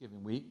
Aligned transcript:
Thanksgiving 0.00 0.22
week. 0.22 0.44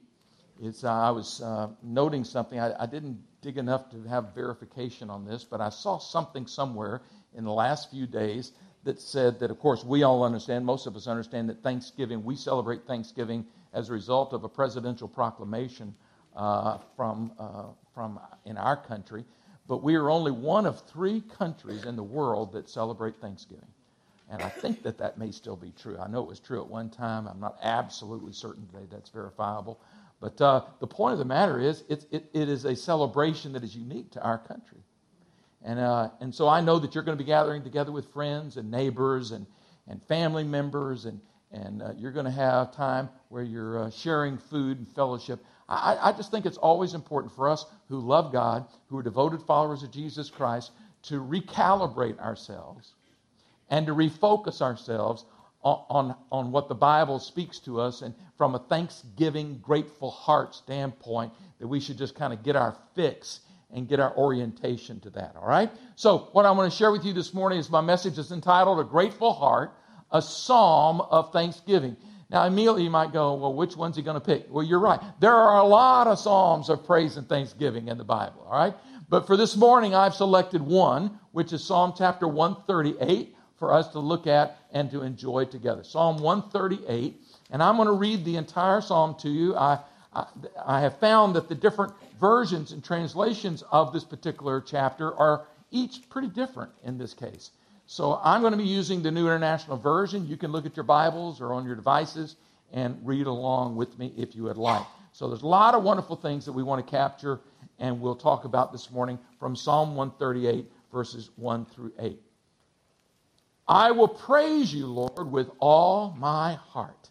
It's, 0.62 0.84
uh, 0.84 0.92
I 0.92 1.10
was 1.12 1.42
uh, 1.42 1.70
noting 1.82 2.26
something. 2.26 2.60
I, 2.60 2.84
I, 2.84 2.86
didn't 2.86 3.18
dig 3.42 3.58
enough 3.58 3.90
to 3.92 4.04
have 4.04 4.36
verification 4.36 5.10
on 5.10 5.24
this, 5.24 5.46
but 5.46 5.62
I 5.62 5.70
saw 5.70 6.00
something 6.00 6.46
somewhere 6.48 7.02
in 7.34 7.46
the 7.46 7.54
last 7.54 7.90
few 7.90 8.08
days 8.08 8.52
that 8.84 9.00
said 9.00 9.40
that, 9.40 9.50
of 9.50 9.58
course, 9.60 9.86
we 9.86 10.04
all 10.04 10.26
understand, 10.26 10.66
most 10.66 10.86
of 10.86 10.98
us 10.98 11.08
understand 11.08 11.48
that 11.48 11.64
Thanksgiving, 11.64 12.26
we 12.26 12.36
celebrate 12.36 12.86
Thanksgiving 12.86 13.46
as 13.72 13.90
a 13.90 13.94
result 13.94 14.34
of 14.34 14.44
a 14.44 14.50
presidential 14.50 15.08
proclamation 15.08 15.96
uh, 16.36 16.80
from, 16.98 17.32
uh, 17.40 17.68
from 17.94 18.20
in 18.44 18.58
our 18.58 18.76
country. 18.76 19.24
But 19.66 19.82
we 19.82 19.96
are 19.96 20.10
only 20.10 20.32
one 20.32 20.66
of 20.66 20.82
three 20.90 21.22
countries 21.22 21.86
in 21.86 21.96
the 21.96 22.04
world 22.04 22.52
that 22.52 22.68
celebrate 22.68 23.22
Thanksgiving. 23.22 23.70
And 24.30 24.42
I 24.42 24.50
think 24.50 24.84
that 24.84 24.98
that 24.98 25.18
may 25.18 25.32
still 25.32 25.56
be 25.56 25.72
true. 25.72 25.98
I 25.98 26.08
know 26.08 26.22
it 26.22 26.28
was 26.28 26.40
true 26.40 26.62
at 26.62 26.68
one 26.70 26.90
time. 26.90 27.28
I'm 27.28 27.40
not 27.40 27.58
absolutely 27.62 28.34
certain 28.34 28.68
today 28.68 28.86
that's 28.92 29.10
verifiable. 29.10 29.80
But 30.20 30.42
uh, 30.42 30.62
the 30.80 30.88
point 30.88 31.14
of 31.14 31.20
the 31.20 31.26
matter 31.26 31.60
is, 31.60 31.84
it, 31.88 32.06
it, 32.12 32.30
it 32.34 32.50
is 32.50 32.66
a 32.66 32.76
celebration 32.76 33.54
that 33.54 33.64
is 33.64 33.76
unique 33.76 34.12
to 34.12 34.22
our 34.22 34.38
country. 34.38 34.80
And, 35.64 35.80
uh, 35.80 36.10
and 36.20 36.34
so 36.34 36.48
I 36.48 36.62
know 36.62 36.80
that 36.80 36.94
you're 36.94 37.04
going 37.04 37.18
to 37.18 37.24
be 37.24 37.28
gathering 37.28 37.64
together 37.64 37.92
with 37.92 38.12
friends 38.12 38.58
and 38.58 38.70
neighbors 38.70 39.32
and, 39.32 39.46
and 39.88 40.04
family 40.04 40.44
members, 40.44 41.06
and, 41.06 41.22
and 41.52 41.82
uh, 41.82 41.92
you're 41.98 42.12
going 42.12 42.26
to 42.26 42.32
have 42.32 42.76
time 42.76 43.10
where 43.30 43.44
you're 43.44 43.84
uh, 43.84 43.90
sharing 43.92 44.38
food 44.38 44.78
and 44.78 44.88
fellowship. 44.90 45.40
I, 45.70 45.98
I 46.02 46.12
just 46.12 46.32
think 46.32 46.46
it's 46.46 46.58
always 46.58 46.94
important 46.94 47.34
for 47.34 47.48
us 47.48 47.66
who 47.88 48.00
love 48.00 48.34
God, 48.34 48.66
who 48.88 48.98
are 48.98 49.04
devoted 49.04 49.42
followers 49.44 49.84
of 49.84 49.92
Jesus 49.92 50.30
Christ, 50.30 50.72
to 51.04 51.22
recalibrate 51.22 52.20
ourselves 52.20 52.94
and 53.70 53.88
to 53.88 53.94
refocus 53.94 54.62
ourselves 54.62 55.26
on, 55.64 55.84
on, 55.90 56.16
on, 56.32 56.52
what 56.52 56.70
the 56.70 56.76
Bible 56.76 57.20
speaks 57.20 57.60
to 57.60 57.82
us 57.82 58.02
and 58.02 58.14
from 58.38 58.56
a 58.56 58.60
thanksgiving, 58.60 59.58
grateful 59.62 60.12
heart 60.12 60.56
standpoint, 60.56 61.34
that 61.60 61.68
we 61.68 61.80
should 61.80 61.98
just 61.98 62.16
kind 62.16 62.32
of 62.32 62.44
get 62.44 62.56
our 62.56 62.78
fix 62.96 63.42
and 63.72 63.88
get 63.88 64.00
our 64.00 64.16
orientation 64.16 65.00
to 65.02 65.10
that, 65.10 65.36
all 65.36 65.48
right? 65.48 65.70
So, 65.96 66.30
what 66.32 66.46
I 66.46 66.52
want 66.52 66.72
to 66.72 66.78
share 66.78 66.92
with 66.92 67.04
you 67.04 67.12
this 67.12 67.34
morning 67.34 67.60
is 67.60 67.70
my 67.70 67.82
message 67.82 68.18
is 68.18 68.32
entitled 68.32 68.80
A 68.80 68.84
Grateful 68.84 69.34
Heart, 69.34 69.74
a 70.12 70.22
Psalm 70.22 71.02
of 71.02 71.34
Thanksgiving. 71.34 71.98
Now, 72.30 72.46
immediately 72.46 72.84
you 72.84 72.90
might 72.90 73.12
go, 73.12 73.36
well, 73.36 73.54
which 73.54 73.76
one's 73.76 73.96
he 73.96 74.02
going 74.02 74.20
to 74.20 74.26
pick? 74.26 74.48
Well, 74.50 74.64
you're 74.64 74.80
right. 74.80 75.00
There 75.20 75.34
are 75.34 75.60
a 75.60 75.68
lot 75.68 76.08
of 76.08 76.20
Psalms 76.20 76.70
of 76.70 76.86
praise 76.86 77.18
and 77.18 77.28
thanksgiving 77.28 77.88
in 77.88 77.98
the 77.98 78.04
Bible, 78.04 78.46
all 78.46 78.58
right? 78.58 78.74
But 79.10 79.28
for 79.28 79.38
this 79.38 79.56
morning, 79.56 79.96
I've 79.96 80.14
selected 80.14 80.62
one, 80.62 81.20
which 81.32 81.54
is 81.54 81.64
Psalm 81.64 81.94
chapter 81.98 82.28
138 82.28 83.34
for 83.58 83.74
us 83.74 83.88
to 83.90 84.00
look 84.00 84.28
at 84.28 84.58
and 84.72 84.92
to 84.92 85.02
enjoy 85.02 85.46
together. 85.46 85.84
Psalm 85.84 86.22
138, 86.22 87.20
and 87.52 87.64
I'm 87.64 87.76
going 87.76 87.88
to 87.88 87.94
read 87.94 88.24
the 88.24 88.38
entire 88.38 88.82
psalm 88.82 89.16
to 89.22 89.30
you. 89.30 89.56
I, 89.56 89.80
I, 90.14 90.26
I 90.66 90.82
have 90.82 91.00
found 91.00 91.36
that 91.36 91.50
the 91.50 91.56
different 91.56 91.94
versions 92.20 92.72
and 92.72 92.84
translations 92.84 93.64
of 93.72 93.94
this 93.94 94.04
particular 94.04 94.62
chapter 94.62 95.14
are 95.16 95.46
each 95.72 96.08
pretty 96.10 96.30
different 96.30 96.72
in 96.84 96.98
this 96.98 97.14
case. 97.14 97.52
So 97.88 98.20
I'm 98.22 98.42
going 98.42 98.52
to 98.52 98.58
be 98.58 98.66
using 98.66 99.02
the 99.02 99.12
New 99.12 99.26
International 99.26 99.78
Version. 99.78 100.28
You 100.28 100.38
can 100.38 100.52
look 100.52 100.66
at 100.66 100.76
your 100.76 100.84
Bibles 100.84 101.40
or 101.40 101.54
on 101.54 101.66
your 101.66 101.76
devices 101.76 102.36
and 102.74 103.00
read 103.04 103.28
along 103.28 103.76
with 103.76 103.98
me 103.98 104.14
if 104.18 104.36
you 104.36 104.44
would 104.44 104.58
like. 104.58 104.86
So 105.14 105.30
there's 105.30 105.42
a 105.42 105.48
lot 105.48 105.74
of 105.74 105.84
wonderful 105.84 106.18
things 106.18 106.46
that 106.46 106.52
we 106.52 106.64
want 106.64 106.86
to 106.86 106.92
capture 106.92 107.40
and 107.80 108.02
we'll 108.02 108.16
talk 108.16 108.46
about 108.46 108.72
this 108.72 108.92
morning 108.92 109.20
from 109.40 109.56
Psalm 109.56 109.96
138, 109.96 110.66
verses 110.92 111.30
1 111.36 111.66
through 111.66 111.94
8. 112.00 112.20
I 113.68 113.92
will 113.92 114.08
praise 114.08 114.74
you, 114.74 114.88
Lord, 114.88 115.32
with 115.32 115.50
all 115.60 116.16
my 116.18 116.54
heart. 116.54 117.10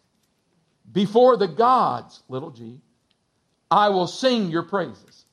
Before 0.91 1.37
the 1.37 1.47
gods, 1.47 2.23
little 2.27 2.51
g, 2.51 2.81
I 3.69 3.89
will 3.89 4.07
sing 4.07 4.49
your 4.49 4.63
praises. 4.63 5.25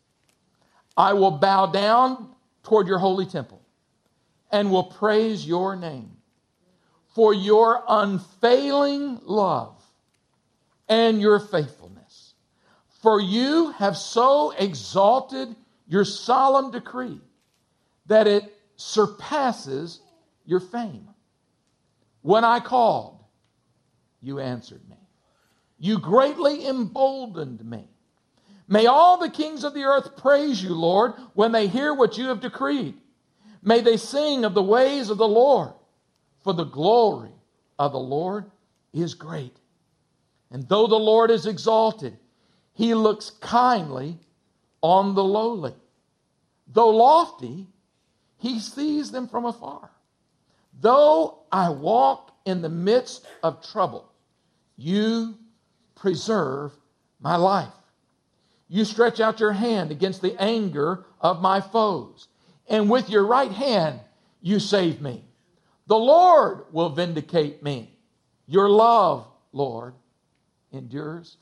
I 0.97 1.15
will 1.15 1.31
bow 1.31 1.67
down 1.67 2.29
toward 2.63 2.87
your 2.87 2.99
holy 2.99 3.27
temple 3.27 3.63
and 4.51 4.71
will 4.71 4.85
praise 4.85 5.47
your 5.47 5.77
name 5.77 6.17
for 7.15 7.33
your 7.33 7.83
unfailing 7.89 9.21
love 9.23 9.83
and 10.89 11.21
your 11.21 11.39
faithfulness. 11.39 12.35
For 13.03 13.21
you 13.21 13.71
have 13.73 13.97
so 13.97 14.51
exalted 14.53 15.55
your 15.87 16.05
solemn 16.05 16.71
decree 16.71 17.21
that 18.07 18.27
it 18.27 18.53
surpasses 18.77 20.01
your 20.45 20.61
fame. 20.61 21.09
When 22.25 22.43
I 22.43 22.59
called, 22.59 23.23
you 24.23 24.41
answered 24.41 24.81
me. 24.89 24.97
You 25.79 25.99
greatly 25.99 26.67
emboldened 26.67 27.63
me. 27.63 27.87
May 28.67 28.87
all 28.87 29.19
the 29.19 29.29
kings 29.29 29.63
of 29.63 29.75
the 29.75 29.83
earth 29.83 30.17
praise 30.17 30.63
you, 30.63 30.75
Lord, 30.75 31.13
when 31.35 31.53
they 31.53 31.67
hear 31.67 31.93
what 31.93 32.17
you 32.17 32.29
have 32.29 32.41
decreed. 32.41 32.95
May 33.63 33.83
they 33.83 33.99
sing 33.99 34.47
of 34.47 34.55
the 34.55 34.63
ways 34.63 35.11
of 35.11 35.19
the 35.19 35.29
Lord, 35.29 35.75
for 36.41 36.55
the 36.55 36.65
glory 36.65 37.35
of 37.79 37.93
the 37.93 37.99
Lord 37.99 38.51
is 38.95 39.13
great. 39.13 39.59
And 40.51 40.67
though 40.67 40.87
the 40.87 40.97
Lord 40.97 41.31
is 41.31 41.45
exalted, 41.45 42.17
he 42.73 42.95
looks 42.95 43.29
kindly 43.29 44.19
on 44.81 45.15
the 45.15 45.25
lowly. 45.25 45.75
Though 46.69 46.89
lofty, 46.89 47.67
he 48.39 48.61
sees 48.61 49.11
them 49.11 49.29
from 49.29 49.45
afar. 49.45 49.91
Though 50.81 51.41
I 51.51 51.71
walk 51.71 52.33
in 52.45 52.63
the 52.63 52.69
midst 52.69 53.27
of 53.43 53.67
trouble, 53.71 54.13
you 54.77 55.37
preserve 55.95 56.73
my 57.21 57.37
life. 57.37 57.73
You 58.69 58.85
stretch 58.85 59.21
out 59.21 59.41
your 59.41 59.53
hand 59.53 59.91
against 59.91 60.21
the 60.21 60.41
anger 60.41 61.07
of 61.21 61.41
my 61.41 61.61
foes, 61.61 62.29
and 62.69 62.91
with 62.91 63.09
your 63.09 63.27
right 63.27 63.53
hand 63.53 64.01
you 64.41 64.59
save 64.59 65.01
me. 65.01 65.25
The 65.87 65.97
Lord 65.97 66.65
will 66.73 66.91
vindicate 66.91 67.63
me. 67.63 67.97
Your 68.47 68.69
love, 68.69 69.27
Lord, 69.53 69.95
endures 70.73 71.37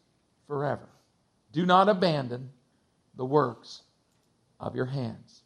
forever. 0.47 0.89
Do 1.53 1.65
not 1.67 1.89
abandon 1.89 2.51
the 3.17 3.25
works 3.25 3.83
of 4.61 4.75
your 4.75 4.87
hands. 4.87 5.43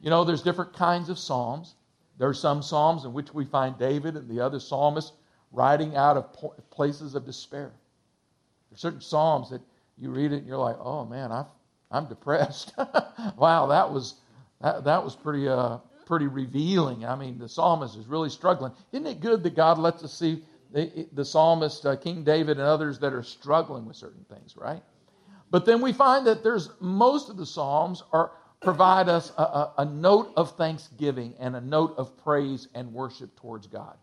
You 0.00 0.10
know, 0.10 0.24
there's 0.24 0.42
different 0.42 0.74
kinds 0.74 1.08
of 1.08 1.18
psalms. 1.18 1.74
There 2.18 2.28
are 2.28 2.34
some 2.34 2.62
Psalms 2.62 3.04
in 3.04 3.12
which 3.12 3.34
we 3.34 3.44
find 3.44 3.78
David 3.78 4.16
and 4.16 4.28
the 4.28 4.40
other 4.40 4.60
psalmists 4.60 5.12
writing 5.52 5.96
out 5.96 6.16
of 6.16 6.70
places 6.70 7.14
of 7.14 7.26
despair. 7.26 7.72
There 8.70 8.74
are 8.74 8.78
certain 8.78 9.00
Psalms 9.00 9.50
that 9.50 9.60
you 9.98 10.10
read 10.10 10.32
it 10.32 10.38
and 10.38 10.46
you're 10.46 10.58
like, 10.58 10.76
oh 10.80 11.04
man, 11.04 11.32
i 11.32 11.44
am 11.92 12.06
depressed. 12.06 12.72
wow, 13.36 13.66
that 13.66 13.90
was, 13.90 14.14
that, 14.60 14.84
that 14.84 15.04
was 15.04 15.14
pretty, 15.14 15.48
uh, 15.48 15.78
pretty 16.06 16.26
revealing. 16.26 17.04
I 17.04 17.14
mean, 17.16 17.38
the 17.38 17.48
psalmist 17.48 17.96
is 17.96 18.06
really 18.06 18.30
struggling. 18.30 18.72
Isn't 18.92 19.06
it 19.06 19.20
good 19.20 19.42
that 19.42 19.54
God 19.54 19.78
lets 19.78 20.02
us 20.02 20.12
see 20.12 20.42
the, 20.72 21.06
the 21.12 21.24
psalmist, 21.24 21.86
uh, 21.86 21.96
King 21.96 22.24
David, 22.24 22.58
and 22.58 22.66
others 22.66 22.98
that 22.98 23.12
are 23.12 23.22
struggling 23.22 23.86
with 23.86 23.96
certain 23.96 24.24
things, 24.28 24.56
right? 24.56 24.82
But 25.50 25.66
then 25.66 25.80
we 25.80 25.92
find 25.92 26.26
that 26.26 26.42
there's 26.42 26.68
most 26.80 27.30
of 27.30 27.36
the 27.36 27.46
Psalms 27.46 28.02
are, 28.12 28.32
provide 28.64 29.08
us 29.08 29.32
a, 29.36 29.42
a, 29.42 29.74
a, 29.78 29.84
note 29.84 30.32
of 30.36 30.56
thanksgiving 30.56 31.34
and 31.38 31.54
a 31.54 31.60
note 31.60 31.94
of 31.96 32.16
praise 32.22 32.68
and 32.74 32.92
worship 32.92 33.34
towards 33.36 33.66
God. 33.66 33.96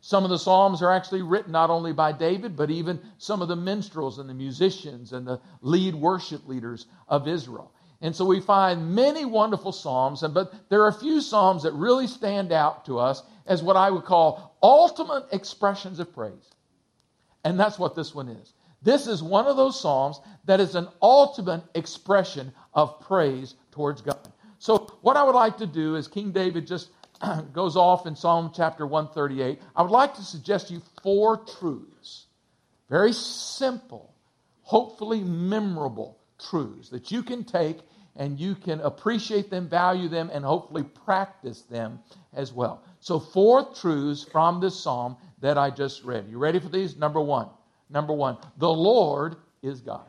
Some 0.00 0.24
of 0.24 0.30
the 0.30 0.38
Psalms 0.38 0.82
are 0.82 0.90
actually 0.90 1.22
written 1.22 1.52
not 1.52 1.70
only 1.70 1.92
by 1.92 2.12
David, 2.12 2.56
but 2.56 2.70
even 2.70 3.00
some 3.18 3.40
of 3.40 3.48
the 3.48 3.56
minstrels 3.56 4.18
and 4.18 4.28
the 4.28 4.34
musicians 4.34 5.12
and 5.12 5.26
the 5.26 5.40
lead 5.60 5.94
worship 5.94 6.46
leaders 6.48 6.86
of 7.08 7.28
Israel. 7.28 7.72
And 8.00 8.14
so 8.14 8.24
we 8.24 8.40
find 8.40 8.94
many 8.96 9.24
wonderful 9.24 9.70
Psalms, 9.70 10.22
but 10.22 10.52
there 10.68 10.82
are 10.82 10.88
a 10.88 10.92
few 10.92 11.20
Psalms 11.20 11.62
that 11.62 11.72
really 11.72 12.08
stand 12.08 12.50
out 12.50 12.84
to 12.86 12.98
us 12.98 13.22
as 13.46 13.62
what 13.62 13.76
I 13.76 13.90
would 13.90 14.04
call 14.04 14.56
ultimate 14.60 15.26
expressions 15.30 16.00
of 16.00 16.12
praise. 16.12 16.50
And 17.44 17.58
that's 17.58 17.78
what 17.78 17.94
this 17.94 18.12
one 18.12 18.28
is. 18.28 18.54
This 18.82 19.06
is 19.06 19.22
one 19.22 19.46
of 19.46 19.56
those 19.56 19.80
Psalms 19.80 20.20
that 20.46 20.60
is 20.60 20.74
an 20.74 20.88
ultimate 21.00 21.62
expression 21.76 22.52
of 22.74 23.00
praise 23.00 23.54
towards 23.72 24.00
God. 24.00 24.32
So, 24.58 24.86
what 25.00 25.16
I 25.16 25.24
would 25.24 25.34
like 25.34 25.56
to 25.58 25.66
do 25.66 25.96
is 25.96 26.06
King 26.06 26.30
David 26.30 26.66
just 26.66 26.90
goes 27.52 27.76
off 27.76 28.06
in 28.06 28.14
Psalm 28.14 28.52
chapter 28.54 28.86
138. 28.86 29.58
I 29.74 29.82
would 29.82 29.90
like 29.90 30.14
to 30.14 30.22
suggest 30.22 30.68
to 30.68 30.74
you 30.74 30.82
four 31.02 31.38
truths, 31.58 32.26
very 32.88 33.12
simple, 33.12 34.14
hopefully 34.62 35.24
memorable 35.24 36.18
truths 36.38 36.90
that 36.90 37.10
you 37.10 37.22
can 37.22 37.42
take 37.42 37.78
and 38.14 38.38
you 38.38 38.54
can 38.54 38.80
appreciate 38.80 39.50
them, 39.50 39.68
value 39.68 40.08
them, 40.08 40.30
and 40.32 40.44
hopefully 40.44 40.82
practice 40.82 41.62
them 41.62 41.98
as 42.34 42.52
well. 42.52 42.84
So, 43.00 43.18
four 43.18 43.72
truths 43.74 44.22
from 44.22 44.60
this 44.60 44.78
psalm 44.78 45.16
that 45.40 45.58
I 45.58 45.70
just 45.70 46.04
read. 46.04 46.28
You 46.28 46.38
ready 46.38 46.60
for 46.60 46.68
these? 46.68 46.96
Number 46.96 47.20
one. 47.20 47.48
Number 47.90 48.14
one, 48.14 48.38
the 48.56 48.70
Lord 48.70 49.36
is 49.62 49.80
God. 49.80 50.06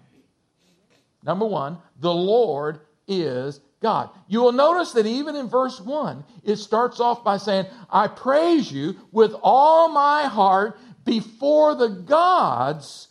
Number 1.24 1.46
one, 1.46 1.78
the 2.00 2.14
Lord 2.14 2.82
is 3.08 3.60
God. 3.82 4.10
You 4.28 4.42
will 4.42 4.52
notice 4.52 4.94
that 4.94 5.06
even 5.06 5.36
in 5.36 5.50
verse 5.50 5.80
1, 5.80 6.24
it 6.44 6.56
starts 6.56 7.00
off 7.00 7.24
by 7.24 7.38
saying, 7.38 7.66
I 7.90 8.08
praise 8.08 8.72
you 8.72 8.96
with 9.12 9.36
all 9.42 9.90
my 9.90 10.24
heart 10.24 10.80
before 11.06 11.76
the 11.76 11.90
gods, 11.90 13.10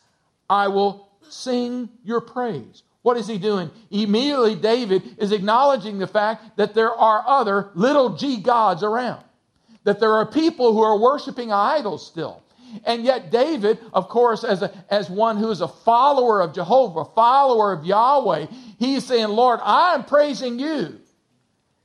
I 0.48 0.68
will 0.68 1.08
sing 1.28 1.88
your 2.04 2.20
praise. 2.20 2.82
What 3.02 3.16
is 3.16 3.26
he 3.26 3.38
doing? 3.38 3.70
Immediately, 3.90 4.54
David 4.56 5.16
is 5.18 5.32
acknowledging 5.32 5.98
the 5.98 6.06
fact 6.06 6.56
that 6.56 6.74
there 6.74 6.94
are 6.94 7.24
other 7.26 7.70
little 7.74 8.16
g 8.16 8.38
gods 8.38 8.82
around, 8.82 9.24
that 9.84 10.00
there 10.00 10.12
are 10.14 10.26
people 10.26 10.72
who 10.72 10.82
are 10.82 10.98
worshiping 10.98 11.52
idols 11.52 12.06
still. 12.06 12.42
And 12.84 13.04
yet, 13.04 13.30
David, 13.30 13.78
of 13.92 14.08
course, 14.08 14.44
as, 14.44 14.62
a, 14.62 14.72
as 14.90 15.10
one 15.10 15.36
who 15.36 15.50
is 15.50 15.60
a 15.60 15.68
follower 15.68 16.40
of 16.40 16.54
Jehovah, 16.54 17.04
follower 17.04 17.72
of 17.72 17.84
Yahweh, 17.84 18.46
he's 18.78 19.04
saying, 19.04 19.28
Lord, 19.28 19.60
I 19.62 19.94
am 19.94 20.04
praising 20.04 20.58
you. 20.58 21.00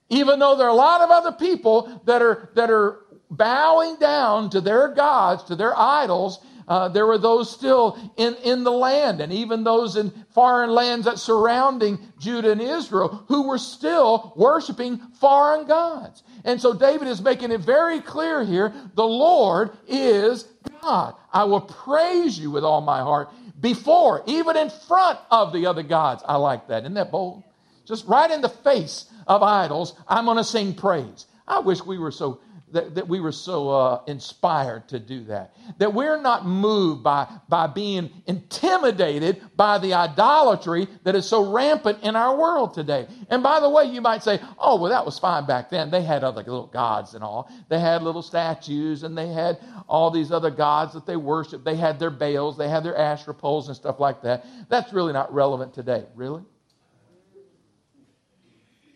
Even 0.10 0.40
though 0.40 0.56
there 0.56 0.68
are 0.68 0.72
a 0.72 0.74
lot 0.74 1.02
of 1.02 1.12
other 1.12 1.34
people 1.34 2.02
that 2.06 2.22
are, 2.22 2.50
that 2.56 2.70
are 2.70 3.00
bowing 3.30 3.98
down 3.98 4.50
to 4.52 4.62
their 4.62 4.88
gods, 4.90 5.44
to 5.46 5.56
their 5.56 5.78
idols, 5.78 6.40
uh, 6.68 6.90
there 6.90 7.06
were 7.06 7.18
those 7.18 7.50
still 7.50 7.98
in, 8.18 8.36
in 8.44 8.64
the 8.64 8.72
land, 8.72 9.22
and 9.22 9.32
even 9.32 9.64
those 9.64 9.96
in 9.96 10.12
foreign 10.34 10.70
lands 10.70 11.06
that 11.06 11.18
surrounding 11.18 11.98
Judah 12.20 12.52
and 12.52 12.62
Israel 12.62 13.24
who 13.30 13.48
were 13.48 13.58
still 13.58 14.34
worshiping 14.36 15.00
foreign 15.20 15.66
gods. 15.66 16.24
And 16.44 16.62
so 16.62 16.74
David 16.74 17.08
is 17.08 17.22
making 17.22 17.52
it 17.52 17.62
very 17.62 18.02
clear 18.02 18.44
here 18.44 18.74
the 18.96 19.06
Lord 19.06 19.72
is 19.88 20.46
God. 20.82 21.16
I 21.32 21.44
will 21.46 21.62
praise 21.62 22.40
you 22.40 22.52
with 22.52 22.64
all 22.64 22.82
my 22.82 23.00
heart 23.00 23.30
before, 23.60 24.24
even 24.26 24.58
in 24.58 24.70
front 24.70 25.20
of 25.32 25.54
the 25.54 25.66
other 25.66 25.84
gods. 25.84 26.24
I 26.28 26.36
like 26.38 26.68
that. 26.68 26.84
Isn't 26.84 26.94
that 26.96 27.12
bold? 27.12 27.44
Just 27.86 28.06
right 28.06 28.30
in 28.30 28.42
the 28.42 28.50
face 28.50 29.06
of 29.28 29.44
idols, 29.44 29.94
I'm 30.08 30.26
going 30.26 30.38
to 30.38 30.44
sing 30.44 30.74
praise. 30.74 31.26
I 31.48 31.60
wish 31.60 31.82
we 31.84 31.98
were 31.98 32.12
so 32.12 32.42
that, 32.72 32.96
that 32.96 33.08
we 33.08 33.20
were 33.20 33.32
so 33.32 33.70
uh, 33.70 34.02
inspired 34.08 34.90
to 34.90 35.00
do 35.00 35.24
that. 35.26 35.56
That 35.78 35.94
we're 35.94 36.22
not 36.22 36.46
moved 36.46 37.02
by, 37.02 37.28
by 37.48 37.68
being 37.68 38.10
intimidated 38.26 39.42
by 39.56 39.78
the 39.78 39.94
idolatry 39.94 40.88
that 41.04 41.16
is 41.16 41.26
so 41.26 41.52
rampant 41.52 42.04
in 42.04 42.16
our 42.16 42.38
world 42.38 42.74
today. 42.74 43.08
And 43.30 43.42
by 43.42 43.62
the 43.62 43.70
way, 43.70 43.86
you 43.86 44.02
might 44.02 44.22
say, 44.22 44.40
oh, 44.60 44.80
well, 44.80 44.92
that 44.92 45.06
was 45.06 45.18
fine 45.18 45.46
back 45.46 45.70
then. 45.70 45.90
They 45.90 46.02
had 46.02 46.24
other 46.24 46.44
little 46.44 46.68
gods 46.68 47.14
and 47.14 47.24
all. 47.24 47.50
They 47.70 47.80
had 47.80 48.04
little 48.04 48.22
statues 48.22 49.04
and 49.04 49.18
they 49.18 49.28
had 49.28 49.60
all 49.88 50.12
these 50.12 50.32
other 50.32 50.52
gods 50.52 50.94
that 50.94 51.06
they 51.06 51.16
worshiped. 51.16 51.64
They 51.64 51.76
had 51.76 52.00
their 52.00 52.12
Baals, 52.12 52.58
they 52.58 52.68
had 52.68 52.84
their 52.84 52.98
Asherah 52.98 53.34
poles 53.34 53.68
and 53.68 53.78
stuff 53.78 54.00
like 54.00 54.22
that. 54.24 54.46
That's 54.68 54.92
really 54.92 55.14
not 55.14 55.34
relevant 55.34 55.74
today. 55.74 56.04
Really? 56.16 56.44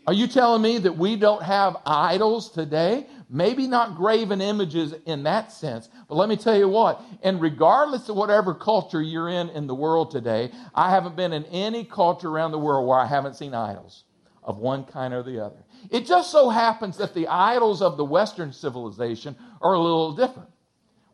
Are 0.08 0.14
you 0.14 0.28
telling 0.28 0.62
me 0.62 0.80
that 0.80 0.98
we 0.98 1.16
don't 1.16 1.44
have 1.44 1.78
idols 1.86 2.52
today? 2.52 3.06
Maybe 3.34 3.66
not 3.66 3.96
graven 3.96 4.42
images 4.42 4.94
in 5.06 5.24
that 5.24 5.54
sense, 5.54 5.88
but 6.10 6.16
let 6.16 6.28
me 6.28 6.36
tell 6.36 6.58
you 6.58 6.68
what, 6.68 7.02
and 7.24 7.42
regardless 7.42 8.10
of 8.10 8.18
whatever 8.18 8.54
culture 8.54 9.02
you're 9.02 9.30
in 9.30 9.48
in 9.52 9.68
the 9.68 9.74
world 9.74 10.12
today, 10.12 10.52
I 10.76 10.90
haven't 10.90 11.16
been 11.16 11.32
in 11.32 11.46
any 11.46 11.86
culture 11.86 12.28
around 12.28 12.52
the 12.52 12.60
world 12.60 12.86
where 12.86 13.00
I 13.00 13.06
haven't 13.06 13.38
seen 13.38 13.54
idols 13.54 14.04
of 14.44 14.58
one 14.58 14.84
kind 14.84 15.14
or 15.14 15.24
the 15.24 15.40
other. 15.40 15.64
It 15.90 16.06
just 16.06 16.30
so 16.30 16.50
happens 16.50 16.98
that 16.98 17.14
the 17.14 17.30
idols 17.30 17.82
of 17.82 17.96
the 17.96 18.04
Western 18.04 18.52
civilization 18.52 19.38
are 19.62 19.76
a 19.76 19.80
little 19.80 20.12
different. 20.12 20.50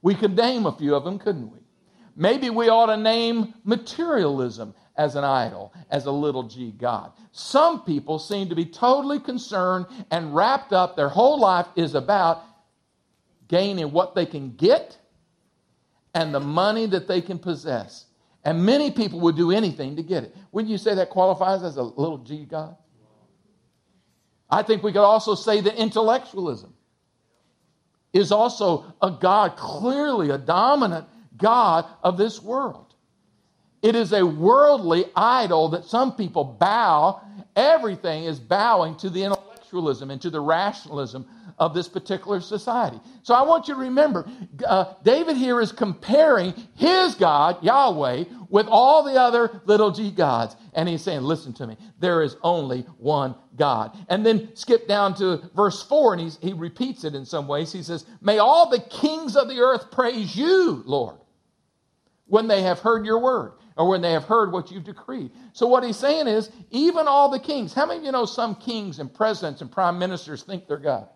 We 0.01 0.15
could 0.15 0.35
name 0.35 0.65
a 0.65 0.75
few 0.75 0.95
of 0.95 1.03
them, 1.03 1.19
couldn't 1.19 1.51
we? 1.51 1.59
Maybe 2.17 2.49
we 2.49 2.67
ought 2.67 2.87
to 2.87 2.97
name 2.97 3.53
materialism 3.63 4.73
as 4.97 5.15
an 5.15 5.23
idol, 5.23 5.71
as 5.91 6.07
a 6.07 6.11
little 6.11 6.41
g 6.41 6.71
God. 6.71 7.11
Some 7.31 7.83
people 7.83 8.17
seem 8.17 8.49
to 8.49 8.55
be 8.55 8.65
totally 8.65 9.19
concerned 9.19 9.85
and 10.09 10.35
wrapped 10.35 10.73
up, 10.73 10.95
their 10.95 11.09
whole 11.09 11.39
life 11.39 11.67
is 11.75 11.93
about 11.93 12.41
gaining 13.47 13.91
what 13.91 14.15
they 14.15 14.25
can 14.25 14.55
get 14.55 14.97
and 16.15 16.33
the 16.33 16.39
money 16.39 16.87
that 16.87 17.07
they 17.07 17.21
can 17.21 17.37
possess. 17.37 18.05
And 18.43 18.65
many 18.65 18.89
people 18.89 19.19
would 19.19 19.35
do 19.35 19.51
anything 19.51 19.95
to 19.97 20.03
get 20.03 20.23
it. 20.23 20.35
Wouldn't 20.51 20.71
you 20.71 20.79
say 20.79 20.95
that 20.95 21.11
qualifies 21.11 21.61
as 21.61 21.77
a 21.77 21.83
little 21.83 22.17
g 22.17 22.45
God? 22.45 22.75
I 24.49 24.63
think 24.63 24.81
we 24.81 24.91
could 24.91 25.01
also 25.01 25.35
say 25.35 25.61
that 25.61 25.75
intellectualism 25.75 26.73
is 28.11 28.31
also 28.31 28.91
a 29.03 29.11
God, 29.11 29.55
clearly 29.55 30.31
a 30.31 30.37
dominant 30.39 31.05
God 31.37 31.85
of 32.03 32.17
this 32.17 32.41
world. 32.41 32.93
It 33.81 33.95
is 33.95 34.11
a 34.11 34.25
worldly 34.25 35.05
idol 35.15 35.69
that 35.69 35.85
some 35.85 36.15
people 36.15 36.43
bow. 36.43 37.21
Everything 37.55 38.23
is 38.23 38.39
bowing 38.39 38.97
to 38.97 39.09
the 39.09 39.23
intellectualism 39.23 40.11
and 40.11 40.21
to 40.21 40.29
the 40.29 40.39
rationalism 40.39 41.27
of 41.59 41.73
this 41.73 41.87
particular 41.87 42.39
society. 42.39 42.99
So 43.23 43.33
I 43.33 43.41
want 43.41 43.67
you 43.67 43.73
to 43.73 43.79
remember 43.79 44.29
uh, 44.65 44.93
David 45.03 45.37
here 45.37 45.59
is 45.59 45.71
comparing 45.71 46.53
his 46.75 47.15
God, 47.15 47.63
Yahweh, 47.63 48.25
with 48.49 48.67
all 48.67 49.03
the 49.03 49.19
other 49.19 49.61
little 49.65 49.91
g 49.91 50.11
gods. 50.11 50.55
And 50.73 50.87
he's 50.87 51.01
saying, 51.01 51.21
Listen 51.21 51.53
to 51.53 51.67
me, 51.67 51.77
there 51.99 52.21
is 52.21 52.35
only 52.43 52.81
one 52.97 53.35
God. 53.55 53.97
And 54.07 54.25
then 54.25 54.55
skip 54.55 54.87
down 54.87 55.15
to 55.15 55.49
verse 55.55 55.81
4, 55.81 56.13
and 56.13 56.37
he 56.41 56.53
repeats 56.53 57.03
it 57.03 57.15
in 57.15 57.25
some 57.25 57.47
ways. 57.47 57.71
He 57.73 57.81
says, 57.81 58.05
May 58.21 58.37
all 58.37 58.69
the 58.69 58.79
kings 58.81 59.35
of 59.35 59.47
the 59.47 59.59
earth 59.59 59.89
praise 59.91 60.35
you, 60.35 60.83
Lord, 60.85 61.17
when 62.27 62.47
they 62.47 62.61
have 62.63 62.79
heard 62.79 63.05
your 63.05 63.19
word 63.19 63.53
or 63.77 63.87
when 63.87 64.01
they 64.01 64.11
have 64.11 64.25
heard 64.25 64.51
what 64.51 64.71
you've 64.71 64.83
decreed. 64.83 65.31
So, 65.53 65.67
what 65.67 65.83
he's 65.83 65.97
saying 65.97 66.27
is, 66.27 66.49
even 66.71 67.07
all 67.07 67.29
the 67.29 67.39
kings, 67.39 67.73
how 67.73 67.85
many 67.85 67.99
of 67.99 68.05
you 68.05 68.11
know 68.11 68.25
some 68.25 68.55
kings 68.55 68.99
and 68.99 69.13
presidents 69.13 69.61
and 69.61 69.71
prime 69.71 69.99
ministers 69.99 70.43
think 70.43 70.67
they're 70.67 70.77
God? 70.77 71.07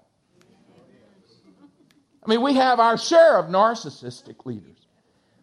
I 2.24 2.30
mean, 2.30 2.42
we 2.42 2.54
have 2.54 2.80
our 2.80 2.98
share 2.98 3.38
of 3.38 3.48
narcissistic 3.48 4.46
leaders. 4.46 4.78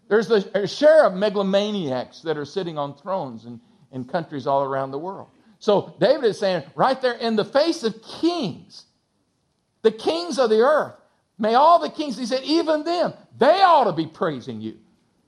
There's 0.09 0.31
a 0.31 0.67
share 0.67 1.05
of 1.05 1.13
megalomaniacs 1.13 2.23
that 2.23 2.39
are 2.39 2.45
sitting 2.45 2.79
on 2.79 2.97
thrones 2.97 3.45
in, 3.45 3.61
in 3.93 4.05
countries 4.05 4.47
all 4.47 4.63
around 4.63 4.93
the 4.93 4.99
world. 4.99 5.29
So, 5.59 5.97
David 6.01 6.25
is 6.25 6.39
saying, 6.39 6.63
right 6.77 7.01
there, 7.03 7.15
in 7.15 7.35
the 7.37 7.45
face 7.45 7.83
of 7.83 8.01
kings, 8.03 8.85
the 9.83 9.91
kings 9.91 10.39
of 10.39 10.51
the 10.51 10.61
earth, 10.61 10.95
may 11.37 11.55
all 11.55 11.81
the 11.81 11.91
kings, 11.91 12.17
he 12.17 12.27
said, 12.27 12.45
even 12.45 12.85
them, 12.85 13.13
they 13.37 13.61
ought 13.61 13.85
to 13.85 13.93
be 13.93 14.07
praising 14.07 14.61
you. 14.61 14.79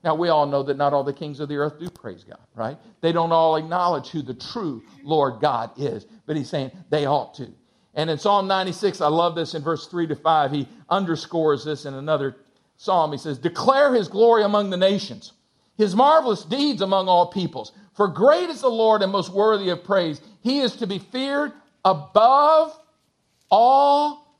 Now, 0.03 0.15
we 0.15 0.29
all 0.29 0.47
know 0.47 0.63
that 0.63 0.77
not 0.77 0.93
all 0.93 1.03
the 1.03 1.13
kings 1.13 1.39
of 1.39 1.47
the 1.47 1.57
earth 1.57 1.79
do 1.79 1.89
praise 1.89 2.23
God, 2.23 2.39
right? 2.55 2.77
They 3.01 3.11
don't 3.11 3.31
all 3.31 3.55
acknowledge 3.55 4.09
who 4.09 4.21
the 4.21 4.33
true 4.33 4.81
Lord 5.03 5.39
God 5.41 5.71
is, 5.77 6.05
but 6.25 6.35
he's 6.35 6.49
saying 6.49 6.71
they 6.89 7.05
ought 7.05 7.35
to. 7.35 7.47
And 7.93 8.09
in 8.09 8.17
Psalm 8.17 8.47
96, 8.47 9.01
I 9.01 9.07
love 9.07 9.35
this 9.35 9.53
in 9.53 9.61
verse 9.61 9.87
3 9.87 10.07
to 10.07 10.15
5, 10.15 10.51
he 10.51 10.67
underscores 10.89 11.65
this 11.65 11.85
in 11.85 11.93
another 11.93 12.37
psalm. 12.77 13.11
He 13.11 13.17
says, 13.17 13.37
Declare 13.37 13.93
his 13.93 14.07
glory 14.07 14.43
among 14.43 14.69
the 14.69 14.77
nations, 14.77 15.33
his 15.77 15.95
marvelous 15.95 16.43
deeds 16.43 16.81
among 16.81 17.07
all 17.07 17.27
peoples. 17.27 17.71
For 17.95 18.07
great 18.07 18.49
is 18.49 18.61
the 18.61 18.69
Lord 18.69 19.01
and 19.01 19.11
most 19.11 19.31
worthy 19.31 19.69
of 19.69 19.83
praise. 19.83 20.21
He 20.41 20.61
is 20.61 20.77
to 20.77 20.87
be 20.87 20.97
feared 20.97 21.51
above 21.85 22.75
all 23.49 24.37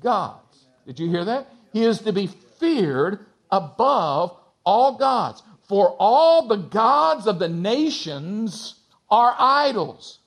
gods. 0.00 0.66
Did 0.86 0.98
you 0.98 1.08
hear 1.08 1.24
that? 1.24 1.48
He 1.72 1.84
is 1.84 2.00
to 2.00 2.12
be 2.12 2.26
feared 2.26 3.20
above 3.50 4.36
all 4.64 4.98
gods. 4.98 5.42
For 5.62 5.94
all 5.98 6.48
the 6.48 6.56
gods 6.56 7.26
of 7.26 7.38
the 7.38 7.48
nations 7.48 8.74
are 9.08 9.36
idols, 9.38 10.18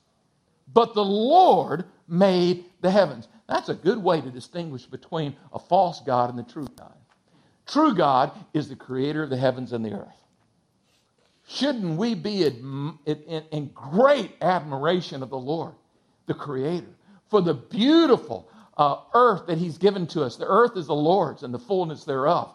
but 0.72 0.94
the 0.94 1.04
Lord 1.04 1.84
made 2.08 2.64
the 2.80 2.90
heavens. 2.90 3.28
That's 3.46 3.68
a 3.68 3.74
good 3.74 3.98
way 3.98 4.20
to 4.20 4.30
distinguish 4.30 4.86
between 4.86 5.36
a 5.52 5.58
false 5.58 6.00
God 6.00 6.30
and 6.30 6.38
the 6.38 6.50
true 6.50 6.66
God. 6.78 6.94
True 7.66 7.94
God 7.94 8.32
is 8.54 8.68
the 8.68 8.76
creator 8.76 9.22
of 9.22 9.30
the 9.30 9.36
heavens 9.36 9.72
and 9.72 9.84
the 9.84 9.92
earth. 9.92 10.24
Shouldn't 11.46 11.98
we 11.98 12.14
be 12.14 12.44
in, 12.44 13.70
great 13.74 14.32
admiration 14.40 15.22
of 15.22 15.28
the 15.28 15.38
Lord, 15.38 15.74
the 16.26 16.34
creator, 16.34 16.94
for 17.28 17.42
the 17.42 17.52
beautiful 17.52 18.48
uh, 18.78 18.96
earth 19.12 19.46
that 19.46 19.58
he's 19.58 19.76
given 19.76 20.06
to 20.08 20.22
us? 20.22 20.36
The 20.36 20.46
earth 20.46 20.76
is 20.76 20.86
the 20.86 20.94
Lord's 20.94 21.42
and 21.42 21.52
the 21.52 21.58
fullness 21.58 22.04
thereof 22.04 22.54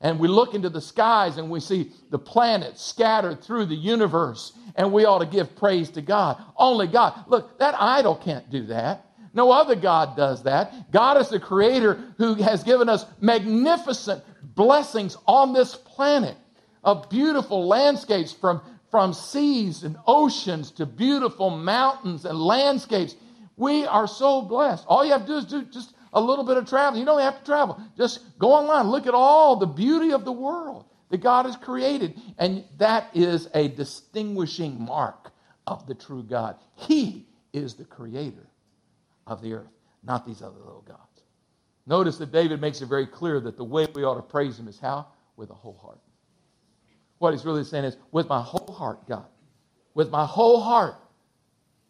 and 0.00 0.18
we 0.18 0.28
look 0.28 0.54
into 0.54 0.70
the 0.70 0.80
skies 0.80 1.36
and 1.36 1.50
we 1.50 1.60
see 1.60 1.92
the 2.10 2.18
planets 2.18 2.84
scattered 2.84 3.42
through 3.42 3.66
the 3.66 3.74
universe, 3.74 4.52
and 4.76 4.92
we 4.92 5.04
ought 5.04 5.18
to 5.18 5.26
give 5.26 5.56
praise 5.56 5.90
to 5.90 6.02
God. 6.02 6.42
Only 6.56 6.86
God. 6.86 7.24
Look, 7.28 7.58
that 7.58 7.74
idol 7.78 8.16
can't 8.16 8.48
do 8.50 8.66
that. 8.66 9.06
No 9.32 9.52
other 9.52 9.76
God 9.76 10.16
does 10.16 10.42
that. 10.44 10.90
God 10.90 11.16
is 11.18 11.28
the 11.28 11.38
creator 11.38 12.00
who 12.18 12.34
has 12.34 12.64
given 12.64 12.88
us 12.88 13.04
magnificent 13.20 14.24
blessings 14.42 15.16
on 15.26 15.52
this 15.52 15.76
planet 15.76 16.36
of 16.82 17.08
beautiful 17.10 17.66
landscapes 17.66 18.32
from, 18.32 18.60
from 18.90 19.12
seas 19.12 19.84
and 19.84 19.96
oceans 20.06 20.70
to 20.72 20.86
beautiful 20.86 21.50
mountains 21.50 22.24
and 22.24 22.40
landscapes. 22.40 23.14
We 23.56 23.84
are 23.84 24.08
so 24.08 24.42
blessed. 24.42 24.84
All 24.88 25.04
you 25.04 25.12
have 25.12 25.26
to 25.26 25.26
do 25.26 25.36
is 25.36 25.44
do 25.44 25.62
just 25.64 25.94
a 26.12 26.20
little 26.20 26.44
bit 26.44 26.56
of 26.56 26.68
travel. 26.68 26.98
You 26.98 27.06
don't 27.06 27.20
have 27.20 27.38
to 27.38 27.44
travel. 27.44 27.80
Just 27.96 28.38
go 28.38 28.52
online. 28.52 28.88
Look 28.88 29.06
at 29.06 29.14
all 29.14 29.56
the 29.56 29.66
beauty 29.66 30.12
of 30.12 30.24
the 30.24 30.32
world 30.32 30.86
that 31.10 31.18
God 31.18 31.46
has 31.46 31.56
created. 31.56 32.20
And 32.38 32.64
that 32.78 33.10
is 33.14 33.48
a 33.54 33.68
distinguishing 33.68 34.80
mark 34.80 35.32
of 35.66 35.86
the 35.86 35.94
true 35.94 36.22
God. 36.22 36.56
He 36.74 37.26
is 37.52 37.74
the 37.74 37.84
creator 37.84 38.46
of 39.26 39.42
the 39.42 39.54
earth, 39.54 39.70
not 40.02 40.26
these 40.26 40.42
other 40.42 40.58
little 40.58 40.84
gods. 40.86 41.22
Notice 41.86 42.18
that 42.18 42.32
David 42.32 42.60
makes 42.60 42.80
it 42.80 42.86
very 42.86 43.06
clear 43.06 43.40
that 43.40 43.56
the 43.56 43.64
way 43.64 43.86
we 43.94 44.04
ought 44.04 44.14
to 44.14 44.22
praise 44.22 44.58
him 44.58 44.68
is 44.68 44.78
how? 44.78 45.06
With 45.36 45.50
a 45.50 45.54
whole 45.54 45.78
heart. 45.82 45.98
What 47.18 47.32
he's 47.32 47.44
really 47.44 47.64
saying 47.64 47.84
is, 47.84 47.96
with 48.12 48.28
my 48.28 48.40
whole 48.40 48.72
heart, 48.72 49.06
God, 49.08 49.26
with 49.94 50.10
my 50.10 50.24
whole 50.24 50.60
heart, 50.60 50.94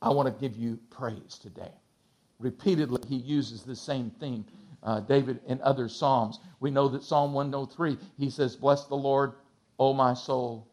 I 0.03 0.11
want 0.11 0.27
to 0.27 0.41
give 0.41 0.57
you 0.57 0.79
praise 0.91 1.39
today. 1.41 1.71
Repeatedly, 2.41 3.03
he 3.07 3.17
uses 3.17 3.63
the 3.63 3.77
same 3.77 4.11
theme. 4.19 4.45
Uh, 4.83 5.01
David 5.01 5.41
in 5.47 5.61
other 5.61 5.89
Psalms. 5.89 6.41
We 6.59 6.71
know 6.71 6.89
that 6.89 7.05
Psalm 7.05 7.35
103, 7.35 7.99
he 8.19 8.31
says, 8.31 8.57
Bless 8.57 8.87
the 8.87 8.95
Lord, 8.97 9.35
O 9.79 9.93
my 9.93 10.15
soul, 10.15 10.67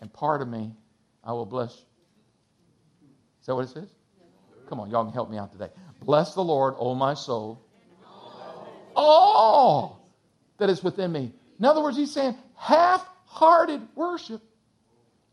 and 0.00 0.12
part 0.12 0.42
of 0.42 0.48
me 0.48 0.72
I 1.22 1.32
will 1.32 1.46
bless. 1.46 1.70
you. 1.76 1.86
Is 3.40 3.46
that 3.46 3.54
what 3.54 3.64
it 3.66 3.70
says? 3.70 3.88
Come 4.68 4.80
on, 4.80 4.90
y'all 4.90 5.04
can 5.04 5.12
help 5.12 5.30
me 5.30 5.38
out 5.38 5.52
today. 5.52 5.70
Bless 6.02 6.34
the 6.34 6.42
Lord, 6.42 6.74
O 6.78 6.94
my 6.94 7.14
soul, 7.14 7.62
all 8.96 10.10
that 10.58 10.68
is 10.68 10.82
within 10.82 11.12
me. 11.12 11.32
In 11.58 11.64
other 11.64 11.82
words, 11.82 11.96
he's 11.96 12.12
saying 12.12 12.36
half 12.56 13.06
hearted 13.26 13.80
worship, 13.94 14.42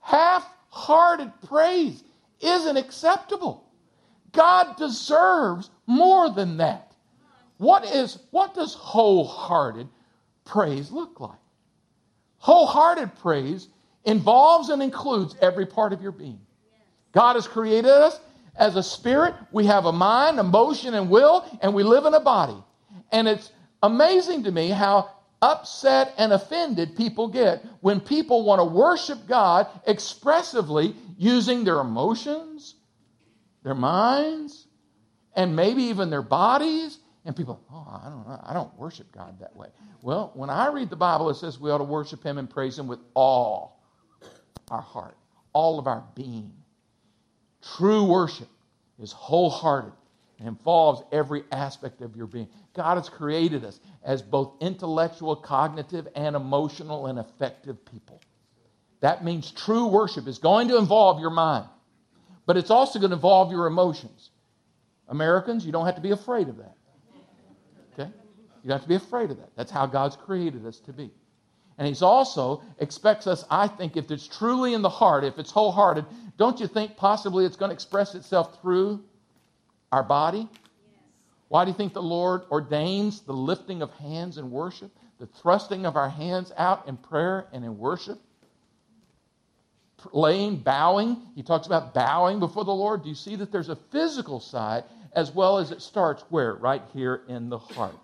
half 0.01 0.47
hearted 0.69 1.31
praise 1.47 2.03
isn't 2.39 2.77
acceptable. 2.77 3.62
God 4.33 4.75
deserves 4.77 5.69
more 5.87 6.29
than 6.29 6.57
that. 6.57 6.91
What 7.57 7.85
is 7.85 8.17
what 8.31 8.53
does 8.53 8.73
wholehearted 8.73 9.87
praise 10.43 10.91
look 10.91 11.19
like? 11.19 11.39
Wholehearted 12.39 13.15
praise 13.19 13.69
involves 14.03 14.69
and 14.69 14.83
includes 14.83 15.35
every 15.41 15.65
part 15.65 15.93
of 15.93 16.01
your 16.01 16.11
being. 16.11 16.41
God 17.13 17.35
has 17.35 17.47
created 17.47 17.89
us 17.89 18.19
as 18.55 18.75
a 18.75 18.83
spirit. 18.83 19.33
We 19.51 19.65
have 19.67 19.85
a 19.85 19.91
mind, 19.91 20.39
emotion, 20.39 20.93
and 20.93 21.09
will, 21.09 21.45
and 21.61 21.73
we 21.73 21.83
live 21.83 22.05
in 22.05 22.13
a 22.13 22.19
body. 22.19 22.57
And 23.11 23.27
it's 23.27 23.51
amazing 23.81 24.43
to 24.43 24.51
me 24.51 24.69
how 24.69 25.09
upset 25.41 26.13
and 26.17 26.33
offended 26.33 26.95
people 26.95 27.27
get 27.27 27.63
when 27.81 27.99
people 27.99 28.45
want 28.45 28.59
to 28.59 28.65
worship 28.65 29.27
God 29.27 29.67
expressively 29.85 30.95
using 31.17 31.63
their 31.63 31.79
emotions, 31.79 32.75
their 33.63 33.75
minds, 33.75 34.67
and 35.35 35.55
maybe 35.55 35.83
even 35.83 36.09
their 36.09 36.21
bodies. 36.21 36.97
And 37.25 37.35
people, 37.35 37.61
oh, 37.71 38.01
I 38.03 38.09
don't 38.09 38.27
know, 38.27 38.39
I 38.43 38.53
don't 38.53 38.77
worship 38.77 39.11
God 39.13 39.39
that 39.39 39.55
way. 39.55 39.69
Well, 40.01 40.31
when 40.33 40.49
I 40.49 40.67
read 40.67 40.89
the 40.89 40.97
Bible, 40.97 41.29
it 41.29 41.35
says 41.35 41.57
we 41.59 41.71
ought 41.71 41.77
to 41.77 41.85
worship 41.85 42.23
Him 42.23 42.37
and 42.37 42.49
praise 42.49 42.77
Him 42.77 42.87
with 42.87 42.99
all 43.13 43.81
our 44.69 44.81
heart, 44.81 45.15
all 45.53 45.79
of 45.79 45.87
our 45.87 46.03
being. 46.15 46.51
True 47.77 48.03
worship 48.03 48.49
is 48.99 49.13
wholehearted 49.13 49.93
and 50.39 50.47
involves 50.49 51.01
every 51.13 51.43
aspect 51.51 52.01
of 52.01 52.17
your 52.17 52.27
being. 52.27 52.49
God 52.73 52.97
has 52.97 53.07
created 53.07 53.63
us 53.63 53.79
as 54.03 54.21
both 54.21 54.55
intellectual, 54.59 55.37
cognitive, 55.37 56.07
and 56.15 56.35
emotional 56.35 57.07
and 57.07 57.19
affective 57.19 57.85
people. 57.85 58.19
That 58.99 59.23
means 59.23 59.51
true 59.51 59.87
worship 59.87 60.27
is 60.27 60.39
going 60.39 60.67
to 60.69 60.77
involve 60.77 61.21
your 61.21 61.29
mind, 61.29 61.67
but 62.45 62.57
it's 62.57 62.69
also 62.69 62.99
going 62.99 63.11
to 63.11 63.15
involve 63.15 63.51
your 63.51 63.67
emotions. 63.67 64.31
Americans, 65.07 65.65
you 65.65 65.71
don't 65.71 65.85
have 65.85 65.95
to 65.95 66.01
be 66.01 66.11
afraid 66.11 66.49
of 66.49 66.57
that. 66.57 66.75
Okay? 67.93 68.09
You 68.63 68.69
don't 68.69 68.77
have 68.77 68.83
to 68.83 68.87
be 68.87 68.95
afraid 68.95 69.31
of 69.31 69.37
that. 69.37 69.49
That's 69.55 69.71
how 69.71 69.85
God's 69.85 70.15
created 70.15 70.65
us 70.65 70.79
to 70.81 70.93
be. 70.93 71.11
And 71.77 71.87
He's 71.87 72.01
also 72.01 72.61
expects 72.79 73.27
us, 73.27 73.45
I 73.49 73.67
think, 73.67 73.97
if 73.97 74.11
it's 74.11 74.27
truly 74.27 74.73
in 74.73 74.81
the 74.81 74.89
heart, 74.89 75.23
if 75.23 75.39
it's 75.39 75.51
wholehearted, 75.51 76.05
don't 76.37 76.59
you 76.59 76.67
think 76.67 76.97
possibly 76.97 77.45
it's 77.45 77.55
going 77.55 77.69
to 77.69 77.73
express 77.73 78.15
itself 78.15 78.61
through 78.61 79.03
our 79.91 80.03
body? 80.03 80.47
Why 81.47 81.65
do 81.65 81.71
you 81.71 81.77
think 81.77 81.93
the 81.93 82.01
Lord 82.01 82.43
ordains 82.49 83.21
the 83.21 83.33
lifting 83.33 83.81
of 83.81 83.91
hands 83.91 84.37
in 84.37 84.49
worship, 84.49 84.91
the 85.19 85.27
thrusting 85.27 85.85
of 85.85 85.95
our 85.95 86.09
hands 86.09 86.51
out 86.57 86.87
in 86.87 86.97
prayer 86.97 87.47
and 87.53 87.63
in 87.63 87.77
worship? 87.77 88.19
Laying, 90.11 90.57
bowing. 90.57 91.17
He 91.35 91.43
talks 91.43 91.67
about 91.67 91.93
bowing 91.93 92.39
before 92.39 92.65
the 92.65 92.73
Lord. 92.73 93.03
Do 93.03 93.09
you 93.09 93.15
see 93.15 93.35
that 93.37 93.51
there's 93.51 93.69
a 93.69 93.75
physical 93.75 94.39
side 94.39 94.83
as 95.13 95.31
well 95.31 95.57
as 95.57 95.71
it 95.71 95.81
starts 95.81 96.23
where? 96.29 96.55
Right 96.55 96.81
here 96.93 97.21
in 97.27 97.49
the 97.49 97.59
heart. 97.59 97.95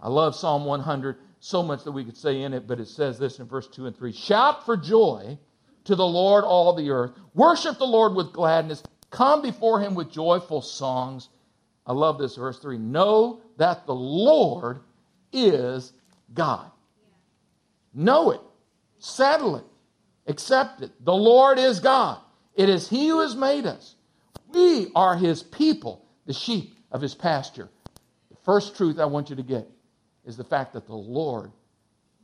I 0.00 0.08
love 0.08 0.34
Psalm 0.34 0.64
100 0.64 1.16
so 1.40 1.62
much 1.62 1.84
that 1.84 1.92
we 1.92 2.04
could 2.04 2.16
say 2.16 2.42
in 2.42 2.52
it, 2.52 2.66
but 2.66 2.78
it 2.78 2.88
says 2.88 3.18
this 3.18 3.38
in 3.38 3.46
verse 3.46 3.66
2 3.68 3.86
and 3.86 3.96
3 3.96 4.12
Shout 4.12 4.64
for 4.64 4.76
joy 4.76 5.38
to 5.84 5.96
the 5.96 6.06
Lord, 6.06 6.44
all 6.44 6.72
the 6.74 6.90
earth. 6.90 7.12
Worship 7.34 7.78
the 7.78 7.86
Lord 7.86 8.14
with 8.14 8.32
gladness. 8.32 8.82
Come 9.10 9.42
before 9.42 9.80
him 9.80 9.94
with 9.94 10.10
joyful 10.10 10.62
songs. 10.62 11.28
I 11.86 11.92
love 11.92 12.18
this 12.18 12.36
verse 12.36 12.58
3. 12.58 12.78
Know 12.78 13.40
that 13.56 13.86
the 13.86 13.94
Lord 13.94 14.80
is 15.32 15.92
God. 16.32 16.70
Know 17.94 18.30
it, 18.30 18.40
settle 18.98 19.56
it, 19.56 19.64
accept 20.32 20.82
it. 20.82 20.90
The 21.04 21.14
Lord 21.14 21.58
is 21.58 21.78
God. 21.78 22.18
It 22.54 22.68
is 22.68 22.88
He 22.88 23.08
who 23.08 23.20
has 23.20 23.36
made 23.36 23.66
us. 23.66 23.94
We 24.52 24.88
are 24.94 25.16
His 25.16 25.42
people, 25.42 26.04
the 26.26 26.32
sheep 26.32 26.74
of 26.90 27.00
His 27.00 27.14
pasture. 27.14 27.68
The 28.30 28.36
first 28.44 28.76
truth 28.76 28.98
I 28.98 29.04
want 29.04 29.30
you 29.30 29.36
to 29.36 29.42
get 29.42 29.68
is 30.26 30.36
the 30.36 30.44
fact 30.44 30.72
that 30.72 30.86
the 30.86 30.94
Lord, 30.94 31.52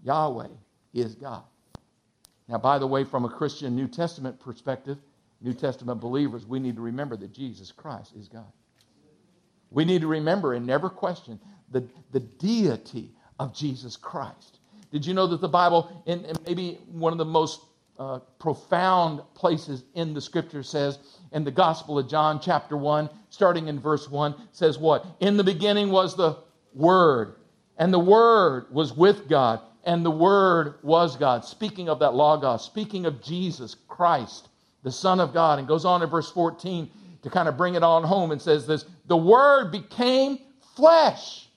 Yahweh, 0.03 0.49
is 0.93 1.15
God. 1.15 1.45
Now, 2.49 2.59
by 2.59 2.79
the 2.79 2.87
way, 2.87 3.05
from 3.05 3.25
a 3.25 3.29
Christian 3.29 3.77
New 3.77 3.87
Testament 3.87 4.41
perspective, 4.41 4.99
New 5.41 5.55
Testament 5.55 6.01
believers, 6.01 6.47
we 6.47 6.59
need 6.59 6.77
to 6.77 6.83
remember 6.83 7.17
that 7.17 7.33
Jesus 7.33 7.71
Christ 7.71 8.13
is 8.19 8.29
God. 8.29 8.51
We 9.71 9.85
need 9.85 10.01
to 10.01 10.07
remember 10.07 10.55
and 10.55 10.67
never 10.67 10.89
question 10.89 11.39
the, 11.71 11.85
the 12.13 12.21
deity 12.21 13.13
of 13.39 13.55
Jesus 13.55 13.97
Christ. 13.97 14.59
Did 14.91 15.05
you 15.05 15.13
know 15.13 15.27
that 15.27 15.41
the 15.41 15.49
Bible, 15.49 16.03
in, 16.07 16.25
in 16.25 16.37
maybe 16.47 16.79
one 16.91 17.13
of 17.13 17.19
the 17.19 17.25
most 17.25 17.61
uh, 17.99 18.21
profound 18.39 19.21
places 19.35 19.85
in 19.95 20.15
the 20.15 20.21
scripture, 20.21 20.63
says 20.63 20.99
in 21.33 21.45
the 21.45 21.51
Gospel 21.51 21.99
of 21.99 22.09
John, 22.09 22.41
chapter 22.41 22.77
1, 22.77 23.11
starting 23.31 23.69
in 23.69 23.81
verse 23.81 24.09
1, 24.09 24.35
says 24.53 24.79
what? 24.79 25.05
In 25.21 25.37
the 25.37 25.45
beginning 25.45 25.91
was 25.91 26.17
the 26.17 26.37
Word, 26.75 27.37
and 27.77 27.93
the 27.93 27.99
Word 27.99 28.67
was 28.71 28.93
with 28.93 29.29
God, 29.29 29.61
and 29.85 30.05
the 30.05 30.11
Word 30.11 30.75
was 30.83 31.17
God. 31.17 31.45
Speaking 31.45 31.89
of 31.89 31.99
that 31.99 32.15
Logos, 32.15 32.65
speaking 32.65 33.07
of 33.07 33.23
Jesus 33.23 33.75
Christ, 33.89 34.49
the 34.83 34.93
Son 34.93 35.21
of 35.21 35.33
God. 35.33 35.59
And 35.59 35.69
goes 35.69 35.85
on 35.85 36.03
in 36.03 36.09
verse 36.09 36.31
14 36.31 36.91
to 37.23 37.31
kind 37.31 37.49
of 37.49 37.57
bring 37.57 37.75
it 37.75 37.83
on 37.83 38.05
home 38.05 38.31
and 38.31 38.41
says 38.41 38.67
this 38.67 38.85
The 39.07 39.17
Word 39.17 39.71
became 39.71 40.39
flesh. 40.77 41.49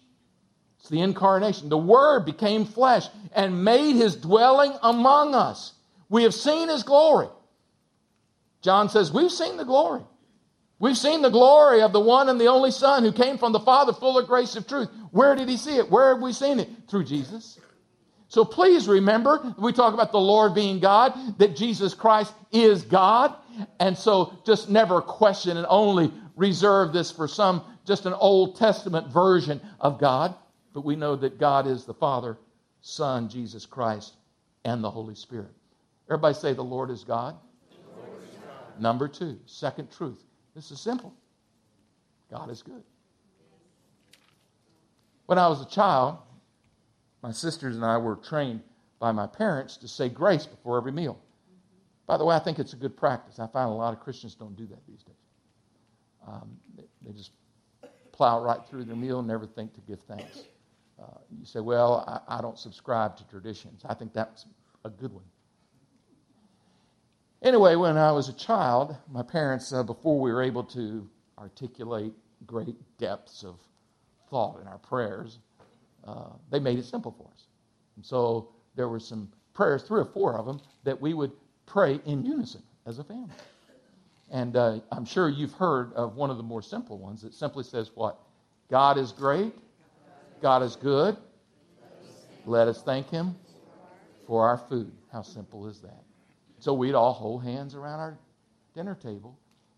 It's 0.79 0.89
the 0.89 1.01
incarnation. 1.01 1.69
The 1.69 1.77
Word 1.77 2.25
became 2.25 2.65
flesh 2.65 3.07
and 3.33 3.63
made 3.63 3.95
his 3.95 4.15
dwelling 4.15 4.73
among 4.81 5.35
us. 5.35 5.73
We 6.11 6.23
have 6.23 6.33
seen 6.33 6.67
his 6.67 6.83
glory. 6.83 7.29
John 8.61 8.89
says, 8.89 9.13
We've 9.13 9.31
seen 9.31 9.55
the 9.55 9.63
glory. 9.63 10.01
We've 10.77 10.97
seen 10.97 11.21
the 11.21 11.29
glory 11.29 11.81
of 11.81 11.93
the 11.93 12.01
one 12.01 12.27
and 12.27 12.39
the 12.39 12.47
only 12.47 12.71
Son 12.71 13.03
who 13.03 13.13
came 13.13 13.37
from 13.37 13.53
the 13.53 13.61
Father, 13.61 13.93
full 13.93 14.19
of 14.19 14.27
grace 14.27 14.55
and 14.55 14.67
truth. 14.67 14.89
Where 15.11 15.35
did 15.35 15.47
he 15.47 15.55
see 15.55 15.77
it? 15.77 15.89
Where 15.89 16.13
have 16.13 16.21
we 16.21 16.33
seen 16.33 16.59
it? 16.59 16.67
Through 16.89 17.05
Jesus. 17.05 17.57
So 18.27 18.43
please 18.43 18.89
remember, 18.89 19.55
we 19.57 19.71
talk 19.71 19.93
about 19.93 20.11
the 20.11 20.19
Lord 20.19 20.53
being 20.53 20.79
God, 20.79 21.13
that 21.37 21.55
Jesus 21.55 21.93
Christ 21.93 22.33
is 22.51 22.81
God. 22.81 23.33
And 23.79 23.97
so 23.97 24.37
just 24.45 24.69
never 24.69 25.01
question 25.01 25.55
and 25.55 25.67
only 25.69 26.11
reserve 26.35 26.91
this 26.91 27.09
for 27.09 27.27
some, 27.27 27.63
just 27.85 28.05
an 28.05 28.13
Old 28.13 28.57
Testament 28.57 29.07
version 29.07 29.61
of 29.79 29.97
God. 29.97 30.35
But 30.73 30.83
we 30.83 30.97
know 30.97 31.15
that 31.15 31.39
God 31.39 31.67
is 31.67 31.85
the 31.85 31.93
Father, 31.93 32.37
Son, 32.81 33.29
Jesus 33.29 33.65
Christ, 33.65 34.13
and 34.65 34.83
the 34.83 34.91
Holy 34.91 35.15
Spirit. 35.15 35.51
Everybody 36.09 36.35
say, 36.35 36.53
The 36.53 36.63
Lord 36.63 36.89
is 36.89 37.03
God. 37.03 37.35
God. 37.69 38.81
Number 38.81 39.07
two, 39.07 39.39
second 39.45 39.91
truth. 39.91 40.23
This 40.55 40.71
is 40.71 40.79
simple 40.79 41.13
God 42.29 42.49
is 42.49 42.61
good. 42.61 42.83
When 45.25 45.37
I 45.37 45.47
was 45.47 45.61
a 45.61 45.69
child, 45.69 46.17
my 47.21 47.31
sisters 47.31 47.75
and 47.75 47.85
I 47.85 47.97
were 47.97 48.15
trained 48.15 48.61
by 48.99 49.11
my 49.11 49.27
parents 49.27 49.77
to 49.77 49.87
say 49.87 50.09
grace 50.09 50.45
before 50.45 50.77
every 50.77 50.91
meal. 50.91 51.19
By 52.07 52.17
the 52.17 52.25
way, 52.25 52.35
I 52.35 52.39
think 52.39 52.59
it's 52.59 52.73
a 52.73 52.77
good 52.77 52.97
practice. 52.97 53.39
I 53.39 53.47
find 53.47 53.69
a 53.69 53.73
lot 53.73 53.93
of 53.93 53.99
Christians 53.99 54.35
don't 54.35 54.55
do 54.55 54.67
that 54.67 54.85
these 54.87 55.03
days. 55.03 55.15
Um, 56.27 56.57
they, 56.75 56.83
they, 57.01 57.13
just 57.13 57.31
plow 58.11 58.43
right 58.43 58.59
through 58.69 58.83
their 58.83 58.95
meal 58.95 59.23
never 59.23 59.47
think 59.47 59.73
to 59.73 59.81
give 59.81 59.99
thanks. 60.01 60.43
Uh, 61.01 61.05
you 61.31 61.45
say, 61.45 61.59
well, 61.61 62.03
I, 62.07 62.37
I, 62.37 62.41
don't 62.41 62.59
subscribe 62.59 63.17
to 63.17 63.27
traditions. 63.27 63.81
I 63.87 63.95
think 63.95 64.13
that's 64.13 64.45
a 64.85 64.89
good 64.89 65.11
one. 65.11 65.23
Anyway, 67.43 67.75
when 67.75 67.97
I 67.97 68.11
was 68.11 68.29
a 68.29 68.33
child, 68.33 68.95
my 69.09 69.23
parents, 69.23 69.73
uh, 69.73 69.81
before 69.81 70.19
we 70.19 70.31
were 70.31 70.43
able 70.43 70.63
to 70.65 71.09
articulate 71.39 72.13
great 72.45 72.75
depths 72.99 73.43
of 73.43 73.59
thought 74.29 74.61
in 74.61 74.67
our 74.67 74.77
prayers, 74.77 75.39
uh, 76.05 76.29
they 76.51 76.59
made 76.59 76.77
it 76.77 76.85
simple 76.85 77.11
for 77.11 77.27
us. 77.33 77.45
And 77.95 78.05
so 78.05 78.49
there 78.75 78.89
were 78.89 78.99
some 78.99 79.31
prayers, 79.53 79.81
three 79.83 80.01
or 80.01 80.05
four 80.05 80.37
of 80.37 80.45
them, 80.45 80.61
that 80.83 80.99
we 81.01 81.15
would 81.15 81.31
pray 81.65 81.99
in 82.05 82.23
unison 82.23 82.61
as 82.85 82.99
a 82.99 83.03
family. 83.03 83.33
And 84.29 84.55
uh, 84.55 84.79
I'm 84.91 85.05
sure 85.05 85.27
you've 85.27 85.53
heard 85.53 85.93
of 85.93 86.15
one 86.15 86.29
of 86.29 86.37
the 86.37 86.43
more 86.43 86.61
simple 86.61 86.99
ones 86.99 87.23
that 87.23 87.33
simply 87.33 87.63
says, 87.63 87.91
What? 87.95 88.19
God 88.69 88.97
is 88.99 89.11
great, 89.11 89.53
God 90.41 90.61
is 90.61 90.75
good. 90.75 91.17
Let 92.45 92.67
us 92.67 92.83
thank 92.83 93.09
Him 93.09 93.35
for 94.27 94.47
our 94.47 94.57
food. 94.57 94.91
How 95.11 95.23
simple 95.23 95.67
is 95.67 95.81
that? 95.81 96.03
So 96.61 96.75
we'd 96.75 96.93
all 96.93 97.13
hold 97.13 97.43
hands 97.43 97.73
around 97.73 97.99
our 97.99 98.19
dinner 98.75 98.93
table 98.93 99.35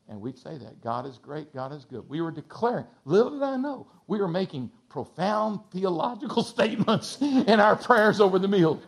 and 0.09 0.19
we'd 0.19 0.37
say 0.37 0.57
that 0.57 0.81
God 0.81 1.05
is 1.05 1.17
great, 1.17 1.53
God 1.53 1.71
is 1.71 1.85
good. 1.85 2.07
We 2.09 2.19
were 2.19 2.29
declaring, 2.29 2.85
little 3.05 3.31
did 3.31 3.41
I 3.41 3.55
know, 3.55 3.87
we 4.07 4.19
were 4.19 4.27
making 4.27 4.69
profound 4.89 5.61
theological 5.71 6.43
statements 6.43 7.19
in 7.21 7.61
our 7.61 7.77
prayers 7.77 8.19
over 8.19 8.37
the 8.37 8.49
meal. 8.49 8.81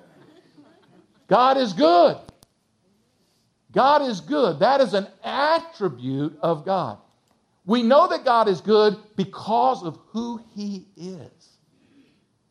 God 1.30 1.58
is 1.58 1.72
good. 1.72 2.18
God 3.72 4.02
is 4.02 4.20
good. 4.20 4.60
That 4.60 4.82
is 4.82 4.94
an 4.94 5.08
attribute 5.24 6.38
of 6.42 6.66
God. 6.66 6.98
We 7.66 7.82
know 7.82 8.10
that 8.10 8.25
God 8.25 8.50
is 8.50 8.60
good 8.60 8.98
because 9.16 9.84
of 9.84 9.98
who 10.08 10.42
He 10.54 10.86
is. 10.98 11.58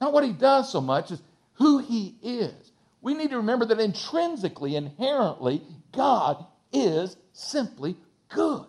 Not 0.00 0.14
what 0.14 0.24
He 0.24 0.32
does 0.32 0.72
so 0.72 0.80
much, 0.80 1.10
is 1.10 1.22
who 1.52 1.78
He 1.78 2.16
is. 2.22 2.72
We 3.04 3.12
need 3.12 3.30
to 3.30 3.36
remember 3.36 3.66
that 3.66 3.78
intrinsically, 3.78 4.76
inherently, 4.76 5.60
God 5.92 6.42
is 6.72 7.18
simply 7.34 7.96
good. 8.30 8.64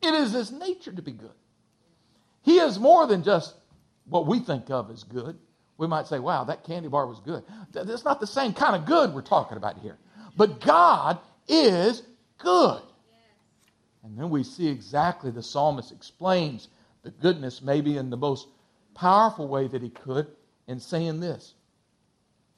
It 0.00 0.14
is 0.14 0.30
His 0.30 0.52
nature 0.52 0.92
to 0.92 1.02
be 1.02 1.10
good. 1.10 1.32
He 2.42 2.58
is 2.60 2.78
more 2.78 3.08
than 3.08 3.24
just 3.24 3.56
what 4.04 4.28
we 4.28 4.38
think 4.38 4.70
of 4.70 4.88
as 4.92 5.02
good. 5.02 5.36
We 5.78 5.88
might 5.88 6.06
say, 6.06 6.20
wow, 6.20 6.44
that 6.44 6.62
candy 6.62 6.88
bar 6.88 7.08
was 7.08 7.18
good. 7.18 7.42
That's 7.72 8.04
not 8.04 8.20
the 8.20 8.26
same 8.26 8.52
kind 8.52 8.76
of 8.76 8.86
good 8.86 9.12
we're 9.12 9.22
talking 9.22 9.56
about 9.56 9.78
here. 9.78 9.98
But 10.36 10.60
God 10.60 11.18
is 11.48 12.04
good. 12.38 12.82
And 14.04 14.16
then 14.16 14.30
we 14.30 14.44
see 14.44 14.68
exactly 14.68 15.32
the 15.32 15.42
psalmist 15.42 15.90
explains 15.90 16.68
the 17.02 17.10
goodness, 17.10 17.62
maybe 17.62 17.96
in 17.96 18.10
the 18.10 18.16
most 18.16 18.46
powerful 18.94 19.48
way 19.48 19.66
that 19.66 19.82
he 19.82 19.90
could, 19.90 20.28
in 20.68 20.78
saying 20.78 21.18
this. 21.18 21.54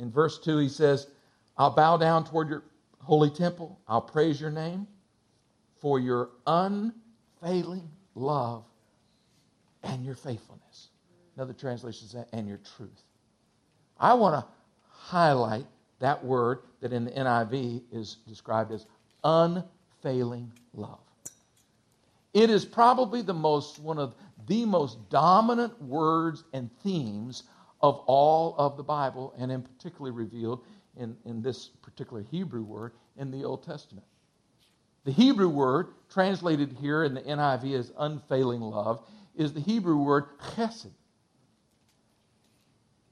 In 0.01 0.11
verse 0.11 0.39
2, 0.39 0.59
he 0.59 0.69
says, 0.69 1.07
I'll 1.59 1.71
bow 1.71 1.99
down 1.99 2.25
toward 2.25 2.49
your 2.49 2.65
holy 3.03 3.31
temple, 3.31 3.79
I'll 3.87 4.01
praise 4.01 4.41
your 4.41 4.51
name 4.51 4.87
for 5.81 6.01
your 6.01 6.31
unfailing 6.47 7.89
love 8.15 8.65
and 9.83 10.05
your 10.05 10.15
faithfulness. 10.15 10.89
Another 11.37 11.53
translation 11.53 12.09
says, 12.09 12.27
and 12.33 12.49
your 12.49 12.61
truth. 12.77 13.03
I 13.99 14.15
want 14.15 14.35
to 14.35 14.51
highlight 14.89 15.67
that 15.99 16.25
word 16.25 16.61
that 16.81 16.93
in 16.93 17.05
the 17.05 17.11
NIV 17.11 17.83
is 17.93 18.17
described 18.27 18.73
as 18.73 18.87
unfailing 19.23 20.51
love. 20.73 21.01
It 22.33 22.49
is 22.49 22.65
probably 22.65 23.23
the 23.23 23.35
most, 23.35 23.79
one 23.79 23.99
of 23.99 24.15
the 24.47 24.65
most 24.65 25.11
dominant 25.11 25.81
words 25.83 26.45
and 26.55 26.71
themes 26.83 27.43
of 27.81 28.03
all 28.07 28.55
of 28.59 28.77
the 28.77 28.83
Bible, 28.83 29.35
and 29.39 29.51
in 29.51 29.63
particular 29.63 30.13
revealed 30.13 30.65
in, 30.97 31.17
in 31.25 31.43
this 31.43 31.69
particular 31.83 32.23
Hebrew 32.31 32.63
word 32.63 32.93
in 33.17 33.31
the 33.31 33.45
Old 33.45 33.65
Testament. 33.65 34.07
The 35.05 35.13
Hebrew 35.13 35.49
word, 35.49 35.89
translated 36.11 36.77
here 36.81 37.05
in 37.05 37.15
the 37.15 37.23
NIV 37.23 37.79
as 37.79 37.93
unfailing 37.99 38.61
love, 38.61 39.03
is 39.35 39.53
the 39.53 39.61
Hebrew 39.61 39.97
word 39.97 40.25
chesed. 40.55 40.91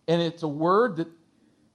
And 0.06 0.20
it's 0.20 0.42
a 0.42 0.48
word 0.48 0.96
that 0.96 1.08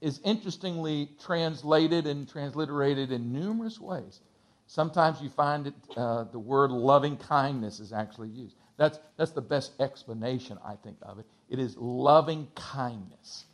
is 0.01 0.19
interestingly 0.23 1.09
translated 1.23 2.05
and 2.07 2.27
transliterated 2.27 3.11
in 3.11 3.31
numerous 3.31 3.79
ways. 3.79 4.19
Sometimes 4.67 5.21
you 5.21 5.29
find 5.29 5.67
it, 5.67 5.73
uh, 5.95 6.25
the 6.25 6.39
word 6.39 6.71
loving 6.71 7.17
kindness 7.17 7.79
is 7.79 7.93
actually 7.93 8.29
used. 8.29 8.55
That's, 8.77 8.99
that's 9.17 9.31
the 9.31 9.41
best 9.41 9.79
explanation, 9.79 10.57
I 10.65 10.75
think, 10.75 10.97
of 11.01 11.19
it. 11.19 11.25
It 11.49 11.59
is 11.59 11.77
loving 11.77 12.47
kindness. 12.55 13.45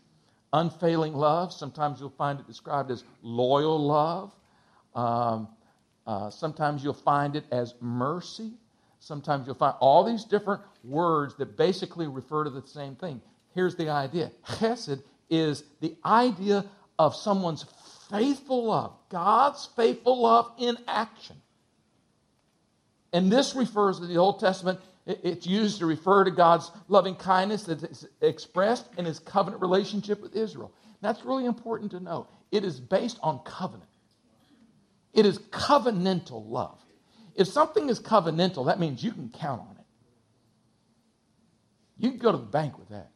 Unfailing 0.53 1.13
love, 1.13 1.53
sometimes 1.53 1.99
you'll 1.99 2.09
find 2.09 2.39
it 2.39 2.47
described 2.47 2.89
as 2.89 3.03
loyal 3.21 3.77
love. 3.77 4.33
Um, 4.95 5.47
uh, 6.07 6.29
sometimes 6.29 6.83
you'll 6.83 6.93
find 6.93 7.35
it 7.35 7.45
as 7.51 7.75
mercy. 7.81 8.53
Sometimes 8.99 9.45
you'll 9.45 9.55
find 9.55 9.75
all 9.79 10.03
these 10.03 10.23
different 10.23 10.61
words 10.83 11.35
that 11.35 11.55
basically 11.55 12.07
refer 12.07 12.45
to 12.45 12.49
the 12.49 12.65
same 12.65 12.95
thing. 12.95 13.21
Here's 13.53 13.75
the 13.75 13.89
idea 13.89 14.31
Chesed 14.45 15.03
is 15.29 15.63
the 15.81 15.95
idea 16.03 16.65
of 16.97 17.15
someone's 17.15 17.65
faithful 18.09 18.65
love, 18.65 18.93
God's 19.09 19.69
faithful 19.75 20.21
love 20.21 20.51
in 20.57 20.77
action. 20.87 21.35
And 23.13 23.31
this 23.31 23.55
refers 23.55 23.99
to 23.99 24.05
the 24.05 24.17
Old 24.17 24.39
Testament, 24.39 24.79
it's 25.09 25.47
used 25.47 25.79
to 25.79 25.87
refer 25.87 26.23
to 26.23 26.31
God's 26.31 26.71
loving 26.87 27.15
kindness 27.15 27.63
that 27.63 27.83
is 27.83 28.07
expressed 28.21 28.87
in 28.97 29.05
his 29.05 29.17
covenant 29.17 29.61
relationship 29.61 30.21
with 30.21 30.35
Israel. 30.35 30.71
That's 31.01 31.25
really 31.25 31.45
important 31.45 31.91
to 31.91 31.99
know. 31.99 32.27
It 32.51 32.63
is 32.63 32.79
based 32.79 33.17
on 33.23 33.39
covenant, 33.39 33.89
it 35.13 35.25
is 35.25 35.39
covenantal 35.39 36.47
love. 36.47 36.79
If 37.35 37.47
something 37.47 37.89
is 37.89 37.99
covenantal, 37.99 38.65
that 38.65 38.79
means 38.79 39.03
you 39.03 39.11
can 39.11 39.29
count 39.29 39.61
on 39.61 39.77
it. 39.79 39.85
You 41.97 42.09
can 42.11 42.19
go 42.19 42.31
to 42.31 42.37
the 42.37 42.43
bank 42.43 42.77
with 42.77 42.89
that. 42.89 43.09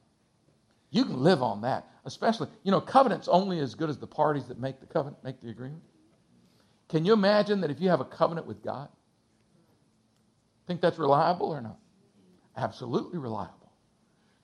You 0.92 1.04
can 1.04 1.22
live 1.22 1.44
on 1.44 1.62
that, 1.62 1.88
especially, 2.06 2.48
you 2.64 2.72
know, 2.72 2.80
covenant's 2.80 3.28
only 3.28 3.60
as 3.60 3.76
good 3.76 3.90
as 3.90 3.98
the 3.98 4.08
parties 4.08 4.46
that 4.48 4.60
make 4.60 4.80
the 4.80 4.86
covenant, 4.86 5.24
make 5.24 5.42
the 5.42 5.50
agreement. 5.50 5.84
Can 6.88 7.06
you 7.06 7.14
imagine 7.14 7.62
that 7.62 7.72
if 7.72 7.82
you 7.82 7.90
have 7.90 8.00
a 8.00 8.06
covenant 8.06 8.48
with 8.48 8.64
God, 8.64 8.88
think 10.68 10.82
that's 10.82 10.98
reliable 10.98 11.48
or 11.48 11.62
not? 11.62 11.80
Absolutely 12.56 13.20
reliable. 13.20 13.72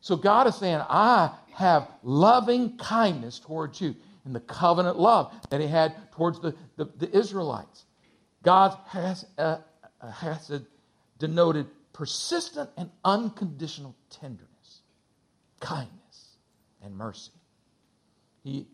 So 0.01 0.15
God 0.15 0.47
is 0.47 0.55
saying, 0.55 0.81
I 0.89 1.31
have 1.53 1.89
loving 2.03 2.77
kindness 2.77 3.39
towards 3.39 3.81
you 3.81 3.95
in 4.25 4.33
the 4.33 4.39
covenant 4.39 4.97
love 4.97 5.33
that 5.49 5.59
he 5.59 5.67
had 5.67 5.95
towards 6.13 6.39
the, 6.39 6.55
the, 6.77 6.85
the 6.97 7.15
Israelites. 7.15 7.85
God 8.43 8.77
has, 8.87 9.25
uh, 9.37 9.57
uh 10.01 10.11
has 10.11 10.51
denoted 11.17 11.67
persistent 11.93 12.69
and 12.77 12.89
unconditional 13.03 13.95
tenderness, 14.09 14.81
kindness 15.59 16.37
and 16.81 16.95
mercy. 16.95 17.31
He 18.43 18.67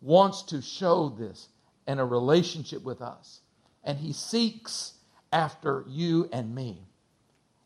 wants 0.00 0.42
to 0.44 0.62
show 0.62 1.10
this 1.10 1.48
in 1.86 1.98
a 1.98 2.06
relationship 2.06 2.82
with 2.82 3.02
us. 3.02 3.40
And 3.84 3.98
he 3.98 4.12
seeks 4.12 4.94
after 5.32 5.84
you 5.88 6.28
and 6.32 6.54
me 6.54 6.86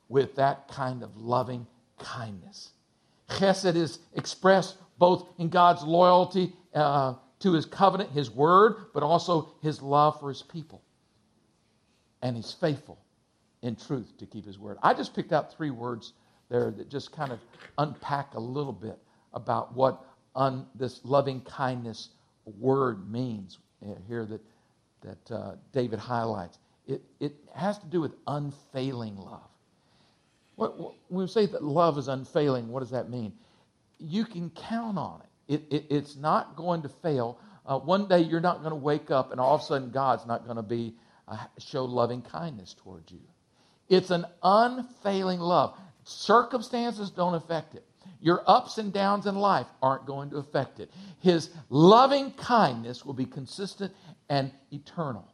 with 0.09 0.35
that 0.37 0.69
kind 0.69 1.03
of 1.03 1.17
loving 1.17 1.67
kindness. 1.99 2.71
Chesed 3.29 3.77
is 3.77 4.01
expressed 4.15 4.77
both 4.99 5.29
in 5.39 5.49
God's 5.49 5.83
loyalty 5.83 6.53
uh, 6.75 7.15
to 7.41 7.53
his 7.53 7.67
covenant, 7.67 8.11
his 8.11 8.31
word, 8.31 8.77
but 8.93 9.03
also 9.03 9.55
his 9.63 9.83
love 9.83 10.19
for 10.21 10.29
his 10.29 10.43
people. 10.43 10.83
And 12.23 12.37
he's 12.37 12.53
faithful 12.53 12.99
in 13.63 13.77
truth 13.77 14.17
to 14.19 14.27
keep 14.27 14.47
his 14.47 14.59
word. 14.59 14.79
I 14.83 14.95
just 14.95 15.15
picked 15.15 15.33
out 15.33 15.53
three 15.53 15.71
words 15.71 16.13
there 16.49 16.71
that 16.71 16.89
just 16.91 17.13
kind 17.13 17.33
of 17.33 17.41
unpack 17.79 18.35
a 18.35 18.41
little 18.41 18.73
bit 18.73 18.99
about 19.33 19.75
what 19.75 20.05
un, 20.37 20.67
this 20.75 21.01
loving 21.05 21.41
kindness 21.41 22.11
word 22.45 23.11
means 23.11 23.59
here 24.07 24.27
that, 24.27 24.41
that 25.03 25.35
uh, 25.35 25.55
David 25.73 25.99
highlights. 25.99 26.59
It, 26.87 27.03
it 27.21 27.35
has 27.55 27.79
to 27.79 27.87
do 27.87 28.01
with 28.01 28.13
unfailing 28.27 29.17
love. 29.17 29.49
What, 30.57 30.79
what, 30.79 30.95
when 31.09 31.23
we 31.23 31.29
say 31.29 31.47
that 31.47 31.63
love 31.63 31.99
is 31.99 32.09
unfailing, 32.09 32.69
what 32.69 32.81
does 32.81 32.91
that 32.91 33.11
mean? 33.11 33.33
You 33.99 34.25
can 34.25 34.51
count 34.51 34.99
on 34.99 35.23
it. 35.49 35.55
it, 35.55 35.75
it 35.75 35.87
it's 35.91 36.17
not 36.17 36.57
going 36.57 36.83
to 36.83 36.89
fail. 36.89 37.39
Uh, 37.67 37.79
one 37.79 38.09
day 38.09 38.21
you're 38.21 38.41
not 38.41 38.59
going 38.59 38.71
to 38.71 38.77
wake 38.77 39.11
up 39.11 39.33
and 39.33 39.41
all 39.41 39.55
of 39.55 39.63
a 39.63 39.65
sudden 39.65 39.91
God's 39.91 40.27
not 40.27 40.45
going 40.45 40.57
to 40.57 40.63
be 40.63 40.95
uh, 41.27 41.39
show 41.59 41.85
loving 41.85 42.23
kindness 42.23 42.75
towards 42.75 43.11
you. 43.11 43.21
It's 43.89 44.11
an 44.11 44.27
unfailing 44.43 45.41
love. 45.41 45.77
Circumstances 46.05 47.11
don't 47.11 47.35
affect 47.35 47.75
it. 47.75 47.85
Your 48.21 48.43
ups 48.47 48.79
and 48.79 48.93
downs 48.93 49.27
in 49.27 49.35
life 49.35 49.67
aren't 49.83 50.07
going 50.07 50.31
to 50.31 50.37
affect 50.37 50.81
it. 50.81 50.91
His 51.21 51.51
loving 51.69 52.33
kindness 52.33 53.05
will 53.05 53.15
be 53.15 53.27
consistent 53.27 53.93
and 54.29 54.51
eternal. 54.71 55.31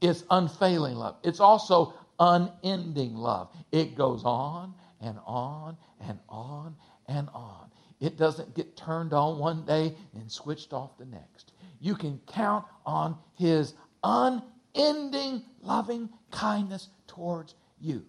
It's 0.00 0.24
unfailing 0.30 0.94
love. 0.94 1.16
It's 1.22 1.40
also 1.40 1.94
unending 2.18 3.14
love. 3.14 3.50
It 3.72 3.96
goes 3.96 4.22
on 4.24 4.74
and 5.00 5.18
on 5.26 5.76
and 6.00 6.18
on 6.28 6.76
and 7.08 7.28
on. 7.34 7.70
It 8.00 8.16
doesn't 8.16 8.54
get 8.54 8.76
turned 8.76 9.12
on 9.12 9.38
one 9.38 9.64
day 9.64 9.94
and 10.14 10.30
switched 10.30 10.72
off 10.72 10.98
the 10.98 11.06
next. 11.06 11.52
You 11.80 11.94
can 11.94 12.20
count 12.26 12.64
on 12.84 13.16
His 13.34 13.74
unending 14.02 15.42
loving 15.62 16.08
kindness 16.30 16.88
towards 17.06 17.54
you. 17.80 18.04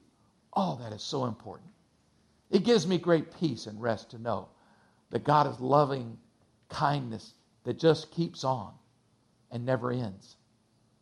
Oh, 0.53 0.77
that 0.81 0.93
is 0.93 1.03
so 1.03 1.25
important. 1.25 1.69
It 2.49 2.63
gives 2.63 2.87
me 2.87 2.97
great 2.97 3.37
peace 3.39 3.67
and 3.67 3.81
rest 3.81 4.11
to 4.11 4.19
know 4.19 4.49
that 5.09 5.23
God 5.23 5.47
is 5.47 5.59
loving 5.59 6.17
kindness 6.69 7.33
that 7.63 7.79
just 7.79 8.11
keeps 8.11 8.43
on 8.43 8.73
and 9.51 9.65
never 9.65 9.91
ends. 9.91 10.35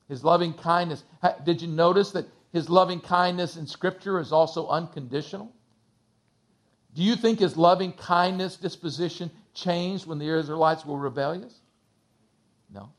His 0.08 0.24
loving 0.24 0.54
kindness. 0.54 1.04
Did 1.44 1.62
you 1.62 1.68
notice 1.68 2.12
that 2.12 2.28
his 2.56 2.70
loving 2.70 3.02
kindness 3.02 3.58
in 3.58 3.68
Scripture 3.68 4.18
is 4.18 4.32
also 4.32 4.70
unconditional? 4.70 5.52
Do 6.94 7.04
you 7.04 7.18
think 7.18 7.40
his 7.40 7.58
loving 7.58 7.92
kindness 7.92 8.56
disposition 8.56 9.30
changed 9.54 10.08
when 10.08 10.20
the 10.20 10.30
Israelites 10.30 10.86
were 10.86 10.98
rebellious? 10.98 11.54
No. 12.74 12.94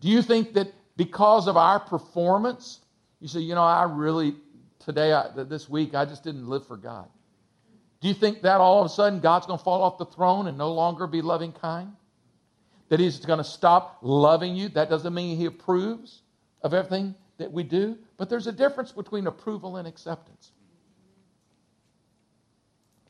Do 0.00 0.08
you 0.08 0.22
think 0.22 0.54
that 0.54 0.72
because 0.96 1.46
of 1.46 1.58
our 1.58 1.78
performance, 1.78 2.80
you 3.20 3.28
say, 3.28 3.40
you 3.40 3.54
know, 3.54 3.62
I 3.62 3.82
really, 3.82 4.34
today, 4.78 5.12
I, 5.12 5.28
this 5.44 5.68
week, 5.68 5.94
I 5.94 6.06
just 6.06 6.24
didn't 6.24 6.48
live 6.48 6.66
for 6.66 6.78
God? 6.78 7.06
Do 8.00 8.08
you 8.08 8.14
think 8.14 8.40
that 8.42 8.62
all 8.62 8.80
of 8.80 8.86
a 8.86 8.88
sudden 8.88 9.20
God's 9.20 9.44
going 9.44 9.58
to 9.58 9.64
fall 9.64 9.82
off 9.82 9.98
the 9.98 10.06
throne 10.06 10.46
and 10.46 10.56
no 10.56 10.72
longer 10.72 11.06
be 11.06 11.20
loving 11.20 11.52
kind? 11.52 11.92
That 12.88 12.98
He's 12.98 13.18
going 13.26 13.40
to 13.40 13.44
stop 13.44 13.98
loving 14.00 14.56
you? 14.56 14.70
That 14.70 14.88
doesn't 14.88 15.12
mean 15.12 15.36
He 15.36 15.44
approves 15.44 16.22
of 16.62 16.72
everything 16.72 17.14
that 17.38 17.52
we 17.52 17.62
do, 17.62 17.96
but 18.16 18.28
there's 18.28 18.46
a 18.46 18.52
difference 18.52 18.92
between 18.92 19.26
approval 19.26 19.76
and 19.76 19.88
acceptance. 19.88 20.52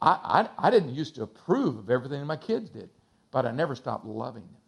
I, 0.00 0.48
I, 0.58 0.66
I 0.68 0.70
didn't 0.70 0.94
used 0.94 1.16
to 1.16 1.22
approve 1.24 1.78
of 1.78 1.90
everything 1.90 2.24
my 2.26 2.36
kids 2.36 2.70
did, 2.70 2.88
but 3.30 3.46
I 3.46 3.50
never 3.50 3.74
stopped 3.74 4.04
loving 4.04 4.42
them. 4.42 4.60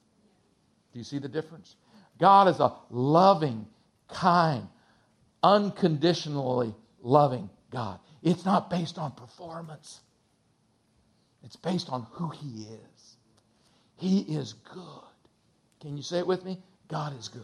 Do 0.93 0.99
you 0.99 1.05
see 1.05 1.19
the 1.19 1.29
difference? 1.29 1.77
God 2.19 2.49
is 2.49 2.59
a 2.59 2.75
loving, 2.91 3.67
kind, 4.09 4.67
unconditionally 5.43 6.75
loving 7.03 7.49
God. 7.71 8.01
It's 8.23 8.45
not 8.45 8.69
based 8.71 8.99
on 8.99 9.13
performance, 9.13 10.01
it's 11.45 11.57
based 11.57 11.91
on 11.91 12.07
who 12.13 12.31
He 12.31 12.65
is. 12.65 13.17
He 13.97 14.21
is 14.21 14.55
good. 14.73 15.05
Can 15.81 15.97
you 15.97 16.03
say 16.03 16.19
it 16.19 16.27
with 16.27 16.45
me? 16.45 16.59
God 16.89 17.19
is 17.19 17.29
good. 17.29 17.43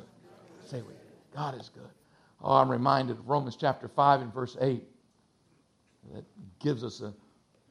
Say 0.67 0.79
it 0.79 0.87
with 0.87 0.95
me. 0.95 1.03
God 1.35 1.59
is 1.61 1.71
good. 1.75 1.91
Oh, 2.43 2.55
I'm 2.55 2.71
reminded 2.71 3.19
of 3.19 3.29
Romans 3.29 3.57
chapter 3.57 3.89
5 3.89 4.21
and 4.23 4.35
verse 4.35 4.57
8 4.61 4.83
that 6.15 6.25
gives 6.61 6.85
us 6.85 7.01
a, 7.01 7.13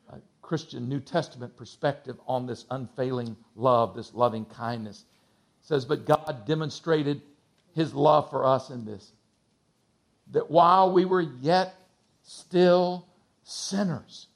a 0.10 0.20
Christian 0.42 0.90
New 0.90 1.00
Testament 1.00 1.56
perspective 1.56 2.18
on 2.28 2.46
this 2.46 2.66
unfailing 2.72 3.36
love, 3.56 3.96
this 3.96 4.14
loving 4.14 4.46
kindness. 4.46 5.06
It 5.62 5.68
says, 5.68 5.86
But 5.86 6.06
God 6.06 6.46
demonstrated 6.46 7.22
his 7.74 7.94
love 7.94 8.30
for 8.30 8.46
us 8.46 8.70
in 8.70 8.86
this 8.86 9.12
that 10.32 10.50
while 10.50 10.92
we 10.92 11.06
were 11.06 11.22
yet 11.22 11.76
still 12.24 13.06
sinners, 13.44 14.28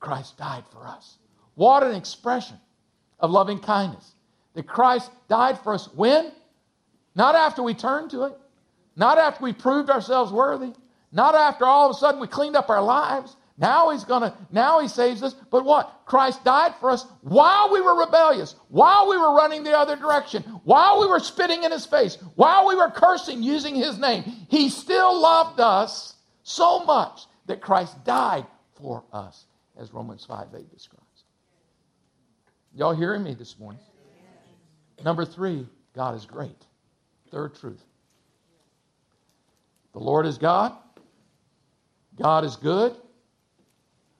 Christ 0.00 0.38
died 0.38 0.64
for 0.72 0.86
us. 0.86 1.18
What 1.54 1.82
an 1.82 1.94
expression 1.94 2.56
of 3.20 3.30
loving 3.30 3.58
kindness. 3.58 4.10
That 4.54 4.66
Christ 4.66 5.10
died 5.28 5.58
for 5.58 5.74
us 5.74 5.88
when? 5.94 6.32
Not 7.14 7.34
after 7.34 7.62
we 7.62 7.74
turned 7.74 8.10
to 8.10 8.24
it, 8.24 8.38
not 8.96 9.18
after 9.18 9.44
we 9.44 9.52
proved 9.52 9.90
ourselves 9.90 10.32
worthy, 10.32 10.72
not 11.12 11.34
after 11.34 11.64
all 11.64 11.90
of 11.90 11.96
a 11.96 11.98
sudden 11.98 12.20
we 12.20 12.26
cleaned 12.26 12.56
up 12.56 12.70
our 12.70 12.82
lives. 12.82 13.36
Now 13.58 13.90
he's 13.90 14.04
gonna, 14.04 14.36
now 14.50 14.80
he 14.80 14.88
saves 14.88 15.22
us. 15.22 15.34
But 15.34 15.64
what? 15.64 16.02
Christ 16.06 16.42
died 16.42 16.74
for 16.80 16.90
us 16.90 17.06
while 17.20 17.70
we 17.72 17.80
were 17.80 17.98
rebellious, 18.00 18.54
while 18.68 19.08
we 19.08 19.16
were 19.16 19.34
running 19.34 19.62
the 19.62 19.76
other 19.76 19.94
direction, 19.94 20.42
while 20.64 21.00
we 21.00 21.06
were 21.06 21.20
spitting 21.20 21.62
in 21.62 21.70
his 21.70 21.86
face, 21.86 22.16
while 22.34 22.66
we 22.66 22.74
were 22.74 22.90
cursing 22.90 23.42
using 23.42 23.74
his 23.74 23.98
name. 23.98 24.24
He 24.48 24.68
still 24.68 25.20
loved 25.20 25.60
us 25.60 26.14
so 26.42 26.84
much 26.84 27.26
that 27.46 27.60
Christ 27.60 28.02
died 28.04 28.46
for 28.74 29.04
us, 29.12 29.44
as 29.78 29.92
Romans 29.92 30.24
5 30.24 30.48
8 30.56 30.70
describes. 30.70 31.02
Y'all 32.74 32.94
hearing 32.94 33.22
me 33.22 33.34
this 33.34 33.58
morning? 33.58 33.82
Number 35.04 35.24
three, 35.24 35.66
God 35.94 36.14
is 36.14 36.24
great. 36.24 36.66
Third 37.30 37.54
truth. 37.54 37.82
The 39.92 40.00
Lord 40.00 40.26
is 40.26 40.38
God. 40.38 40.72
God 42.20 42.44
is 42.44 42.56
good. 42.56 42.94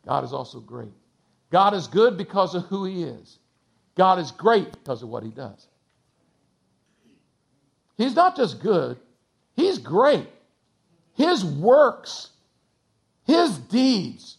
God 0.07 0.25
is 0.25 0.33
also 0.33 0.61
great. 0.61 0.93
God 1.51 1.75
is 1.75 1.87
good 1.87 2.17
because 2.17 2.55
of 2.55 2.65
who 2.65 2.85
He 2.85 3.05
is. 3.05 3.39
God 3.95 4.19
is 4.19 4.31
great 4.31 4.73
because 4.73 5.03
of 5.03 5.09
what 5.09 5.23
He 5.23 5.31
does. 5.31 5.67
He's 7.97 8.15
not 8.15 8.37
just 8.37 8.63
good, 8.63 8.99
He's 9.55 9.79
great. 9.79 10.27
His 11.15 11.45
works, 11.45 12.31
His 13.27 13.59
deeds 13.59 14.39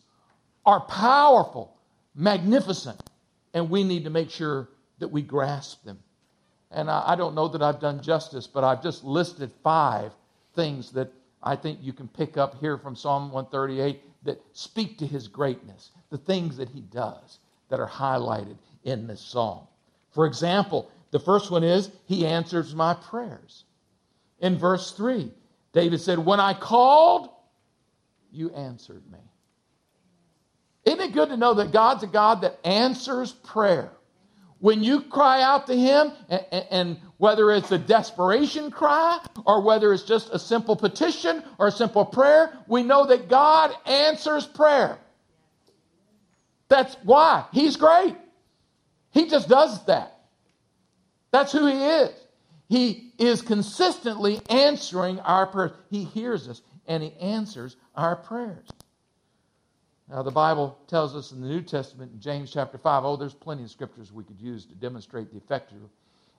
are 0.65 0.81
powerful, 0.81 1.75
magnificent, 2.15 2.99
and 3.53 3.69
we 3.69 3.83
need 3.83 4.05
to 4.05 4.09
make 4.09 4.31
sure 4.31 4.69
that 4.99 5.09
we 5.09 5.21
grasp 5.21 5.83
them. 5.83 5.99
And 6.71 6.89
I, 6.89 7.11
I 7.11 7.15
don't 7.15 7.35
know 7.35 7.47
that 7.49 7.61
I've 7.61 7.79
done 7.79 8.01
justice, 8.01 8.47
but 8.47 8.63
I've 8.63 8.81
just 8.81 9.03
listed 9.03 9.51
five 9.63 10.11
things 10.55 10.91
that 10.93 11.11
I 11.43 11.55
think 11.55 11.79
you 11.81 11.93
can 11.93 12.07
pick 12.07 12.37
up 12.37 12.59
here 12.59 12.77
from 12.77 12.95
Psalm 12.95 13.31
138 13.31 14.01
that 14.23 14.41
speak 14.53 14.97
to 14.99 15.07
his 15.07 15.27
greatness, 15.27 15.91
the 16.09 16.17
things 16.17 16.57
that 16.57 16.69
he 16.69 16.81
does 16.81 17.39
that 17.69 17.79
are 17.79 17.89
highlighted 17.89 18.55
in 18.83 19.07
this 19.07 19.21
psalm. 19.21 19.67
For 20.11 20.25
example, 20.25 20.89
the 21.11 21.19
first 21.19 21.51
one 21.51 21.63
is, 21.63 21.91
He 22.05 22.25
answers 22.25 22.73
my 22.73 22.95
prayers. 22.95 23.65
In 24.39 24.57
verse 24.57 24.91
3, 24.91 25.31
David 25.71 26.01
said, 26.01 26.17
When 26.19 26.39
I 26.39 26.53
called, 26.53 27.29
you 28.31 28.49
answered 28.51 29.03
me. 29.11 29.19
Isn't 30.85 31.01
it 31.01 31.13
good 31.13 31.29
to 31.29 31.37
know 31.37 31.53
that 31.53 31.71
God's 31.71 32.03
a 32.03 32.07
God 32.07 32.41
that 32.41 32.59
answers 32.65 33.31
prayer? 33.31 33.91
When 34.63 34.81
you 34.81 35.01
cry 35.01 35.41
out 35.41 35.67
to 35.67 35.75
Him, 35.75 36.13
and, 36.29 36.65
and, 36.71 36.97
whether 37.17 37.51
it's 37.51 37.73
a 37.73 37.77
desperation 37.77 38.71
cry 38.71 39.19
or 39.45 39.61
whether 39.61 39.91
it's 39.91 40.03
just 40.03 40.29
a 40.31 40.39
simple 40.39 40.77
petition 40.77 41.43
or 41.57 41.67
a 41.67 41.71
simple 41.71 42.05
prayer, 42.05 42.57
we 42.69 42.81
know 42.81 43.05
that 43.07 43.27
God 43.27 43.73
answers 43.85 44.45
prayer. 44.45 44.99
That's 46.69 46.95
why. 47.03 47.43
He's 47.51 47.75
great. 47.75 48.15
He 49.11 49.27
just 49.27 49.49
does 49.49 49.83
that. 49.87 50.17
That's 51.31 51.51
who 51.51 51.65
He 51.65 51.83
is. 51.83 52.11
He 52.69 53.11
is 53.17 53.41
consistently 53.41 54.39
answering 54.49 55.19
our 55.19 55.45
prayers. 55.45 55.73
He 55.89 56.05
hears 56.05 56.47
us 56.47 56.61
and 56.87 57.03
He 57.03 57.11
answers 57.19 57.75
our 57.97 58.15
prayers. 58.15 58.69
Now, 60.09 60.21
the 60.21 60.31
Bible 60.31 60.77
tells 60.87 61.15
us 61.15 61.31
in 61.31 61.41
the 61.41 61.47
New 61.47 61.61
Testament, 61.61 62.11
in 62.13 62.19
James 62.19 62.51
chapter 62.51 62.77
5, 62.77 63.05
oh, 63.05 63.15
there's 63.15 63.33
plenty 63.33 63.63
of 63.63 63.71
scriptures 63.71 64.11
we 64.11 64.23
could 64.23 64.39
use 64.41 64.65
to 64.65 64.75
demonstrate 64.75 65.31
the 65.31 65.37
effective, 65.37 65.77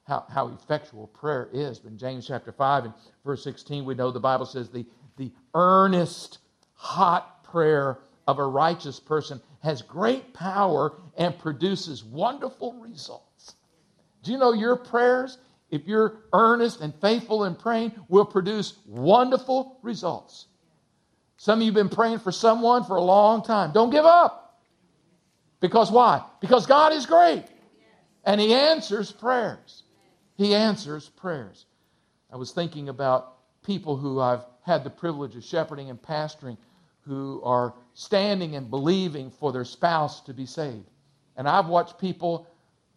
how, 0.04 0.24
how 0.28 0.48
effectual 0.48 1.06
prayer 1.08 1.48
is. 1.52 1.78
But 1.78 1.92
in 1.92 1.98
James 1.98 2.26
chapter 2.26 2.52
5 2.52 2.84
and 2.84 2.94
verse 3.24 3.42
16, 3.42 3.84
we 3.84 3.94
know 3.94 4.10
the 4.10 4.20
Bible 4.20 4.46
says 4.46 4.68
the, 4.68 4.84
the 5.16 5.32
earnest, 5.54 6.38
hot 6.74 7.42
prayer 7.44 7.98
of 8.26 8.38
a 8.38 8.46
righteous 8.46 9.00
person 9.00 9.40
has 9.62 9.80
great 9.80 10.34
power 10.34 11.00
and 11.16 11.38
produces 11.38 12.04
wonderful 12.04 12.74
results. 12.74 13.54
Do 14.22 14.32
you 14.32 14.38
know 14.38 14.52
your 14.52 14.76
prayers, 14.76 15.38
if 15.70 15.86
you're 15.86 16.18
earnest 16.32 16.80
and 16.80 16.94
faithful 17.00 17.44
in 17.44 17.54
praying, 17.54 17.92
will 18.08 18.24
produce 18.26 18.74
wonderful 18.86 19.78
results? 19.82 20.46
Some 21.36 21.58
of 21.58 21.62
you 21.62 21.72
have 21.72 21.74
been 21.74 21.88
praying 21.88 22.20
for 22.20 22.32
someone 22.32 22.84
for 22.84 22.96
a 22.96 23.02
long 23.02 23.42
time. 23.42 23.72
Don't 23.72 23.90
give 23.90 24.04
up. 24.04 24.60
Because 25.60 25.90
why? 25.90 26.22
Because 26.40 26.66
God 26.66 26.92
is 26.92 27.06
great. 27.06 27.44
And 28.24 28.40
He 28.40 28.52
answers 28.54 29.10
prayers. 29.12 29.82
He 30.36 30.54
answers 30.54 31.08
prayers. 31.08 31.66
I 32.32 32.36
was 32.36 32.52
thinking 32.52 32.88
about 32.88 33.34
people 33.62 33.96
who 33.96 34.20
I've 34.20 34.44
had 34.62 34.84
the 34.84 34.90
privilege 34.90 35.36
of 35.36 35.44
shepherding 35.44 35.90
and 35.90 36.00
pastoring 36.00 36.56
who 37.02 37.42
are 37.44 37.74
standing 37.92 38.56
and 38.56 38.70
believing 38.70 39.30
for 39.30 39.52
their 39.52 39.64
spouse 39.64 40.20
to 40.22 40.34
be 40.34 40.46
saved. 40.46 40.88
And 41.36 41.48
I've 41.48 41.66
watched 41.66 41.98
people 41.98 42.46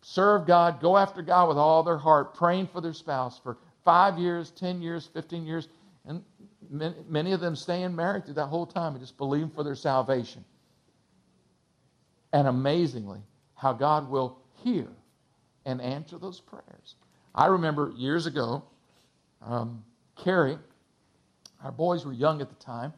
serve 0.02 0.46
God, 0.46 0.80
go 0.80 0.98
after 0.98 1.22
God 1.22 1.50
with 1.50 1.58
all 1.58 1.84
their 1.84 1.98
heart, 1.98 2.34
praying 2.34 2.68
for 2.68 2.82
their 2.82 2.94
spouse 2.94 3.38
for 3.40 3.58
five 3.84 4.18
years, 4.18 4.52
10 4.52 4.82
years, 4.82 5.08
15 5.14 5.46
years, 5.46 5.68
and 6.08 6.24
many, 7.10 7.34
of 7.34 7.40
them 7.40 7.56
staying 7.56 7.96
married 7.96 8.26
through 8.26 8.36
that 8.36 8.48
whole 8.48 8.66
time 8.66 8.94
and 8.94 9.02
just 9.02 9.18
believing 9.18 9.50
for 9.50 9.64
their 9.64 9.76
salvation. 9.76 10.44
And 12.34 12.48
amazingly, 12.48 13.20
how 13.56 13.74
God 13.74 14.10
will 14.10 14.38
hear 14.64 14.88
and 15.66 15.82
answer 15.82 16.18
those 16.18 16.40
prayers. 16.40 16.96
I 17.36 17.48
remember 17.48 17.94
years 17.96 18.26
ago, 18.26 18.64
um, 19.42 19.84
Carrie, 20.16 20.58
our 21.64 21.72
boys 21.72 22.06
were 22.06 22.14
young 22.14 22.42
at 22.42 22.50
the 22.50 22.56
time, 22.56 22.94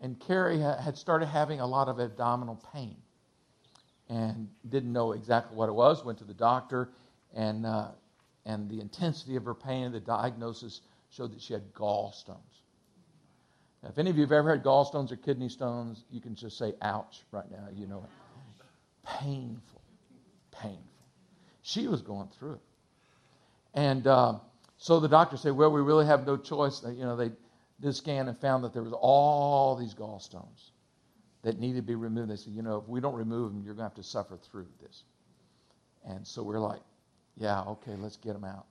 and 0.00 0.18
Carrie 0.20 0.60
had 0.60 0.96
started 0.96 1.26
having 1.26 1.60
a 1.60 1.66
lot 1.66 1.88
of 1.88 2.00
abdominal 2.00 2.62
pain 2.72 2.96
and 4.08 4.48
didn't 4.68 4.92
know 4.92 5.12
exactly 5.12 5.56
what 5.56 5.68
it 5.68 5.72
was. 5.72 6.04
Went 6.04 6.18
to 6.18 6.24
the 6.24 6.34
doctor, 6.34 6.90
and, 7.34 7.64
uh, 7.64 7.88
and 8.44 8.68
the 8.68 8.80
intensity 8.80 9.36
of 9.36 9.44
her 9.44 9.54
pain 9.54 9.84
and 9.84 9.94
the 9.94 10.00
diagnosis 10.00 10.80
showed 11.10 11.32
that 11.32 11.40
she 11.40 11.52
had 11.52 11.72
gallstones. 11.72 12.51
Now, 13.82 13.88
if 13.90 13.98
any 13.98 14.10
of 14.10 14.16
you 14.16 14.22
have 14.22 14.32
ever 14.32 14.50
had 14.50 14.62
gallstones 14.62 15.10
or 15.10 15.16
kidney 15.16 15.48
stones, 15.48 16.04
you 16.10 16.20
can 16.20 16.34
just 16.34 16.56
say, 16.56 16.74
ouch, 16.82 17.22
right 17.32 17.50
now. 17.50 17.68
You 17.74 17.86
know, 17.86 18.06
painful, 19.04 19.82
painful. 20.52 20.82
She 21.62 21.88
was 21.88 22.02
going 22.02 22.28
through 22.38 22.54
it. 22.54 22.60
And 23.74 24.06
uh, 24.06 24.34
so 24.76 25.00
the 25.00 25.08
doctor 25.08 25.36
said, 25.36 25.52
well, 25.52 25.70
we 25.70 25.80
really 25.80 26.06
have 26.06 26.26
no 26.26 26.36
choice. 26.36 26.82
You 26.84 27.04
know, 27.04 27.16
they 27.16 27.30
did 27.80 27.88
a 27.88 27.92
scan 27.92 28.28
and 28.28 28.38
found 28.38 28.64
that 28.64 28.72
there 28.72 28.82
was 28.82 28.92
all 28.92 29.76
these 29.76 29.94
gallstones 29.94 30.70
that 31.42 31.58
needed 31.58 31.76
to 31.76 31.82
be 31.82 31.94
removed. 31.94 32.30
They 32.30 32.36
said, 32.36 32.52
you 32.52 32.62
know, 32.62 32.76
if 32.76 32.88
we 32.88 33.00
don't 33.00 33.14
remove 33.14 33.52
them, 33.52 33.62
you're 33.64 33.74
going 33.74 33.88
to 33.88 33.94
have 33.94 33.94
to 33.94 34.02
suffer 34.02 34.36
through 34.36 34.66
this. 34.80 35.02
And 36.06 36.26
so 36.26 36.42
we're 36.42 36.60
like, 36.60 36.82
yeah, 37.36 37.62
okay, 37.62 37.96
let's 37.96 38.16
get 38.16 38.34
them 38.34 38.44
out. 38.44 38.66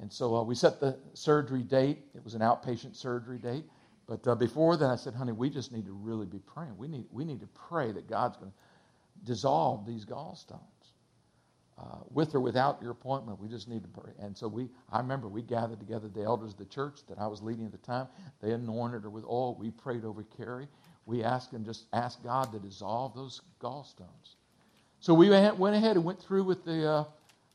And 0.00 0.12
so 0.12 0.36
uh, 0.36 0.42
we 0.42 0.54
set 0.54 0.80
the 0.80 0.98
surgery 1.14 1.62
date. 1.62 1.98
It 2.14 2.24
was 2.24 2.34
an 2.34 2.40
outpatient 2.40 2.96
surgery 2.96 3.38
date. 3.38 3.64
But 4.06 4.26
uh, 4.26 4.34
before 4.34 4.76
that, 4.76 4.90
I 4.90 4.96
said, 4.96 5.14
honey, 5.14 5.32
we 5.32 5.48
just 5.48 5.72
need 5.72 5.86
to 5.86 5.92
really 5.92 6.26
be 6.26 6.38
praying. 6.38 6.76
We 6.76 6.88
need, 6.88 7.06
we 7.10 7.24
need 7.24 7.40
to 7.40 7.48
pray 7.48 7.92
that 7.92 8.08
God's 8.08 8.36
going 8.36 8.50
to 8.50 8.56
dissolve 9.24 9.86
these 9.86 10.04
gallstones. 10.04 10.60
Uh, 11.76 11.98
with 12.10 12.34
or 12.36 12.40
without 12.40 12.80
your 12.80 12.92
appointment, 12.92 13.40
we 13.40 13.48
just 13.48 13.66
need 13.68 13.82
to 13.82 13.88
pray. 13.88 14.12
And 14.20 14.36
so 14.36 14.46
we, 14.46 14.68
I 14.92 14.98
remember 14.98 15.26
we 15.26 15.42
gathered 15.42 15.80
together 15.80 16.08
the 16.08 16.22
elders 16.22 16.52
of 16.52 16.58
the 16.58 16.66
church 16.66 17.00
that 17.08 17.18
I 17.18 17.26
was 17.26 17.42
leading 17.42 17.66
at 17.66 17.72
the 17.72 17.78
time. 17.78 18.06
They 18.40 18.52
anointed 18.52 19.02
her 19.02 19.10
with 19.10 19.24
oil. 19.24 19.56
We 19.58 19.70
prayed 19.70 20.04
over 20.04 20.22
Carrie. 20.36 20.68
We 21.06 21.24
asked 21.24 21.52
and 21.52 21.64
just 21.64 21.86
asked 21.92 22.22
God 22.22 22.52
to 22.52 22.60
dissolve 22.60 23.14
those 23.14 23.40
gallstones. 23.60 24.36
So 25.00 25.14
we 25.14 25.30
went 25.30 25.76
ahead 25.76 25.96
and 25.96 26.04
went 26.04 26.20
through 26.22 26.44
with 26.44 26.64
the, 26.64 26.88
uh, 26.88 27.04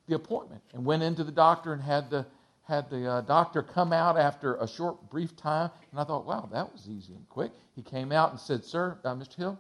the 0.08 0.16
appointment 0.16 0.62
and 0.74 0.84
went 0.84 1.02
into 1.02 1.24
the 1.24 1.32
doctor 1.32 1.72
and 1.72 1.82
had 1.82 2.10
the, 2.10 2.26
had 2.70 2.90
the 2.90 3.10
uh, 3.10 3.22
doctor 3.22 3.64
come 3.64 3.92
out 3.92 4.18
after 4.18 4.56
a 4.58 4.68
short, 4.68 5.10
brief 5.10 5.36
time. 5.36 5.72
And 5.92 6.00
I 6.00 6.04
thought, 6.04 6.26
wow, 6.26 6.48
that 6.54 6.72
was 6.72 6.88
easy 6.88 7.14
and 7.14 7.28
quick. 7.28 7.52
He 7.76 7.82
came 7.82 8.12
out 8.12 8.30
and 8.30 8.40
said, 8.40 8.64
Sir, 8.64 8.98
uh, 9.04 9.16
Mr. 9.16 9.36
Hill, 9.36 9.60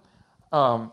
um, 0.51 0.91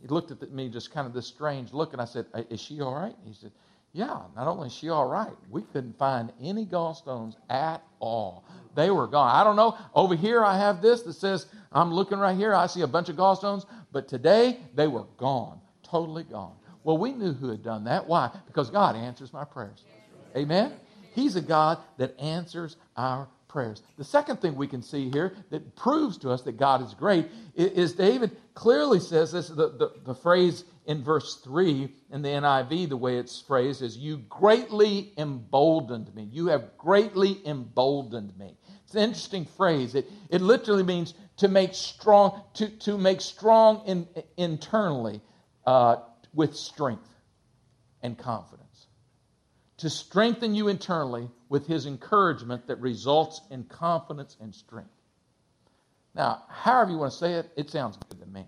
he 0.00 0.08
looked 0.08 0.32
at 0.32 0.52
me 0.52 0.68
just 0.68 0.92
kind 0.92 1.06
of 1.06 1.14
this 1.14 1.28
strange 1.28 1.72
look, 1.72 1.92
and 1.92 2.02
I 2.02 2.04
said, 2.04 2.26
Is 2.50 2.60
she 2.60 2.80
all 2.80 2.92
right? 2.92 3.14
He 3.24 3.32
said, 3.32 3.52
Yeah, 3.92 4.22
not 4.34 4.48
only 4.48 4.66
is 4.66 4.74
she 4.74 4.88
all 4.88 5.06
right, 5.06 5.30
we 5.48 5.62
couldn't 5.62 5.96
find 5.96 6.32
any 6.42 6.66
gallstones 6.66 7.36
at 7.48 7.80
all. 8.00 8.44
They 8.74 8.90
were 8.90 9.06
gone. 9.06 9.32
I 9.32 9.44
don't 9.44 9.54
know. 9.54 9.78
Over 9.94 10.16
here, 10.16 10.44
I 10.44 10.58
have 10.58 10.82
this 10.82 11.02
that 11.02 11.12
says, 11.12 11.46
I'm 11.70 11.94
looking 11.94 12.18
right 12.18 12.36
here, 12.36 12.52
I 12.52 12.66
see 12.66 12.80
a 12.80 12.86
bunch 12.88 13.08
of 13.08 13.16
gallstones, 13.16 13.66
but 13.92 14.08
today 14.08 14.58
they 14.74 14.88
were 14.88 15.04
gone, 15.16 15.60
totally 15.84 16.24
gone. 16.24 16.56
Well, 16.82 16.98
we 16.98 17.12
knew 17.12 17.32
who 17.32 17.50
had 17.50 17.62
done 17.62 17.84
that. 17.84 18.08
Why? 18.08 18.30
Because 18.46 18.70
God 18.70 18.96
answers 18.96 19.32
my 19.32 19.44
prayers. 19.44 19.84
Amen? 20.36 20.72
He's 21.14 21.36
a 21.36 21.42
God 21.42 21.78
that 21.98 22.18
answers 22.18 22.76
our 22.96 23.28
prayers. 23.52 23.82
The 23.98 24.04
second 24.04 24.40
thing 24.40 24.56
we 24.56 24.66
can 24.66 24.82
see 24.82 25.10
here 25.10 25.34
that 25.50 25.76
proves 25.76 26.16
to 26.18 26.30
us 26.30 26.42
that 26.42 26.56
God 26.56 26.82
is 26.82 26.94
great 26.94 27.28
is 27.54 27.92
David 27.92 28.34
clearly 28.54 28.98
says 28.98 29.32
this 29.32 29.48
the, 29.48 29.68
the, 29.68 29.92
the, 30.06 30.14
phrase 30.14 30.64
in 30.86 31.04
verse 31.04 31.36
3 31.44 31.94
in 32.10 32.22
the 32.22 32.30
NIV, 32.30 32.88
the 32.88 32.96
way 32.96 33.18
it's 33.18 33.40
phrased, 33.42 33.82
is 33.82 33.96
You 33.96 34.18
greatly 34.28 35.12
emboldened 35.18 36.14
me. 36.14 36.28
You 36.32 36.46
have 36.48 36.76
greatly 36.78 37.46
emboldened 37.46 38.36
me. 38.38 38.56
It's 38.84 38.94
an 38.94 39.02
interesting 39.02 39.44
phrase. 39.44 39.94
It, 39.94 40.06
it 40.30 40.40
literally 40.40 40.82
means 40.82 41.14
to 41.38 41.48
make 41.48 41.74
strong, 41.74 42.42
to, 42.54 42.68
to 42.80 42.96
make 42.96 43.20
strong 43.20 43.82
in, 43.86 44.08
internally 44.38 45.20
uh, 45.66 45.96
with 46.34 46.56
strength 46.56 47.08
and 48.02 48.16
confidence 48.18 48.61
to 49.82 49.90
strengthen 49.90 50.54
you 50.54 50.68
internally 50.68 51.28
with 51.48 51.66
his 51.66 51.86
encouragement 51.86 52.68
that 52.68 52.80
results 52.80 53.40
in 53.50 53.64
confidence 53.64 54.36
and 54.40 54.54
strength. 54.54 54.88
Now, 56.14 56.44
however 56.48 56.92
you 56.92 56.98
want 56.98 57.10
to 57.10 57.18
say 57.18 57.32
it, 57.34 57.50
it 57.56 57.68
sounds 57.68 57.96
good 58.08 58.20
to 58.20 58.26
me. 58.28 58.46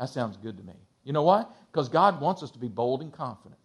That 0.00 0.08
sounds 0.08 0.36
good 0.36 0.56
to 0.56 0.64
me. 0.64 0.72
You 1.04 1.12
know 1.12 1.22
why? 1.22 1.46
Because 1.70 1.88
God 1.88 2.20
wants 2.20 2.42
us 2.42 2.50
to 2.50 2.58
be 2.58 2.66
bold 2.66 3.02
and 3.02 3.12
confident. 3.12 3.60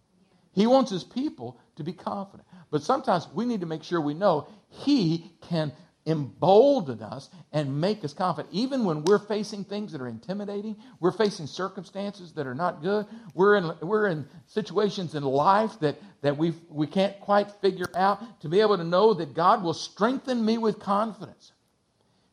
He 0.52 0.68
wants 0.68 0.92
his 0.92 1.02
people 1.02 1.58
to 1.74 1.82
be 1.82 1.92
confident. 1.92 2.46
But 2.70 2.84
sometimes 2.84 3.26
we 3.34 3.44
need 3.44 3.62
to 3.62 3.66
make 3.66 3.82
sure 3.82 4.00
we 4.00 4.14
know 4.14 4.46
he 4.68 5.32
can 5.48 5.72
embolden 6.06 7.02
us 7.02 7.28
and 7.52 7.80
make 7.80 8.04
us 8.04 8.14
confident. 8.14 8.52
Even 8.54 8.84
when 8.84 9.04
we're 9.04 9.18
facing 9.18 9.64
things 9.64 9.92
that 9.92 10.00
are 10.00 10.08
intimidating, 10.08 10.76
we're 10.98 11.12
facing 11.12 11.46
circumstances 11.46 12.32
that 12.32 12.46
are 12.46 12.54
not 12.54 12.82
good, 12.82 13.06
we're 13.34 13.56
in, 13.56 13.72
we're 13.82 14.06
in 14.06 14.26
situations 14.46 15.14
in 15.14 15.22
life 15.22 15.78
that, 15.80 16.00
that 16.22 16.36
we 16.36 16.54
we 16.68 16.86
can't 16.86 17.18
quite 17.20 17.50
figure 17.60 17.90
out, 17.94 18.40
to 18.40 18.48
be 18.48 18.60
able 18.60 18.78
to 18.78 18.84
know 18.84 19.14
that 19.14 19.34
God 19.34 19.62
will 19.62 19.74
strengthen 19.74 20.44
me 20.44 20.58
with 20.58 20.78
confidence. 20.78 21.52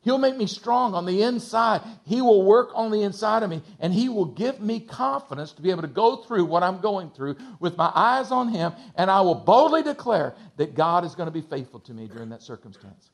He'll 0.00 0.16
make 0.16 0.36
me 0.36 0.46
strong 0.46 0.94
on 0.94 1.04
the 1.04 1.22
inside. 1.22 1.82
He 2.06 2.22
will 2.22 2.44
work 2.44 2.70
on 2.74 2.90
the 2.90 3.02
inside 3.02 3.42
of 3.42 3.50
me, 3.50 3.60
and 3.80 3.92
He 3.92 4.08
will 4.08 4.24
give 4.24 4.60
me 4.60 4.80
confidence 4.80 5.52
to 5.52 5.62
be 5.62 5.70
able 5.70 5.82
to 5.82 5.88
go 5.88 6.16
through 6.16 6.46
what 6.46 6.62
I'm 6.62 6.80
going 6.80 7.10
through 7.10 7.36
with 7.60 7.76
my 7.76 7.90
eyes 7.94 8.30
on 8.30 8.48
Him, 8.48 8.72
and 8.94 9.10
I 9.10 9.20
will 9.20 9.34
boldly 9.34 9.82
declare 9.82 10.34
that 10.56 10.74
God 10.74 11.04
is 11.04 11.14
going 11.14 11.26
to 11.26 11.32
be 11.32 11.42
faithful 11.42 11.80
to 11.80 11.92
me 11.92 12.06
during 12.06 12.30
that 12.30 12.42
circumstance. 12.42 13.10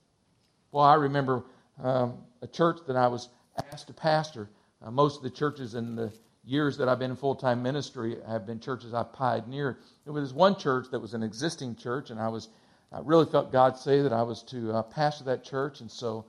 Well, 0.75 0.85
I 0.85 0.95
remember 0.95 1.45
um, 1.81 2.19
a 2.43 2.49
church 2.49 2.81
that 2.89 2.97
I 2.97 3.07
was 3.07 3.29
asked 3.71 3.87
to 3.87 3.93
pastor. 3.93 4.51
Uh, 4.85 4.91
most 4.91 5.19
of 5.19 5.23
the 5.23 5.31
churches 5.31 5.77
in 5.77 5.95
the 5.95 6.13
years 6.45 6.77
that 6.79 6.89
I've 6.89 6.99
been 6.99 7.13
in 7.13 7.17
full 7.17 7.37
time 7.37 7.63
ministry 7.63 8.17
have 8.27 8.45
been 8.45 8.59
churches 8.59 8.93
I've 8.93 9.13
pioneered. 9.13 9.77
There 10.03 10.13
was 10.13 10.35
one 10.35 10.59
church 10.59 10.87
that 10.91 10.99
was 10.99 11.15
an 11.15 11.23
existing 11.23 11.77
church, 11.77 12.11
and 12.11 12.19
I 12.19 12.27
was 12.27 12.49
I 12.91 12.99
really 13.05 13.25
felt 13.25 13.53
God 13.53 13.79
say 13.79 14.03
that 14.03 14.13
I 14.13 14.23
was 14.23 14.43
to 14.49 14.73
uh, 14.73 14.83
pastor 14.83 15.23
that 15.27 15.45
church, 15.45 15.81
and 15.81 15.89
so 15.89 16.25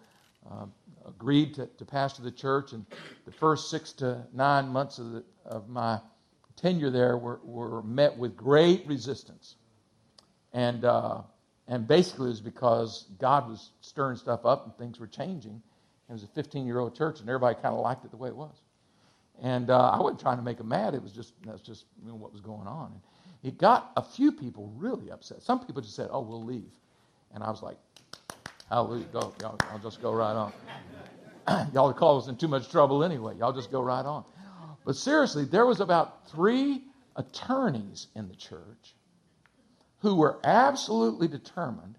uh, 0.47 0.67
agreed 1.07 1.55
to, 1.55 1.65
to, 1.65 1.83
pastor 1.83 2.21
the 2.21 2.31
church. 2.31 2.71
And 2.71 2.85
the 3.25 3.31
first 3.31 3.71
six 3.71 3.93
to 3.93 4.27
nine 4.31 4.67
months 4.67 4.99
of, 4.99 5.11
the, 5.11 5.23
of 5.43 5.69
my 5.69 5.99
tenure 6.55 6.91
there 6.91 7.17
were, 7.17 7.39
were 7.43 7.81
met 7.81 8.15
with 8.15 8.37
great 8.37 8.85
resistance. 8.85 9.55
And 10.53 10.85
uh, 10.85 11.21
and 11.67 11.87
basically, 11.87 12.27
it 12.27 12.29
was 12.29 12.41
because 12.41 13.05
God 13.19 13.49
was 13.49 13.71
stirring 13.81 14.17
stuff 14.17 14.45
up 14.45 14.65
and 14.65 14.77
things 14.77 14.99
were 14.99 15.07
changing. 15.07 15.61
It 16.07 16.13
was 16.13 16.23
a 16.23 16.27
15 16.27 16.65
year 16.65 16.79
old 16.79 16.95
church, 16.95 17.19
and 17.19 17.27
everybody 17.27 17.55
kind 17.55 17.73
of 17.73 17.79
liked 17.79 18.05
it 18.05 18.11
the 18.11 18.17
way 18.17 18.29
it 18.29 18.35
was. 18.35 18.55
And 19.41 19.69
uh, 19.69 19.89
I 19.89 19.99
wasn't 19.99 20.19
trying 20.19 20.37
to 20.37 20.43
make 20.43 20.57
them 20.59 20.69
mad. 20.69 20.93
It 20.93 21.01
was 21.01 21.11
just 21.11 21.33
that's 21.45 21.61
just 21.61 21.85
you 22.01 22.09
know, 22.09 22.15
what 22.15 22.31
was 22.31 22.41
going 22.41 22.67
on. 22.67 22.91
And 22.91 23.01
it 23.43 23.57
got 23.57 23.91
a 23.97 24.03
few 24.03 24.31
people 24.31 24.71
really 24.77 25.11
upset. 25.11 25.41
Some 25.41 25.65
people 25.65 25.81
just 25.81 25.95
said, 25.95 26.09
"Oh, 26.11 26.21
we'll 26.21 26.43
leave," 26.43 26.71
and 27.33 27.43
I 27.43 27.49
was 27.49 27.61
like, 27.61 27.77
"Hallelujah, 28.69 29.05
go, 29.11 29.33
y'all, 29.41 29.59
I'll 29.71 29.79
just 29.79 30.01
go 30.01 30.13
right 30.13 30.33
on. 30.35 30.53
y'all 31.73 32.17
us 32.17 32.27
in 32.27 32.37
too 32.37 32.47
much 32.47 32.69
trouble 32.69 33.03
anyway. 33.03 33.35
Y'all 33.37 33.53
just 33.53 33.71
go 33.71 33.81
right 33.81 34.05
on." 34.05 34.23
But 34.85 34.95
seriously, 34.95 35.45
there 35.45 35.65
was 35.65 35.79
about 35.79 36.29
three 36.29 36.83
attorneys 37.15 38.07
in 38.15 38.27
the 38.27 38.35
church 38.35 38.94
who 40.05 40.13
were 40.13 40.37
absolutely 40.43 41.27
determined 41.27 41.97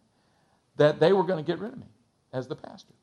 that 0.77 1.01
they 1.01 1.13
were 1.13 1.25
going 1.25 1.45
to 1.45 1.53
get 1.53 1.59
rid 1.59 1.73
of 1.73 1.79
me 1.81 1.89
as 2.33 2.47
the 2.47 2.55
pastor. 2.55 2.95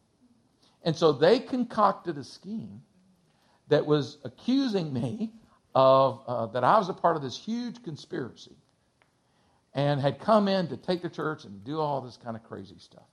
And 0.84 0.96
so 0.96 1.12
they 1.12 1.40
concocted 1.40 2.18
a 2.18 2.24
scheme 2.24 2.82
that 3.68 3.86
was 3.86 4.18
accusing 4.24 4.94
me 4.94 5.34
of 5.76 6.22
uh, 6.26 6.46
that 6.46 6.64
I 6.64 6.78
was 6.78 6.88
a 6.88 6.94
part 6.94 7.18
of 7.18 7.22
this 7.22 7.38
huge 7.38 7.84
conspiracy 7.84 8.56
and 9.74 10.00
had 10.00 10.22
come 10.22 10.48
in 10.48 10.70
to 10.70 10.78
take 10.78 11.02
the 11.02 11.10
church 11.10 11.44
and 11.44 11.62
do 11.66 11.82
all 11.82 12.00
this 12.00 12.16
kind 12.16 12.38
of 12.38 12.44
crazy 12.44 12.80
stuff. 12.80 13.04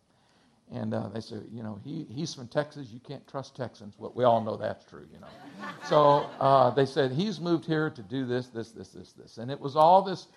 And 0.72 0.94
uh, 0.94 1.09
they 1.09 1.20
said, 1.20 1.42
you 1.50 1.64
know, 1.64 1.81
he, 1.83 2.07
he's 2.09 2.33
from 2.33 2.46
Texas. 2.46 2.87
You 2.92 3.00
can't 3.00 3.26
trust 3.26 3.57
Texans. 3.57 3.96
Well, 3.98 4.12
we 4.14 4.22
all 4.22 4.40
know 4.40 4.57
that's 4.57 4.85
true, 4.85 5.09
you 5.12 5.18
know. 5.18 5.66
so 5.88 6.31
uh, 6.38 6.70
they 6.70 6.87
said, 6.87 7.11
he's 7.11 7.40
moved 7.40 7.64
here 7.64 7.90
to 7.90 8.03
do 8.03 8.26
this, 8.26 8.46
this, 8.46 8.70
this, 8.70 8.90
this, 8.90 9.12
this. 9.14 9.38
And 9.38 9.50
it 9.50 9.59
was 9.59 9.74
all 9.74 10.03
this 10.03 10.29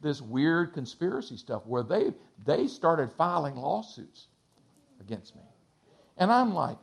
this 0.00 0.20
weird 0.20 0.72
conspiracy 0.72 1.36
stuff 1.36 1.66
where 1.66 1.82
they 1.82 2.12
they 2.46 2.66
started 2.66 3.12
filing 3.12 3.56
lawsuits 3.56 4.28
against 5.00 5.34
me. 5.36 5.42
And 6.16 6.30
I'm 6.32 6.54
like, 6.54 6.78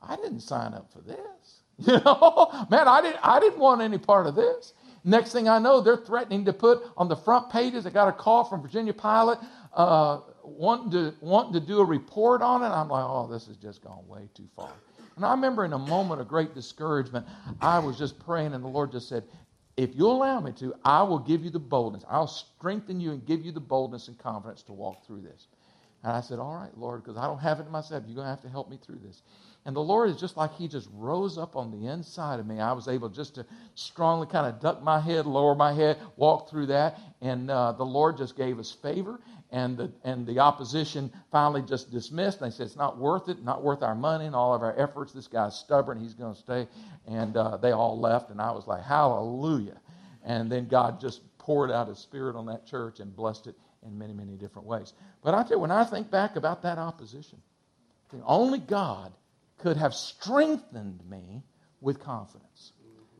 I 0.00 0.16
didn't 0.16 0.40
sign 0.40 0.74
up 0.74 0.92
for 0.92 1.00
this. 1.00 1.18
You 1.78 1.94
know, 2.04 2.66
man, 2.70 2.86
I 2.86 3.00
didn't 3.02 3.18
I 3.22 3.40
didn't 3.40 3.58
want 3.58 3.80
any 3.80 3.98
part 3.98 4.26
of 4.26 4.36
this. 4.36 4.74
Next 5.04 5.32
thing 5.32 5.48
I 5.48 5.58
know, 5.58 5.80
they're 5.80 5.96
threatening 5.96 6.44
to 6.44 6.52
put 6.52 6.82
on 6.96 7.08
the 7.08 7.16
front 7.16 7.50
pages. 7.50 7.86
I 7.86 7.90
got 7.90 8.06
a 8.06 8.12
call 8.12 8.44
from 8.44 8.62
Virginia 8.62 8.92
Pilot 8.92 9.40
uh, 9.74 10.20
wanting 10.44 10.90
to 10.92 11.14
wanting 11.20 11.54
to 11.54 11.60
do 11.60 11.80
a 11.80 11.84
report 11.84 12.42
on 12.42 12.62
it. 12.62 12.68
I'm 12.68 12.88
like, 12.88 13.04
oh, 13.04 13.26
this 13.26 13.46
has 13.46 13.56
just 13.56 13.82
gone 13.82 14.06
way 14.06 14.28
too 14.34 14.48
far. 14.54 14.70
And 15.16 15.24
I 15.24 15.32
remember 15.32 15.64
in 15.64 15.72
a 15.72 15.78
moment 15.78 16.20
of 16.20 16.28
great 16.28 16.54
discouragement, 16.54 17.26
I 17.60 17.78
was 17.78 17.98
just 17.98 18.18
praying, 18.18 18.54
and 18.54 18.64
the 18.64 18.68
Lord 18.68 18.92
just 18.92 19.08
said, 19.08 19.24
if 19.76 19.90
you'll 19.94 20.16
allow 20.16 20.40
me 20.40 20.52
to, 20.52 20.74
I 20.84 21.02
will 21.02 21.18
give 21.18 21.44
you 21.44 21.50
the 21.50 21.58
boldness. 21.58 22.04
I'll 22.08 22.26
strengthen 22.26 23.00
you 23.00 23.12
and 23.12 23.24
give 23.24 23.44
you 23.44 23.52
the 23.52 23.60
boldness 23.60 24.08
and 24.08 24.18
confidence 24.18 24.62
to 24.64 24.72
walk 24.72 25.06
through 25.06 25.22
this. 25.22 25.46
And 26.02 26.12
I 26.12 26.20
said, 26.20 26.38
All 26.38 26.54
right, 26.54 26.76
Lord, 26.76 27.02
because 27.02 27.16
I 27.16 27.26
don't 27.26 27.38
have 27.38 27.60
it 27.60 27.70
myself. 27.70 28.04
You're 28.06 28.16
going 28.16 28.26
to 28.26 28.30
have 28.30 28.42
to 28.42 28.50
help 28.50 28.70
me 28.70 28.78
through 28.84 29.00
this. 29.04 29.22
And 29.64 29.76
the 29.76 29.80
Lord 29.80 30.10
is 30.10 30.16
just 30.16 30.36
like 30.36 30.54
He 30.54 30.66
just 30.66 30.88
rose 30.92 31.38
up 31.38 31.54
on 31.54 31.70
the 31.70 31.86
inside 31.88 32.40
of 32.40 32.46
me. 32.46 32.58
I 32.58 32.72
was 32.72 32.88
able 32.88 33.08
just 33.08 33.36
to 33.36 33.46
strongly 33.74 34.26
kind 34.26 34.46
of 34.46 34.60
duck 34.60 34.82
my 34.82 34.98
head, 34.98 35.24
lower 35.24 35.54
my 35.54 35.72
head, 35.72 35.98
walk 36.16 36.50
through 36.50 36.66
that. 36.66 36.98
And 37.20 37.50
uh, 37.50 37.72
the 37.72 37.84
Lord 37.84 38.16
just 38.16 38.36
gave 38.36 38.58
us 38.58 38.72
favor 38.72 39.20
and 39.52 39.76
the, 39.76 39.92
and 40.02 40.26
the 40.26 40.38
opposition 40.40 41.12
finally 41.30 41.62
just 41.62 41.92
dismissed. 41.92 42.40
And 42.40 42.50
they 42.50 42.56
said, 42.56 42.66
it's 42.66 42.76
not 42.76 42.98
worth 42.98 43.28
it, 43.28 43.44
not 43.44 43.62
worth 43.62 43.82
our 43.82 43.94
money 43.94 44.24
and 44.24 44.34
all 44.34 44.54
of 44.54 44.62
our 44.62 44.76
efforts. 44.80 45.12
This 45.12 45.28
guy's 45.28 45.54
stubborn, 45.54 46.00
he's 46.00 46.14
going 46.14 46.34
to 46.34 46.40
stay. 46.40 46.66
And 47.06 47.36
uh, 47.36 47.58
they 47.58 47.72
all 47.72 48.00
left, 48.00 48.30
and 48.30 48.40
I 48.40 48.50
was 48.50 48.66
like, 48.66 48.82
hallelujah. 48.82 49.78
And 50.24 50.50
then 50.50 50.68
God 50.68 51.00
just 51.00 51.20
poured 51.38 51.70
out 51.70 51.88
his 51.88 51.98
spirit 51.98 52.34
on 52.34 52.46
that 52.46 52.66
church 52.66 53.00
and 53.00 53.14
blessed 53.14 53.48
it 53.48 53.54
in 53.84 53.98
many, 53.98 54.14
many 54.14 54.32
different 54.36 54.66
ways. 54.66 54.94
But 55.22 55.34
I 55.34 55.42
tell 55.42 55.52
you, 55.52 55.58
when 55.58 55.70
I 55.70 55.84
think 55.84 56.10
back 56.10 56.36
about 56.36 56.62
that 56.62 56.78
opposition, 56.78 57.38
only 58.24 58.58
God 58.58 59.12
could 59.62 59.76
have 59.76 59.94
strengthened 59.94 61.00
me 61.08 61.42
with 61.80 62.00
confidence. 62.00 62.72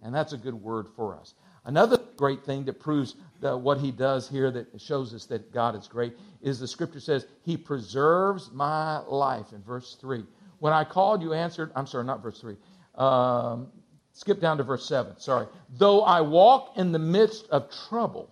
And 0.03 0.13
that's 0.15 0.33
a 0.33 0.37
good 0.37 0.55
word 0.55 0.89
for 0.97 1.17
us. 1.17 1.35
Another 1.65 1.99
great 2.17 2.45
thing 2.45 2.65
that 2.65 2.81
proves 2.81 3.15
the, 3.41 3.57
what 3.57 3.79
he 3.79 3.93
does 3.93 4.29
here 4.29 4.51
that 4.51 4.81
shows 4.81 5.15
us 5.15 5.27
that 5.27 5.53
God 5.53 5.77
is 5.77 5.87
great 5.87 6.17
is 6.41 6.59
the 6.59 6.67
scripture 6.67 6.99
says, 6.99 7.27
He 7.43 7.57
preserves 7.57 8.51
my 8.53 8.99
life 8.99 9.53
in 9.53 9.63
verse 9.63 9.97
3. 10.01 10.25
When 10.59 10.73
I 10.73 10.83
called, 10.83 11.23
you 11.23 11.33
answered. 11.33 11.71
I'm 11.77 11.87
sorry, 11.87 12.05
not 12.05 12.21
verse 12.21 12.41
3. 12.41 12.57
Um, 12.97 13.69
skip 14.13 14.41
down 14.41 14.57
to 14.59 14.65
verse 14.65 14.87
7. 14.87 15.19
Sorry. 15.21 15.47
Though 15.79 16.03
I 16.03 16.21
walk 16.21 16.73
in 16.77 16.91
the 16.91 16.99
midst 16.99 17.49
of 17.51 17.71
trouble, 17.89 18.29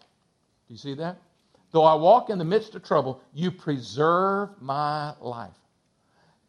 do 0.67 0.75
you 0.75 0.79
see 0.79 0.95
that? 0.95 1.19
Though 1.71 1.85
I 1.85 1.95
walk 1.95 2.31
in 2.31 2.39
the 2.39 2.45
midst 2.45 2.75
of 2.75 2.83
trouble, 2.83 3.21
you 3.33 3.53
preserve 3.53 4.51
my 4.61 5.15
life. 5.21 5.60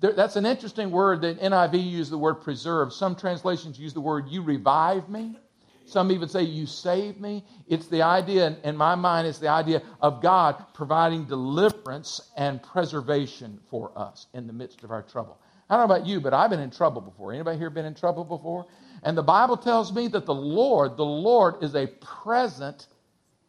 There, 0.01 0.13
that's 0.13 0.35
an 0.35 0.47
interesting 0.47 0.91
word 0.91 1.21
that 1.21 1.39
NIV 1.39 1.89
use 1.89 2.09
the 2.09 2.17
word 2.17 2.35
preserve. 2.35 2.91
Some 2.91 3.15
translations 3.15 3.79
use 3.79 3.93
the 3.93 4.01
word 4.01 4.27
you 4.27 4.41
revive 4.41 5.07
me. 5.07 5.37
Some 5.85 6.11
even 6.11 6.27
say 6.27 6.43
you 6.43 6.65
save 6.65 7.19
me. 7.19 7.45
It's 7.67 7.87
the 7.87 8.01
idea, 8.01 8.57
in 8.63 8.75
my 8.75 8.95
mind, 8.95 9.27
it's 9.27 9.39
the 9.39 9.49
idea 9.49 9.81
of 10.01 10.21
God 10.21 10.63
providing 10.73 11.25
deliverance 11.25 12.31
and 12.35 12.63
preservation 12.63 13.59
for 13.69 13.91
us 13.95 14.27
in 14.33 14.47
the 14.47 14.53
midst 14.53 14.83
of 14.83 14.91
our 14.91 15.03
trouble. 15.03 15.37
I 15.69 15.77
don't 15.77 15.87
know 15.87 15.95
about 15.95 16.07
you, 16.07 16.19
but 16.19 16.33
I've 16.33 16.49
been 16.49 16.59
in 16.59 16.71
trouble 16.71 17.01
before. 17.01 17.31
Anybody 17.31 17.57
here 17.57 17.69
been 17.69 17.85
in 17.85 17.93
trouble 17.93 18.23
before? 18.23 18.65
And 19.03 19.17
the 19.17 19.23
Bible 19.23 19.57
tells 19.57 19.93
me 19.93 20.07
that 20.09 20.25
the 20.25 20.33
Lord, 20.33 20.97
the 20.97 21.05
Lord 21.05 21.63
is 21.63 21.75
a 21.75 21.87
present, 21.87 22.87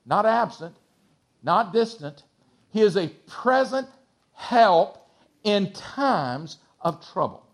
not 0.05 0.27
absent, 0.27 0.77
not 1.43 1.73
distant. 1.73 2.25
He 2.71 2.83
is 2.83 2.97
a 2.97 3.09
present 3.27 3.89
help 4.35 5.02
in 5.45 5.73
times 5.73 6.59
of 6.81 7.05
trouble. 7.13 7.47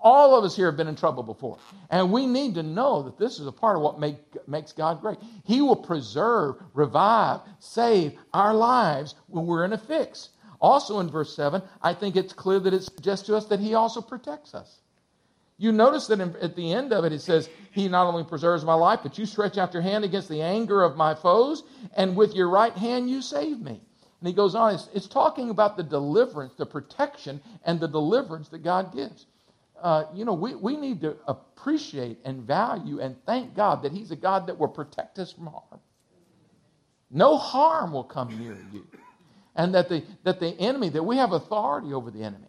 All 0.00 0.36
of 0.38 0.44
us 0.44 0.54
here 0.54 0.66
have 0.66 0.76
been 0.76 0.88
in 0.88 0.94
trouble 0.94 1.22
before. 1.22 1.58
And 1.90 2.12
we 2.12 2.26
need 2.26 2.54
to 2.54 2.62
know 2.62 3.02
that 3.02 3.18
this 3.18 3.40
is 3.40 3.46
a 3.46 3.52
part 3.52 3.76
of 3.76 3.82
what 3.82 3.98
make, 3.98 4.16
makes 4.46 4.72
God 4.72 5.00
great. 5.00 5.18
He 5.44 5.60
will 5.60 5.76
preserve, 5.76 6.56
revive, 6.72 7.40
save 7.58 8.12
our 8.32 8.54
lives 8.54 9.16
when 9.26 9.46
we're 9.46 9.64
in 9.64 9.72
a 9.72 9.78
fix. 9.78 10.30
Also 10.60 11.00
in 11.00 11.10
verse 11.10 11.34
7, 11.34 11.62
I 11.82 11.94
think 11.94 12.16
it's 12.16 12.32
clear 12.32 12.60
that 12.60 12.74
it 12.74 12.84
suggests 12.84 13.26
to 13.26 13.36
us 13.36 13.46
that 13.46 13.60
He 13.60 13.74
also 13.74 14.00
protects 14.00 14.54
us. 14.54 14.80
You 15.56 15.72
notice 15.72 16.06
that 16.06 16.20
in, 16.20 16.36
at 16.36 16.54
the 16.54 16.72
end 16.72 16.92
of 16.92 17.04
it, 17.04 17.12
it 17.12 17.20
says, 17.20 17.48
He 17.72 17.88
not 17.88 18.06
only 18.06 18.22
preserves 18.22 18.64
my 18.64 18.74
life, 18.74 19.00
but 19.02 19.18
you 19.18 19.26
stretch 19.26 19.58
out 19.58 19.74
your 19.74 19.82
hand 19.82 20.04
against 20.04 20.28
the 20.28 20.42
anger 20.42 20.82
of 20.82 20.96
my 20.96 21.14
foes, 21.14 21.64
and 21.96 22.16
with 22.16 22.34
your 22.34 22.48
right 22.48 22.72
hand 22.72 23.10
you 23.10 23.20
save 23.20 23.60
me. 23.60 23.80
And 24.20 24.28
he 24.28 24.34
goes 24.34 24.54
on, 24.54 24.74
it's, 24.74 24.88
it's 24.94 25.06
talking 25.06 25.50
about 25.50 25.76
the 25.76 25.82
deliverance, 25.82 26.54
the 26.56 26.66
protection, 26.66 27.40
and 27.64 27.78
the 27.78 27.88
deliverance 27.88 28.48
that 28.48 28.64
God 28.64 28.92
gives. 28.94 29.26
Uh, 29.80 30.04
you 30.12 30.24
know, 30.24 30.34
we, 30.34 30.56
we 30.56 30.76
need 30.76 31.00
to 31.02 31.16
appreciate 31.28 32.18
and 32.24 32.42
value 32.42 33.00
and 33.00 33.16
thank 33.26 33.54
God 33.54 33.82
that 33.82 33.92
He's 33.92 34.10
a 34.10 34.16
God 34.16 34.48
that 34.48 34.58
will 34.58 34.68
protect 34.68 35.20
us 35.20 35.32
from 35.32 35.46
harm. 35.46 35.80
No 37.10 37.36
harm 37.36 37.92
will 37.92 38.04
come 38.04 38.28
near 38.38 38.58
you. 38.72 38.86
And 39.54 39.74
that 39.74 39.88
the, 39.88 40.04
that 40.24 40.40
the 40.40 40.48
enemy, 40.48 40.88
that 40.90 41.02
we 41.02 41.16
have 41.16 41.32
authority 41.32 41.92
over 41.92 42.10
the 42.10 42.22
enemy 42.22 42.48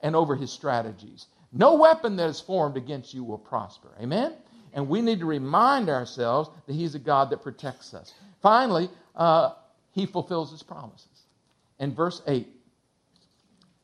and 0.00 0.14
over 0.14 0.36
his 0.36 0.52
strategies. 0.52 1.26
No 1.52 1.74
weapon 1.76 2.16
that 2.16 2.28
is 2.28 2.40
formed 2.40 2.76
against 2.76 3.14
you 3.14 3.24
will 3.24 3.38
prosper. 3.38 3.88
Amen? 4.00 4.34
And 4.72 4.88
we 4.88 5.00
need 5.00 5.20
to 5.20 5.26
remind 5.26 5.88
ourselves 5.88 6.50
that 6.66 6.74
He's 6.74 6.94
a 6.94 6.98
God 6.98 7.30
that 7.30 7.42
protects 7.42 7.94
us. 7.94 8.12
Finally, 8.42 8.90
uh, 9.14 9.52
He 9.96 10.06
fulfills 10.06 10.52
His 10.52 10.62
promises. 10.62 11.26
In 11.80 11.92
verse 11.94 12.22
8, 12.28 12.46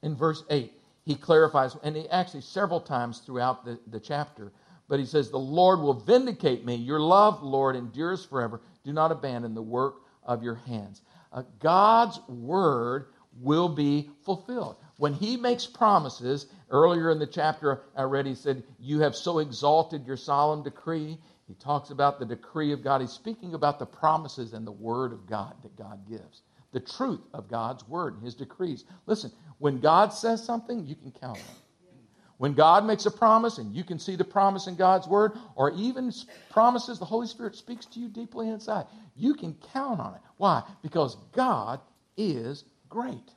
in 0.03 0.15
verse 0.15 0.45
8, 0.51 0.73
he 1.05 1.15
clarifies, 1.15 1.77
and 1.83 1.97
he 1.97 2.09
actually 2.11 2.43
several 2.43 2.81
times 2.81 3.19
throughout 3.19 3.65
the, 3.65 3.79
the 3.89 3.99
chapter, 3.99 4.53
but 4.89 5.01
he 5.01 5.07
says, 5.07 5.31
The 5.31 5.39
Lord 5.39 5.81
will 5.81 5.95
vindicate 5.95 6.65
me. 6.65 6.75
Your 6.75 7.01
love, 7.01 7.43
Lord, 7.43 7.77
endures 7.77 8.25
forever. 8.25 8.61
Do 8.85 8.93
not 8.93 9.11
abandon 9.11 9.55
the 9.55 9.63
work 9.63 10.03
of 10.23 10.43
your 10.43 10.55
hands. 10.55 11.03
Uh, 11.33 11.43
God's 11.59 12.21
word 12.29 13.07
will 13.41 13.69
be 13.69 14.11
fulfilled. 14.25 14.77
When 14.99 15.15
he 15.15 15.37
makes 15.37 15.67
promises, 15.67 16.47
earlier 16.71 17.11
in 17.11 17.19
the 17.19 17.27
chapter 17.27 17.83
I 17.97 18.03
read, 18.03 18.27
he 18.27 18.35
said, 18.35 18.63
You 18.79 19.01
have 19.01 19.17
so 19.17 19.39
exalted 19.39 20.07
your 20.07 20.19
solemn 20.19 20.63
decree. 20.63 21.19
He 21.53 21.57
talks 21.63 21.91
about 21.91 22.19
the 22.19 22.25
decree 22.25 22.73
of 22.73 22.83
God. 22.83 23.03
He's 23.03 23.11
speaking 23.11 23.53
about 23.53 23.79
the 23.79 23.85
promises 23.85 24.55
and 24.55 24.67
the 24.67 24.73
word 24.73 25.13
of 25.13 25.27
God 25.27 25.55
that 25.63 25.77
God 25.77 26.09
gives 26.09 26.41
the 26.73 26.81
truth 26.81 27.21
of 27.35 27.47
God's 27.47 27.87
word 27.87 28.15
and 28.15 28.23
his 28.23 28.35
decrees. 28.35 28.85
Listen, 29.05 29.31
when 29.59 29.79
God 29.79 30.15
says 30.15 30.43
something, 30.43 30.87
you 30.87 30.95
can 30.95 31.11
count 31.11 31.37
on 31.37 31.45
it. 31.45 31.99
When 32.39 32.55
God 32.55 32.87
makes 32.87 33.05
a 33.05 33.11
promise 33.11 33.59
and 33.59 33.77
you 33.77 33.85
can 33.85 33.99
see 33.99 34.17
the 34.17 34.25
promise 34.25 34.67
in 34.67 34.77
God's 34.77 35.07
word, 35.07 35.33
or 35.55 35.73
even 35.73 36.11
promises 36.49 36.99
the 36.99 37.05
Holy 37.05 37.27
Spirit 37.27 37.55
speaks 37.55 37.85
to 37.85 38.01
you 38.01 38.09
deeply 38.09 38.49
inside, 38.49 38.87
you 39.15 39.35
can 39.35 39.55
count 39.75 40.01
on 40.01 40.15
it. 40.15 40.23
Why? 40.39 40.63
Because 40.83 41.19
God 41.33 41.81
is 42.17 42.65
great. 42.89 43.31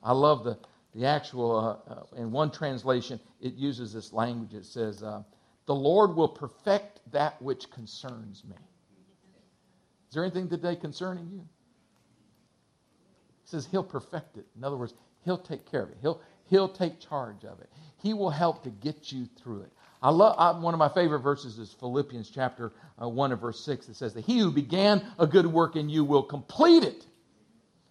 I 0.00 0.12
love 0.12 0.44
the, 0.44 0.58
the 0.94 1.06
actual, 1.06 1.80
uh, 1.88 1.92
uh, 1.92 2.20
in 2.22 2.30
one 2.30 2.52
translation, 2.52 3.18
it 3.40 3.54
uses 3.54 3.92
this 3.92 4.12
language. 4.12 4.54
It 4.54 4.64
says, 4.64 5.02
uh, 5.02 5.24
The 5.66 5.74
Lord 5.74 6.16
will 6.16 6.28
perfect 6.28 7.00
that 7.12 7.40
which 7.40 7.70
concerns 7.70 8.42
me. 8.44 8.56
Is 10.08 10.14
there 10.14 10.24
anything 10.24 10.48
today 10.48 10.76
concerning 10.76 11.30
you? 11.32 11.40
He 13.42 13.48
says 13.48 13.66
he'll 13.70 13.84
perfect 13.84 14.36
it. 14.36 14.46
In 14.56 14.64
other 14.64 14.76
words, 14.76 14.92
he'll 15.24 15.38
take 15.38 15.70
care 15.70 15.82
of 15.82 15.90
it. 15.90 15.96
He'll, 16.00 16.20
he'll 16.46 16.68
take 16.68 17.00
charge 17.00 17.44
of 17.44 17.60
it. 17.60 17.70
He 18.02 18.12
will 18.12 18.30
help 18.30 18.64
to 18.64 18.70
get 18.70 19.12
you 19.12 19.26
through 19.42 19.62
it. 19.62 19.72
I 20.02 20.10
love 20.10 20.34
I, 20.36 20.58
one 20.58 20.74
of 20.74 20.78
my 20.78 20.88
favorite 20.88 21.20
verses 21.20 21.58
is 21.58 21.72
Philippians 21.74 22.28
chapter 22.28 22.72
uh, 23.00 23.08
1 23.08 23.32
and 23.32 23.40
verse 23.40 23.64
6. 23.64 23.88
It 23.88 23.96
says 23.96 24.14
that 24.14 24.24
he 24.24 24.38
who 24.38 24.50
began 24.50 25.02
a 25.18 25.26
good 25.26 25.46
work 25.46 25.76
in 25.76 25.88
you 25.88 26.04
will 26.04 26.24
complete 26.24 26.82
it. 26.82 27.06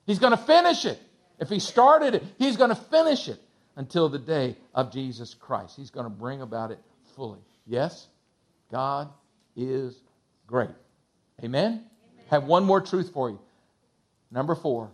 He's 0.06 0.20
going 0.20 0.32
to 0.32 0.44
finish 0.44 0.86
it. 0.86 1.00
If 1.40 1.50
he 1.50 1.60
started 1.60 2.16
it, 2.16 2.24
he's 2.38 2.58
going 2.58 2.70
to 2.70 2.76
finish 2.76 3.30
it 3.30 3.40
until 3.78 4.10
the 4.10 4.20
day 4.20 4.58
of 4.76 4.92
Jesus 4.92 5.34
Christ. 5.34 5.78
He's 5.78 5.90
going 5.90 6.06
to 6.06 6.10
bring 6.10 6.42
about 6.42 6.72
it 6.72 6.80
fully. 7.16 7.40
Yes, 7.66 8.08
God 8.72 9.10
is 9.56 10.02
great. 10.48 10.70
Amen? 11.44 11.66
Amen. 11.66 11.86
Have 12.30 12.46
one 12.46 12.64
more 12.64 12.82
truth 12.82 13.12
for 13.14 13.30
you. 13.30 13.40
Number 14.32 14.56
four, 14.56 14.92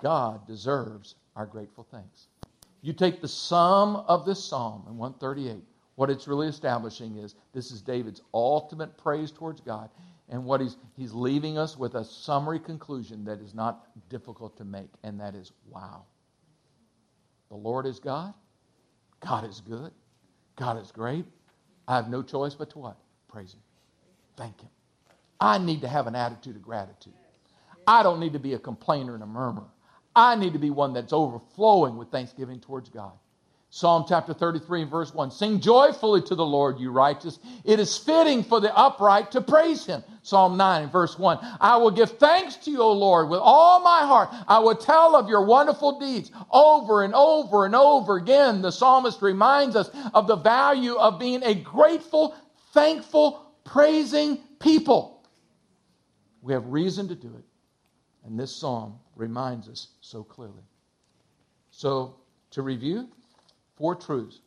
God 0.00 0.46
deserves 0.46 1.14
our 1.34 1.46
grateful 1.46 1.86
thanks. 1.90 2.28
You 2.82 2.92
take 2.92 3.20
the 3.20 3.28
sum 3.28 3.96
of 3.96 4.24
this 4.24 4.42
psalm 4.42 4.84
in 4.88 4.96
138, 4.96 5.62
what 5.96 6.10
it's 6.10 6.28
really 6.28 6.46
establishing 6.46 7.16
is 7.16 7.34
this 7.52 7.72
is 7.72 7.82
David's 7.82 8.22
ultimate 8.32 8.96
praise 8.96 9.32
towards 9.32 9.60
God. 9.60 9.90
And 10.28 10.44
what 10.44 10.60
he's, 10.60 10.76
he's 10.96 11.12
leaving 11.12 11.58
us 11.58 11.76
with 11.76 11.94
a 11.94 12.04
summary 12.04 12.60
conclusion 12.60 13.24
that 13.24 13.40
is 13.40 13.54
not 13.54 13.86
difficult 14.08 14.56
to 14.58 14.64
make, 14.64 14.90
and 15.02 15.18
that 15.18 15.34
is 15.34 15.50
wow. 15.68 16.04
The 17.48 17.56
Lord 17.56 17.86
is 17.86 17.98
God. 17.98 18.34
God 19.20 19.48
is 19.48 19.60
good. 19.60 19.90
God 20.54 20.80
is 20.80 20.92
great. 20.92 21.24
I 21.88 21.96
have 21.96 22.08
no 22.08 22.22
choice 22.22 22.54
but 22.54 22.70
to 22.70 22.78
what? 22.78 22.98
Praise 23.28 23.54
Him. 23.54 23.60
Thank 24.36 24.60
Him. 24.60 24.68
I 25.40 25.58
need 25.58 25.80
to 25.80 25.88
have 25.88 26.06
an 26.06 26.14
attitude 26.14 26.56
of 26.56 26.62
gratitude. 26.62 27.14
I 27.86 28.02
don't 28.02 28.20
need 28.20 28.34
to 28.34 28.38
be 28.38 28.54
a 28.54 28.58
complainer 28.58 29.14
and 29.14 29.22
a 29.22 29.26
murmurer. 29.26 29.70
I 30.14 30.36
need 30.36 30.52
to 30.52 30.58
be 30.58 30.70
one 30.70 30.92
that's 30.92 31.12
overflowing 31.12 31.96
with 31.96 32.10
thanksgiving 32.10 32.60
towards 32.60 32.90
God. 32.90 33.12
Psalm 33.70 34.06
chapter 34.08 34.32
33 34.32 34.82
and 34.82 34.90
verse 34.90 35.12
1. 35.12 35.30
Sing 35.30 35.60
joyfully 35.60 36.22
to 36.22 36.34
the 36.34 36.44
Lord, 36.44 36.78
you 36.80 36.90
righteous. 36.90 37.38
It 37.64 37.78
is 37.78 37.98
fitting 37.98 38.42
for 38.42 38.60
the 38.60 38.74
upright 38.74 39.30
to 39.32 39.42
praise 39.42 39.84
him. 39.84 40.02
Psalm 40.22 40.56
9 40.56 40.84
and 40.84 40.92
verse 40.92 41.18
1. 41.18 41.38
I 41.60 41.76
will 41.76 41.90
give 41.90 42.18
thanks 42.18 42.56
to 42.56 42.70
you, 42.70 42.80
O 42.80 42.92
Lord, 42.92 43.28
with 43.28 43.40
all 43.42 43.80
my 43.80 44.00
heart. 44.06 44.30
I 44.48 44.58
will 44.60 44.74
tell 44.74 45.14
of 45.14 45.28
your 45.28 45.44
wonderful 45.44 45.98
deeds 45.98 46.30
over 46.50 47.02
and 47.02 47.14
over 47.14 47.66
and 47.66 47.74
over 47.74 48.16
again. 48.16 48.62
The 48.62 48.72
psalmist 48.72 49.20
reminds 49.20 49.76
us 49.76 49.90
of 50.14 50.26
the 50.26 50.36
value 50.36 50.94
of 50.94 51.18
being 51.18 51.42
a 51.42 51.54
grateful, 51.54 52.34
thankful, 52.72 53.52
praising 53.64 54.38
people. 54.60 55.26
We 56.40 56.54
have 56.54 56.66
reason 56.66 57.06
to 57.08 57.14
do 57.14 57.34
it. 57.38 57.44
And 58.24 58.40
this 58.40 58.54
psalm 58.54 58.98
reminds 59.14 59.68
us 59.68 59.88
so 60.00 60.24
clearly. 60.24 60.62
So, 61.70 62.16
to 62.52 62.62
review, 62.62 63.08
four 63.78 63.94
truths 63.94 64.40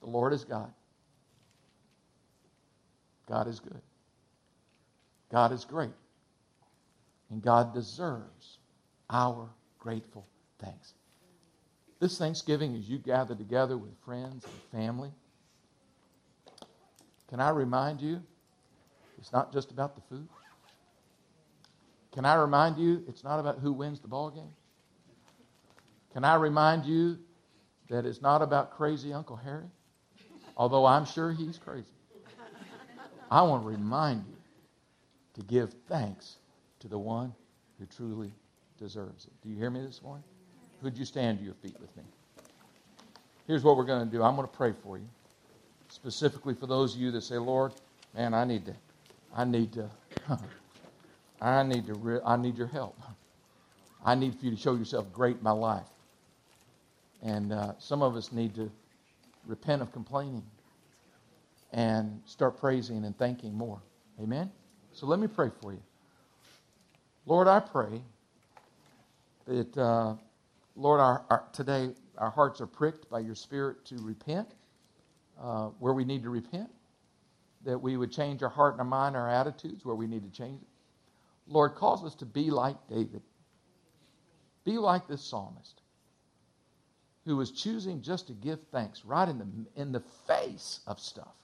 the 0.00 0.06
Lord 0.06 0.32
is 0.32 0.44
God, 0.44 0.72
God 3.28 3.48
is 3.48 3.58
good, 3.58 3.80
God 5.32 5.50
is 5.52 5.64
great, 5.64 5.90
and 7.30 7.42
God 7.42 7.74
deserves 7.74 8.58
our 9.10 9.48
grateful 9.78 10.26
thanks. 10.60 10.94
This 11.98 12.18
Thanksgiving, 12.18 12.76
as 12.76 12.88
you 12.88 12.98
gather 12.98 13.34
together 13.34 13.76
with 13.78 13.90
friends 14.04 14.44
and 14.44 14.80
family, 14.80 15.10
can 17.28 17.40
I 17.40 17.50
remind 17.50 18.00
you, 18.00 18.22
it's 19.18 19.32
not 19.32 19.52
just 19.52 19.70
about 19.70 19.94
the 19.94 20.02
food. 20.02 20.28
Can 22.12 22.24
I 22.24 22.34
remind 22.34 22.78
you, 22.78 23.02
it's 23.08 23.24
not 23.24 23.40
about 23.40 23.58
who 23.58 23.72
wins 23.72 24.00
the 24.00 24.08
ball 24.08 24.30
game? 24.30 24.54
Can 26.12 26.24
I 26.24 26.36
remind 26.36 26.86
you 26.86 27.18
that 27.88 28.06
it's 28.06 28.20
not 28.20 28.42
about 28.42 28.76
crazy 28.76 29.12
Uncle 29.12 29.36
Harry? 29.36 29.70
Although 30.56 30.86
I'm 30.86 31.04
sure 31.04 31.32
he's 31.32 31.58
crazy. 31.58 31.86
I 33.30 33.42
want 33.42 33.62
to 33.62 33.68
remind 33.68 34.24
you 34.26 34.36
to 35.34 35.42
give 35.42 35.74
thanks 35.88 36.36
to 36.80 36.88
the 36.88 36.98
one 36.98 37.34
who 37.78 37.86
truly 37.86 38.32
deserves 38.78 39.26
it. 39.26 39.32
Do 39.42 39.48
you 39.48 39.56
hear 39.56 39.70
me 39.70 39.80
this 39.80 40.02
morning? 40.02 40.24
Could 40.82 40.96
you 40.96 41.04
stand 41.04 41.38
to 41.38 41.44
your 41.44 41.54
feet 41.54 41.76
with 41.80 41.94
me? 41.96 42.04
Here's 43.46 43.62
what 43.62 43.76
we're 43.76 43.84
going 43.84 44.04
to 44.04 44.10
do 44.10 44.22
I'm 44.22 44.36
going 44.36 44.46
to 44.48 44.54
pray 44.54 44.72
for 44.82 44.98
you, 44.98 45.08
specifically 45.88 46.54
for 46.54 46.66
those 46.66 46.94
of 46.94 47.00
you 47.00 47.10
that 47.12 47.22
say, 47.22 47.38
Lord, 47.38 47.72
man, 48.14 48.34
I 48.34 48.44
need 48.44 48.66
to, 48.66 48.74
I 49.34 49.44
need 49.44 49.72
to, 49.74 49.90
I 51.40 51.62
need 51.62 51.86
to, 51.86 51.94
re- 51.94 52.20
I 52.24 52.36
need 52.36 52.56
your 52.56 52.66
help. 52.66 52.98
I 54.04 54.14
need 54.14 54.38
for 54.38 54.44
you 54.44 54.50
to 54.52 54.56
show 54.56 54.74
yourself 54.74 55.12
great 55.12 55.38
in 55.38 55.42
my 55.42 55.50
life. 55.50 55.86
And 57.26 57.52
uh, 57.52 57.72
some 57.78 58.02
of 58.02 58.14
us 58.14 58.30
need 58.30 58.54
to 58.54 58.70
repent 59.48 59.82
of 59.82 59.90
complaining 59.90 60.44
and 61.72 62.22
start 62.24 62.56
praising 62.56 63.04
and 63.04 63.18
thanking 63.18 63.52
more. 63.52 63.82
Amen? 64.22 64.48
So 64.92 65.06
let 65.06 65.18
me 65.18 65.26
pray 65.26 65.50
for 65.60 65.72
you. 65.72 65.82
Lord, 67.26 67.48
I 67.48 67.58
pray 67.58 68.00
that, 69.48 69.76
uh, 69.76 70.14
Lord, 70.76 71.00
our, 71.00 71.24
our, 71.28 71.44
today 71.52 71.90
our 72.16 72.30
hearts 72.30 72.60
are 72.60 72.66
pricked 72.68 73.10
by 73.10 73.18
your 73.18 73.34
Spirit 73.34 73.84
to 73.86 73.96
repent 73.96 74.54
uh, 75.42 75.70
where 75.80 75.94
we 75.94 76.04
need 76.04 76.22
to 76.22 76.30
repent, 76.30 76.70
that 77.64 77.76
we 77.76 77.96
would 77.96 78.12
change 78.12 78.44
our 78.44 78.48
heart 78.48 78.74
and 78.74 78.80
our 78.80 78.86
mind, 78.86 79.16
our 79.16 79.28
attitudes 79.28 79.84
where 79.84 79.96
we 79.96 80.06
need 80.06 80.22
to 80.22 80.30
change 80.30 80.62
it. 80.62 80.68
Lord, 81.48 81.74
cause 81.74 82.04
us 82.04 82.14
to 82.16 82.24
be 82.24 82.50
like 82.50 82.76
David. 82.88 83.22
Be 84.64 84.78
like 84.78 85.08
this 85.08 85.22
psalmist 85.22 85.82
who 87.26 87.36
was 87.36 87.50
choosing 87.50 88.00
just 88.00 88.28
to 88.28 88.32
give 88.32 88.62
thanks 88.70 89.04
right 89.04 89.28
in 89.28 89.38
the, 89.38 89.46
in 89.74 89.92
the 89.92 90.02
face 90.26 90.80
of 90.86 90.98
stuff, 90.98 91.34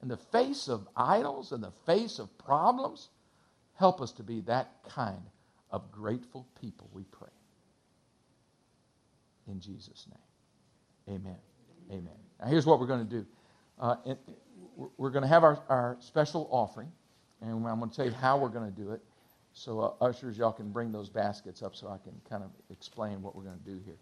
in 0.00 0.08
the 0.08 0.16
face 0.16 0.68
of 0.68 0.88
idols, 0.96 1.52
in 1.52 1.60
the 1.60 1.72
face 1.84 2.20
of 2.20 2.38
problems. 2.38 3.08
Help 3.74 4.00
us 4.00 4.12
to 4.12 4.22
be 4.22 4.40
that 4.42 4.70
kind 4.88 5.20
of 5.70 5.90
grateful 5.90 6.46
people, 6.60 6.88
we 6.92 7.02
pray. 7.04 7.28
In 9.48 9.60
Jesus' 9.60 10.06
name. 10.08 11.16
Amen. 11.16 11.36
Amen. 11.90 12.14
Now, 12.40 12.46
here's 12.46 12.64
what 12.66 12.78
we're 12.78 12.86
going 12.86 13.06
to 13.06 13.16
do 13.16 13.26
uh, 13.80 13.96
we're 14.96 15.10
going 15.10 15.22
to 15.22 15.28
have 15.28 15.44
our, 15.44 15.60
our 15.68 15.96
special 16.00 16.48
offering, 16.50 16.90
and 17.40 17.50
I'm 17.66 17.78
going 17.78 17.90
to 17.90 17.96
tell 17.96 18.06
you 18.06 18.12
how 18.12 18.38
we're 18.38 18.48
going 18.48 18.70
to 18.72 18.76
do 18.76 18.92
it. 18.92 19.00
So, 19.52 19.80
uh, 19.80 20.04
ushers, 20.04 20.38
y'all 20.38 20.52
can 20.52 20.70
bring 20.70 20.92
those 20.92 21.08
baskets 21.08 21.62
up 21.62 21.74
so 21.74 21.88
I 21.88 21.98
can 21.98 22.12
kind 22.28 22.44
of 22.44 22.50
explain 22.70 23.22
what 23.22 23.34
we're 23.34 23.42
going 23.42 23.58
to 23.58 23.70
do 23.70 23.80
here. 23.84 23.96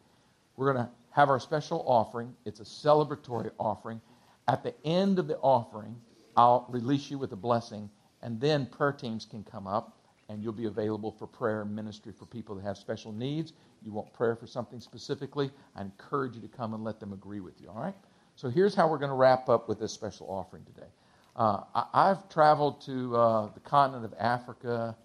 We're 0.56 0.72
going 0.72 0.84
to 0.86 0.90
have 1.10 1.28
our 1.28 1.40
special 1.40 1.84
offering. 1.86 2.34
It's 2.44 2.60
a 2.60 2.64
celebratory 2.64 3.50
offering. 3.58 4.00
At 4.48 4.62
the 4.62 4.74
end 4.84 5.18
of 5.18 5.26
the 5.28 5.38
offering, 5.38 5.96
I'll 6.36 6.66
release 6.68 7.10
you 7.10 7.18
with 7.18 7.32
a 7.32 7.36
blessing, 7.36 7.90
and 8.22 8.40
then 8.40 8.66
prayer 8.66 8.92
teams 8.92 9.24
can 9.24 9.42
come 9.44 9.66
up, 9.66 9.98
and 10.28 10.42
you'll 10.42 10.52
be 10.52 10.66
available 10.66 11.12
for 11.12 11.26
prayer 11.26 11.62
and 11.62 11.74
ministry 11.74 12.12
for 12.12 12.26
people 12.26 12.54
that 12.56 12.62
have 12.62 12.76
special 12.76 13.12
needs. 13.12 13.52
You 13.82 13.92
want 13.92 14.12
prayer 14.12 14.36
for 14.36 14.46
something 14.46 14.80
specifically, 14.80 15.50
I 15.74 15.82
encourage 15.82 16.34
you 16.34 16.42
to 16.42 16.48
come 16.48 16.74
and 16.74 16.84
let 16.84 17.00
them 17.00 17.12
agree 17.12 17.40
with 17.40 17.60
you, 17.60 17.68
all 17.68 17.80
right? 17.80 17.94
So 18.34 18.50
here's 18.50 18.74
how 18.74 18.88
we're 18.88 18.98
going 18.98 19.10
to 19.10 19.16
wrap 19.16 19.48
up 19.48 19.68
with 19.68 19.78
this 19.78 19.92
special 19.92 20.26
offering 20.28 20.64
today. 20.64 20.88
Uh, 21.36 21.60
I, 21.92 22.08
have 22.08 22.28
traveled 22.28 22.80
to 22.82 23.16
uh, 23.16 23.46
the 23.52 23.60
continent 23.60 24.04
of 24.04 24.14
Africa. 24.18 24.96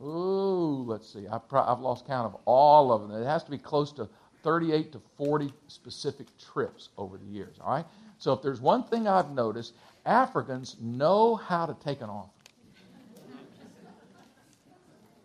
Ooh, 0.00 0.84
let's 0.86 1.12
see. 1.12 1.26
I've, 1.26 1.48
pro- 1.48 1.64
I've 1.64 1.80
lost 1.80 2.06
count 2.06 2.32
of 2.32 2.40
all 2.44 2.92
of 2.92 3.02
them. 3.02 3.20
It 3.20 3.26
has 3.26 3.44
to 3.44 3.50
be 3.50 3.58
close 3.58 3.92
to 3.94 4.08
38 4.42 4.92
to 4.92 5.00
40 5.16 5.52
specific 5.68 6.26
trips 6.38 6.88
over 6.96 7.16
the 7.16 7.26
years, 7.26 7.56
all 7.60 7.72
right? 7.72 7.86
So 8.18 8.32
if 8.32 8.42
there's 8.42 8.60
one 8.60 8.84
thing 8.84 9.08
I've 9.08 9.30
noticed, 9.30 9.74
Africans 10.04 10.76
know 10.80 11.36
how 11.36 11.66
to 11.66 11.76
take 11.84 12.00
an 12.00 12.10
offering. 12.10 12.30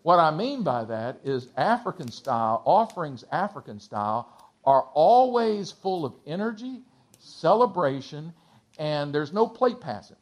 what 0.04 0.20
I 0.20 0.32
mean 0.32 0.64
by 0.64 0.86
that 0.86 1.20
is 1.24 1.48
African 1.58 2.12
style, 2.12 2.62
offerings 2.66 3.24
African 3.32 3.80
style, 3.80 4.30
are 4.64 4.84
always 4.94 5.72
full 5.72 6.06
of 6.06 6.14
energy, 6.26 6.82
celebration, 7.20 8.34
and 8.78 9.14
there's 9.14 9.34
no 9.34 9.48
plate 9.48 9.80
passing. 9.80 10.18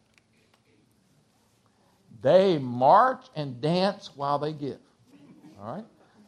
They 2.22 2.58
march 2.58 3.26
and 3.36 3.60
dance 3.60 4.10
while 4.16 4.40
they 4.40 4.54
give. 4.54 4.80
All 5.60 5.76
right? 5.76 5.86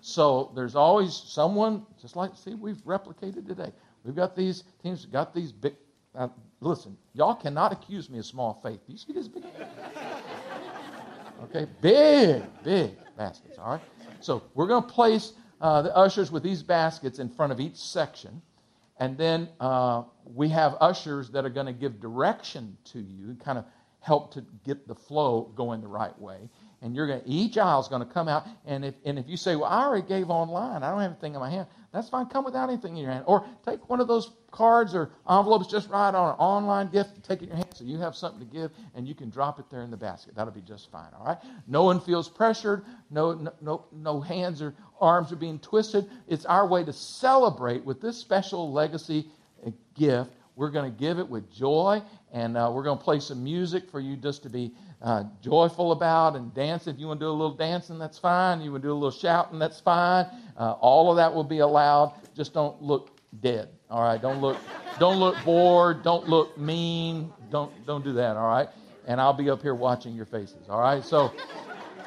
So 0.07 0.51
there's 0.53 0.75
always 0.75 1.15
someone, 1.15 1.83
just 1.99 2.15
like, 2.15 2.29
see, 2.35 2.53
we've 2.53 2.77
replicated 2.85 3.47
today. 3.47 3.71
We've 4.03 4.15
got 4.15 4.35
these 4.35 4.63
teams, 4.83 5.03
got 5.07 5.33
these 5.33 5.51
big. 5.51 5.73
Uh, 6.13 6.27
listen, 6.61 6.95
y'all 7.15 7.33
cannot 7.33 7.71
accuse 7.73 8.07
me 8.07 8.19
of 8.19 8.25
small 8.27 8.53
faith. 8.61 8.81
You 8.85 8.97
see 8.99 9.13
this 9.13 9.27
big? 9.27 9.43
Okay, 11.45 11.65
big, 11.81 12.43
big 12.63 12.91
baskets, 13.17 13.57
all 13.57 13.71
right? 13.71 13.81
So 14.19 14.43
we're 14.53 14.67
going 14.67 14.83
to 14.83 14.87
place 14.87 15.33
uh, 15.59 15.81
the 15.81 15.95
ushers 15.97 16.31
with 16.31 16.43
these 16.43 16.61
baskets 16.61 17.17
in 17.17 17.27
front 17.27 17.51
of 17.51 17.59
each 17.59 17.75
section. 17.75 18.43
And 18.99 19.17
then 19.17 19.49
uh, 19.59 20.03
we 20.23 20.49
have 20.49 20.77
ushers 20.81 21.31
that 21.31 21.45
are 21.45 21.49
going 21.49 21.65
to 21.65 21.73
give 21.73 21.99
direction 21.99 22.77
to 22.91 22.99
you, 22.99 23.35
kind 23.43 23.57
of 23.57 23.65
help 24.01 24.31
to 24.35 24.45
get 24.63 24.87
the 24.87 24.93
flow 24.93 25.51
going 25.55 25.81
the 25.81 25.87
right 25.87 26.17
way 26.19 26.47
and 26.85 26.95
you're 26.95 27.07
going 27.07 27.19
to, 27.19 27.27
each 27.27 27.57
aisle 27.57 27.81
is 27.81 27.87
going 27.87 28.05
to 28.05 28.13
come 28.13 28.27
out. 28.27 28.45
And 28.67 28.85
if, 28.85 28.93
and 29.05 29.17
if 29.17 29.27
you 29.27 29.37
say, 29.37 29.55
well, 29.55 29.65
I 29.65 29.85
already 29.85 30.07
gave 30.07 30.29
online, 30.29 30.83
I 30.83 30.91
don't 30.91 31.01
have 31.01 31.11
anything 31.11 31.33
in 31.33 31.39
my 31.39 31.49
hand, 31.49 31.65
that's 31.91 32.09
fine. 32.09 32.27
Come 32.27 32.45
without 32.45 32.69
anything 32.69 32.95
in 32.95 33.03
your 33.03 33.11
hand. 33.11 33.23
Or 33.25 33.43
take 33.65 33.89
one 33.89 33.99
of 33.99 34.07
those 34.07 34.29
cards 34.51 34.93
or 34.93 35.09
envelopes, 35.27 35.65
just 35.65 35.89
write 35.89 36.13
on 36.13 36.29
an 36.29 36.35
online 36.35 36.89
gift, 36.89 37.23
take 37.23 37.41
it 37.41 37.45
in 37.45 37.47
your 37.49 37.55
hand 37.55 37.69
so 37.73 37.85
you 37.85 37.97
have 37.97 38.15
something 38.15 38.39
to 38.39 38.53
give, 38.53 38.69
and 38.93 39.07
you 39.07 39.15
can 39.15 39.31
drop 39.31 39.59
it 39.59 39.65
there 39.71 39.81
in 39.81 39.89
the 39.89 39.97
basket. 39.97 40.35
That'll 40.35 40.53
be 40.53 40.61
just 40.61 40.91
fine, 40.91 41.09
all 41.17 41.25
right? 41.25 41.37
No 41.67 41.83
one 41.83 41.99
feels 41.99 42.29
pressured. 42.29 42.85
No, 43.09 43.33
no, 43.33 43.51
no, 43.61 43.85
no 43.91 44.21
hands 44.21 44.61
or 44.61 44.75
arms 45.01 45.31
are 45.31 45.37
being 45.37 45.57
twisted. 45.57 46.07
It's 46.27 46.45
our 46.45 46.67
way 46.67 46.83
to 46.83 46.93
celebrate 46.93 47.83
with 47.83 47.99
this 47.99 48.15
special 48.15 48.71
legacy 48.71 49.25
gift. 49.95 50.29
We're 50.55 50.69
going 50.69 50.89
to 50.89 50.97
give 50.97 51.17
it 51.17 51.27
with 51.27 51.51
joy, 51.51 52.01
and 52.31 52.55
uh, 52.55 52.71
we're 52.71 52.83
going 52.83 52.97
to 52.97 53.03
play 53.03 53.19
some 53.19 53.43
music 53.43 53.89
for 53.89 53.99
you 53.99 54.15
just 54.15 54.43
to 54.43 54.49
be 54.49 54.71
uh, 55.05 55.23
joyful 55.39 55.91
about 55.91 56.35
and 56.35 56.51
dance. 56.55 56.87
If 56.87 56.97
you 56.97 57.07
want 57.07 57.19
to 57.19 57.27
do 57.27 57.29
a 57.29 57.31
little 57.31 57.55
dancing, 57.55 57.99
that's 57.99 58.17
fine. 58.17 58.59
You 58.59 58.71
want 58.71 58.81
to 58.81 58.89
do 58.89 58.91
a 58.91 58.95
little 58.95 59.11
shouting, 59.11 59.59
that's 59.59 59.79
fine. 59.79 60.25
Uh, 60.57 60.71
all 60.81 61.11
of 61.11 61.17
that 61.17 61.31
will 61.31 61.43
be 61.43 61.59
allowed. 61.59 62.13
Just 62.35 62.55
don't 62.55 62.81
look 62.81 63.11
dead. 63.39 63.69
All 63.89 64.01
right. 64.01 64.19
Don't 64.19 64.41
look. 64.41 64.57
Don't 64.99 65.17
look 65.17 65.35
bored. 65.43 66.03
Don't 66.03 66.29
look 66.29 66.57
mean. 66.57 67.29
Don't 67.51 67.85
don't 67.85 68.01
do 68.01 68.13
that. 68.13 68.37
All 68.37 68.47
right. 68.47 68.69
And 69.07 69.19
I'll 69.19 69.33
be 69.33 69.49
up 69.49 69.61
here 69.61 69.75
watching 69.75 70.15
your 70.15 70.25
faces. 70.25 70.69
All 70.69 70.79
right. 70.79 71.03
So, 71.03 71.33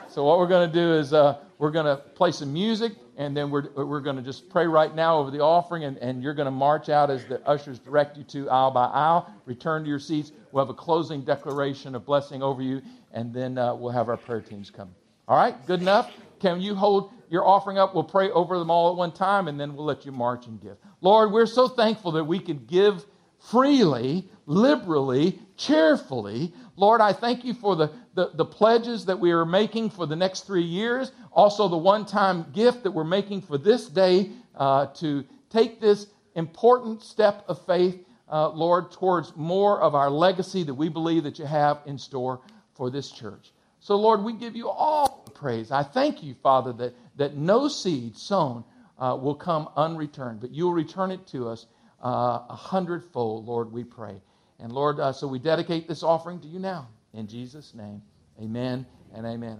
so 0.08 0.24
what 0.24 0.38
we're 0.38 0.46
going 0.46 0.66
to 0.66 0.72
do 0.72 0.94
is 0.94 1.12
uh, 1.12 1.36
we're 1.58 1.70
going 1.70 1.84
to 1.84 1.98
play 1.98 2.32
some 2.32 2.50
music, 2.50 2.94
and 3.18 3.36
then 3.36 3.50
we're 3.50 3.68
we're 3.74 4.00
going 4.00 4.16
to 4.16 4.22
just 4.22 4.48
pray 4.48 4.66
right 4.66 4.94
now 4.94 5.18
over 5.18 5.30
the 5.30 5.40
offering, 5.40 5.84
and, 5.84 5.98
and 5.98 6.22
you're 6.22 6.32
going 6.32 6.46
to 6.46 6.50
march 6.50 6.88
out 6.88 7.10
as 7.10 7.26
the 7.26 7.46
ushers 7.46 7.78
direct 7.78 8.16
you 8.16 8.24
to 8.24 8.48
aisle 8.48 8.70
by 8.70 8.86
aisle. 8.86 9.30
Return 9.44 9.82
to 9.82 9.88
your 9.90 9.98
seats. 9.98 10.32
We'll 10.52 10.64
have 10.64 10.70
a 10.70 10.74
closing 10.74 11.22
declaration 11.22 11.94
of 11.94 12.04
blessing 12.04 12.42
over 12.42 12.62
you, 12.62 12.82
and 13.12 13.32
then 13.32 13.58
uh, 13.58 13.74
we'll 13.74 13.92
have 13.92 14.08
our 14.08 14.16
prayer 14.16 14.40
teams 14.40 14.70
come. 14.70 14.90
All 15.26 15.36
right, 15.36 15.54
good 15.66 15.80
enough? 15.80 16.10
Can 16.40 16.60
you 16.60 16.74
hold 16.74 17.12
your 17.28 17.46
offering 17.46 17.78
up? 17.78 17.94
We'll 17.94 18.04
pray 18.04 18.30
over 18.30 18.58
them 18.58 18.70
all 18.70 18.90
at 18.90 18.96
one 18.96 19.12
time, 19.12 19.48
and 19.48 19.60
then 19.60 19.74
we'll 19.74 19.84
let 19.84 20.06
you 20.06 20.12
march 20.12 20.46
and 20.46 20.60
give. 20.60 20.76
Lord, 21.00 21.32
we're 21.32 21.46
so 21.46 21.68
thankful 21.68 22.12
that 22.12 22.24
we 22.24 22.38
can 22.38 22.64
give 22.66 23.04
freely, 23.38 24.28
liberally, 24.46 25.38
cheerfully. 25.56 26.52
Lord, 26.76 27.00
I 27.00 27.12
thank 27.12 27.44
you 27.44 27.54
for 27.54 27.76
the, 27.76 27.92
the, 28.14 28.30
the, 28.34 28.44
pledges 28.44 29.04
that 29.06 29.18
we 29.18 29.30
are 29.32 29.44
making 29.44 29.90
for 29.90 30.06
the 30.06 30.16
next 30.16 30.46
three 30.46 30.62
years, 30.62 31.12
also 31.32 31.68
the 31.68 31.76
one 31.76 32.04
time 32.04 32.46
gift 32.52 32.82
that 32.84 32.90
we're 32.90 33.04
making 33.04 33.42
for 33.42 33.58
this 33.58 33.86
day 33.86 34.30
uh, 34.56 34.86
to 34.86 35.24
take 35.50 35.80
this 35.80 36.06
important 36.34 37.02
step 37.02 37.44
of 37.48 37.64
faith 37.66 38.04
uh, 38.30 38.50
Lord, 38.50 38.92
towards 38.92 39.34
more 39.36 39.80
of 39.80 39.94
our 39.94 40.10
legacy 40.10 40.62
that 40.64 40.74
we 40.74 40.88
believe 40.88 41.24
that 41.24 41.38
you 41.38 41.46
have 41.46 41.80
in 41.86 41.98
store 41.98 42.40
for 42.74 42.90
this 42.90 43.10
church. 43.10 43.52
So, 43.80 43.96
Lord, 43.96 44.22
we 44.22 44.32
give 44.32 44.56
you 44.56 44.68
all 44.68 45.22
the 45.24 45.30
praise. 45.30 45.70
I 45.70 45.82
thank 45.82 46.22
you, 46.22 46.34
Father, 46.42 46.72
that, 46.74 46.94
that 47.16 47.36
no 47.36 47.68
seed 47.68 48.16
sown 48.16 48.64
uh, 48.98 49.16
will 49.20 49.34
come 49.34 49.68
unreturned, 49.76 50.40
but 50.40 50.50
you'll 50.50 50.72
return 50.72 51.10
it 51.10 51.26
to 51.28 51.48
us 51.48 51.66
uh, 52.04 52.42
a 52.48 52.56
hundredfold, 52.56 53.46
Lord, 53.46 53.72
we 53.72 53.84
pray. 53.84 54.20
And 54.58 54.72
Lord, 54.72 55.00
uh, 55.00 55.12
so 55.12 55.26
we 55.26 55.38
dedicate 55.38 55.88
this 55.88 56.02
offering 56.02 56.40
to 56.40 56.48
you 56.48 56.58
now. 56.58 56.88
In 57.14 57.26
Jesus' 57.26 57.74
name, 57.74 58.02
amen 58.40 58.84
and 59.14 59.24
amen. 59.24 59.56